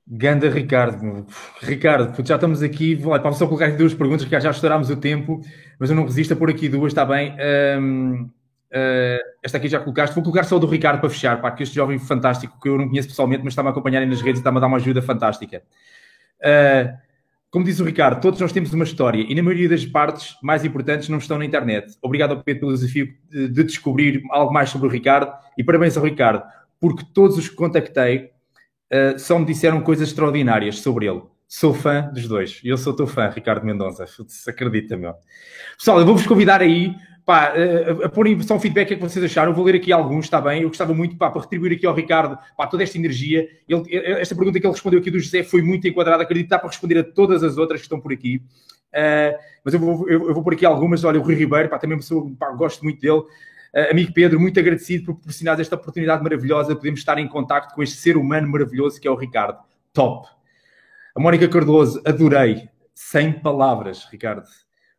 [0.07, 1.25] Ganda Ricardo,
[1.61, 2.95] Ricardo, já estamos aqui.
[2.95, 5.41] Vamos só colocar aqui duas perguntas, Ricardo, já estourámos o tempo,
[5.79, 7.35] mas eu não resisto a pôr aqui duas, está bem?
[7.79, 8.29] Um, uh,
[8.73, 10.15] ah, esta aqui já colocaste.
[10.15, 12.89] Vou colocar só do Ricardo para fechar, pá, que este jovem fantástico, que eu não
[12.89, 15.61] conheço pessoalmente, mas está-me a acompanhar nas redes e está-me a dar uma ajuda fantástica.
[16.39, 17.11] Uh,
[17.51, 20.63] como diz o Ricardo, todos nós temos uma história e na maioria das partes mais
[20.63, 21.97] importantes não estão na internet.
[22.01, 26.03] Obrigado ao Pedro pelo desafio de descobrir algo mais sobre o Ricardo e parabéns ao
[26.03, 26.43] Ricardo,
[26.79, 28.31] porque todos os que contactei
[28.91, 31.21] uh, só me disseram coisas extraordinárias sobre ele.
[31.47, 32.61] Sou fã dos dois.
[32.63, 34.05] Eu sou teu fã, Ricardo Mendonça.
[34.47, 35.13] Acredita, meu.
[35.77, 36.95] Pessoal, eu vou-vos convidar aí
[37.25, 39.51] pá, uh, a porem só um feedback, que é que vocês acharam?
[39.51, 40.61] Eu vou ler aqui alguns, está bem?
[40.61, 43.47] Eu gostava muito, pá, para retribuir aqui ao Ricardo, pá, toda esta energia.
[43.67, 43.83] Ele,
[44.19, 46.23] esta pergunta que ele respondeu aqui do José foi muito enquadrada.
[46.23, 48.41] Acredito que dá para responder a todas as outras que estão por aqui.
[48.93, 51.03] Uh, mas eu vou, eu, eu, vou por aqui algumas.
[51.03, 53.23] Olha, o Rui Ribeiro, pá, também sou, pá, gosto muito dele.
[53.73, 56.75] Uh, amigo Pedro, muito agradecido por proporcionar esta oportunidade maravilhosa.
[56.75, 59.59] Podemos estar em contacto com este ser humano maravilhoso que é o Ricardo.
[59.93, 60.27] Top.
[61.15, 62.69] A Mónica Cardoso, adorei.
[62.93, 64.43] Sem palavras, Ricardo.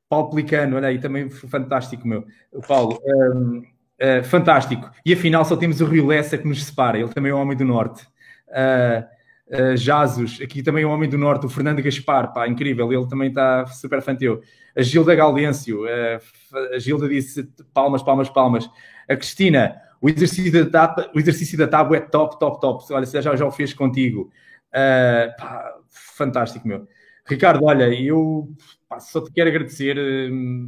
[0.08, 2.26] Paulo Pelicano, olha aí, também fantástico, meu.
[2.52, 3.64] O Paulo, um, uh,
[3.98, 4.90] eh, fantástico.
[5.06, 7.56] E afinal só temos o Rio Lessa que nos separa, ele também é um homem
[7.56, 8.06] do Norte.
[8.48, 9.06] Uh,
[9.52, 13.28] uh, Jasos, aqui também um homem do Norte, o Fernando Gaspar, pá, incrível, ele também
[13.28, 14.40] está super fã teu.
[14.76, 18.70] A Gilda Gaudêncio, uh, a Gilda disse palmas, palmas, palmas.
[19.08, 22.92] A Cristina, o exercício da tábua, o exercício da tábua é top, top, top.
[22.92, 24.30] Olha, já, já o fez contigo.
[24.70, 26.88] Uh, pá, fantástico, meu.
[27.26, 28.48] Ricardo, olha, eu
[28.88, 29.96] pá, só te quero agradecer,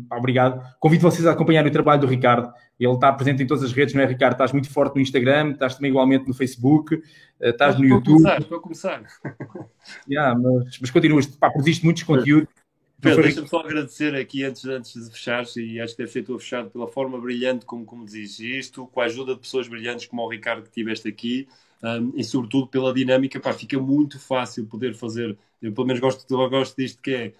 [0.08, 0.62] pá, obrigado.
[0.78, 2.52] Convido vocês a acompanhar o trabalho do Ricardo.
[2.78, 4.32] Ele está presente em todas as redes, não é, Ricardo?
[4.32, 7.00] Estás muito forte no Instagram, estás também igualmente no Facebook,
[7.40, 8.16] eh, estás no YouTube.
[8.16, 9.04] Começar, estou a começar.
[10.08, 12.48] Yeah, mas, mas continuas, pá, produziste muitos conteúdos.
[13.04, 16.34] Pedro, deixa-me só agradecer aqui antes, antes de fechar, e acho que deve ser tu
[16.34, 20.06] a fechar pela forma brilhante como, como dizes isto, com a ajuda de pessoas brilhantes
[20.06, 21.46] como o Ricardo que tiveste aqui,
[21.82, 26.24] um, e sobretudo pela dinâmica, pá, fica muito fácil poder fazer, eu pelo menos gosto,
[26.32, 27.32] eu gosto disto que é,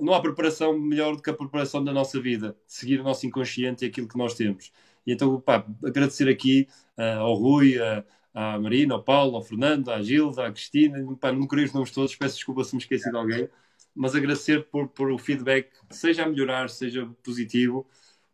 [0.00, 3.84] não há preparação melhor do que a preparação da nossa vida, seguir o nosso inconsciente
[3.84, 4.72] e aquilo que nós temos.
[5.06, 6.68] E então, pá, agradecer aqui
[6.98, 8.04] uh, ao Rui, uh,
[8.34, 11.90] à Marina, ao Paulo, ao Fernando, à Gilda, à Cristina, pá, não creio os nomes
[11.90, 13.48] todos, peço desculpa se me esqueci de alguém,
[13.94, 17.86] mas agradecer por, por o feedback, seja a melhorar, seja positivo,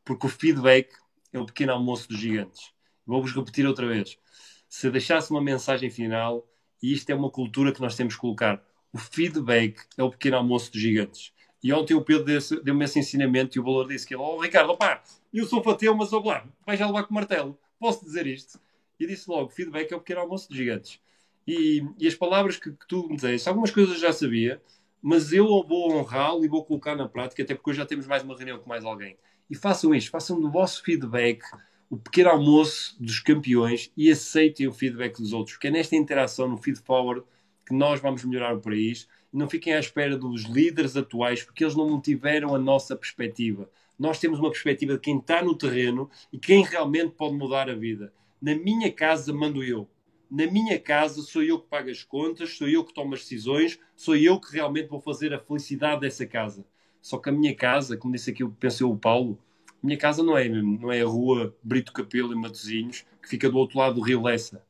[0.04, 0.90] porque o feedback
[1.32, 2.72] é o pequeno almoço dos gigantes.
[3.06, 4.18] Vou-vos repetir outra vez
[4.68, 6.46] se deixasse uma mensagem final,
[6.82, 8.62] e isto é uma cultura que nós temos que colocar,
[8.92, 11.32] o feedback é o pequeno almoço dos gigantes.
[11.62, 12.24] E ontem o Pedro
[12.62, 15.02] deu-me esse ensinamento e o valor disse que ele, oh Ricardo, opá,
[15.32, 18.60] eu sou fateu, mas ó lá, vai já levar com martelo, posso dizer isto?
[18.98, 21.00] E disse logo, feedback é o pequeno almoço dos gigantes.
[21.46, 24.60] E, e as palavras que, que tu me disseste, algumas coisas já sabia,
[25.02, 28.22] mas eu vou honrá-lo e vou colocar na prática, até porque hoje já temos mais
[28.22, 29.16] uma reunião com mais alguém.
[29.48, 31.42] E façam isto, façam do vosso feedback
[31.88, 36.48] o pequeno almoço dos campeões e aceitem o feedback dos outros, porque é nesta interação,
[36.48, 37.24] no feed forward,
[37.64, 39.08] que nós vamos melhorar o país.
[39.36, 43.68] Não fiquem à espera dos líderes atuais, porque eles não tiveram a nossa perspectiva.
[43.98, 47.74] Nós temos uma perspectiva de quem está no terreno e quem realmente pode mudar a
[47.74, 48.14] vida.
[48.40, 49.86] Na minha casa mando eu.
[50.30, 53.78] Na minha casa sou eu que pago as contas, sou eu que tomo as decisões,
[53.94, 56.64] sou eu que realmente vou fazer a felicidade dessa casa.
[57.02, 59.38] Só que a minha casa, como disse aqui, pensou o Paulo,
[59.82, 63.58] minha casa não é, não é a rua Brito Capelo em Matosinhos, que fica do
[63.58, 64.64] outro lado do Rio Lessa.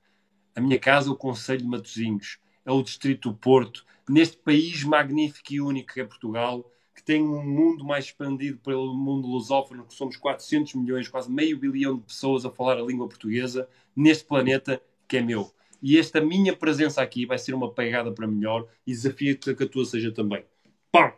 [0.56, 4.84] A minha casa é o Conselho de Matosinhos, é o Distrito do Porto, neste país
[4.84, 9.84] magnífico e único que é Portugal, que tem um mundo mais expandido pelo mundo lusófono,
[9.84, 14.24] que somos 400 milhões, quase meio bilhão de pessoas a falar a língua portuguesa, neste
[14.24, 15.52] planeta que é meu.
[15.82, 19.68] E esta minha presença aqui vai ser uma pegada para melhor e desafio-te que a
[19.68, 20.44] tua seja também.
[20.90, 21.12] Pão!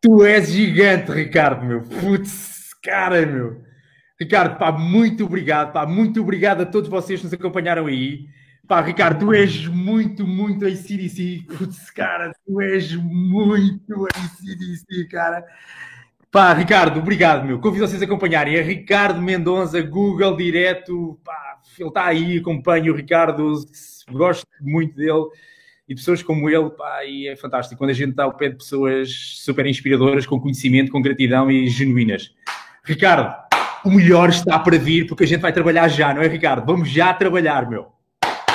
[0.00, 1.82] Tu és gigante, Ricardo, meu.
[1.82, 3.62] Putz, cara, meu.
[4.18, 8.26] Ricardo, pá, muito obrigado, pá, muito obrigado a todos vocês que nos acompanharam aí.
[8.72, 11.44] Pá, Ricardo, tu és muito, muito ACDC.
[11.46, 15.44] Putz, cara, tu és muito ACDC, cara.
[16.30, 17.58] Pá, Ricardo, obrigado, meu.
[17.58, 18.56] Convido vocês a acompanharem.
[18.56, 21.20] É Ricardo Mendonça, Google direto.
[21.22, 23.52] Pá, ele está aí, acompanho o Ricardo,
[24.10, 25.26] gosto muito dele
[25.86, 28.56] e pessoas como ele, pá, e é fantástico quando a gente está ao pé de
[28.56, 32.34] pessoas super inspiradoras, com conhecimento, com gratidão e genuínas.
[32.82, 33.36] Ricardo,
[33.84, 36.64] o melhor está para vir, porque a gente vai trabalhar já, não é, Ricardo?
[36.64, 37.91] Vamos já trabalhar, meu.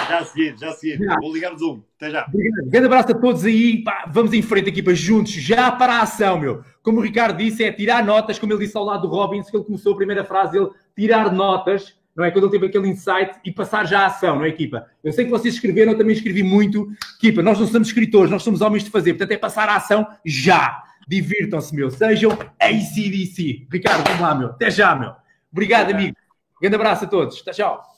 [0.08, 0.98] Já a seguir, já a seguir.
[0.98, 1.20] Já.
[1.20, 1.82] Vou ligar o Zoom.
[1.96, 2.26] Até já.
[2.28, 2.70] Obrigado.
[2.70, 3.84] Grande abraço a todos aí.
[3.84, 6.64] Pá, vamos em frente, equipa, juntos, já para a ação, meu.
[6.82, 9.58] Como o Ricardo disse, é tirar notas, como ele disse ao lado do Robbins, que
[9.58, 12.32] ele começou a primeira frase, ele tirar notas não é?
[12.32, 14.88] Quando ele teve aquele insight e passar já à ação, não é, equipa?
[15.04, 16.90] Eu sei que vocês escreveram, eu também escrevi muito.
[17.18, 20.06] Equipa, nós não somos escritores, nós somos homens de fazer, portanto é passar à ação
[20.26, 20.84] já.
[21.08, 21.92] Divirtam-se, meu.
[21.92, 23.68] Sejam ACDC.
[23.72, 24.48] Ricardo, vamos lá, meu.
[24.48, 25.14] Até já, meu.
[25.52, 26.18] Obrigado, amigo.
[26.60, 27.42] Grande abraço a todos.
[27.44, 27.97] Tchau, tchau.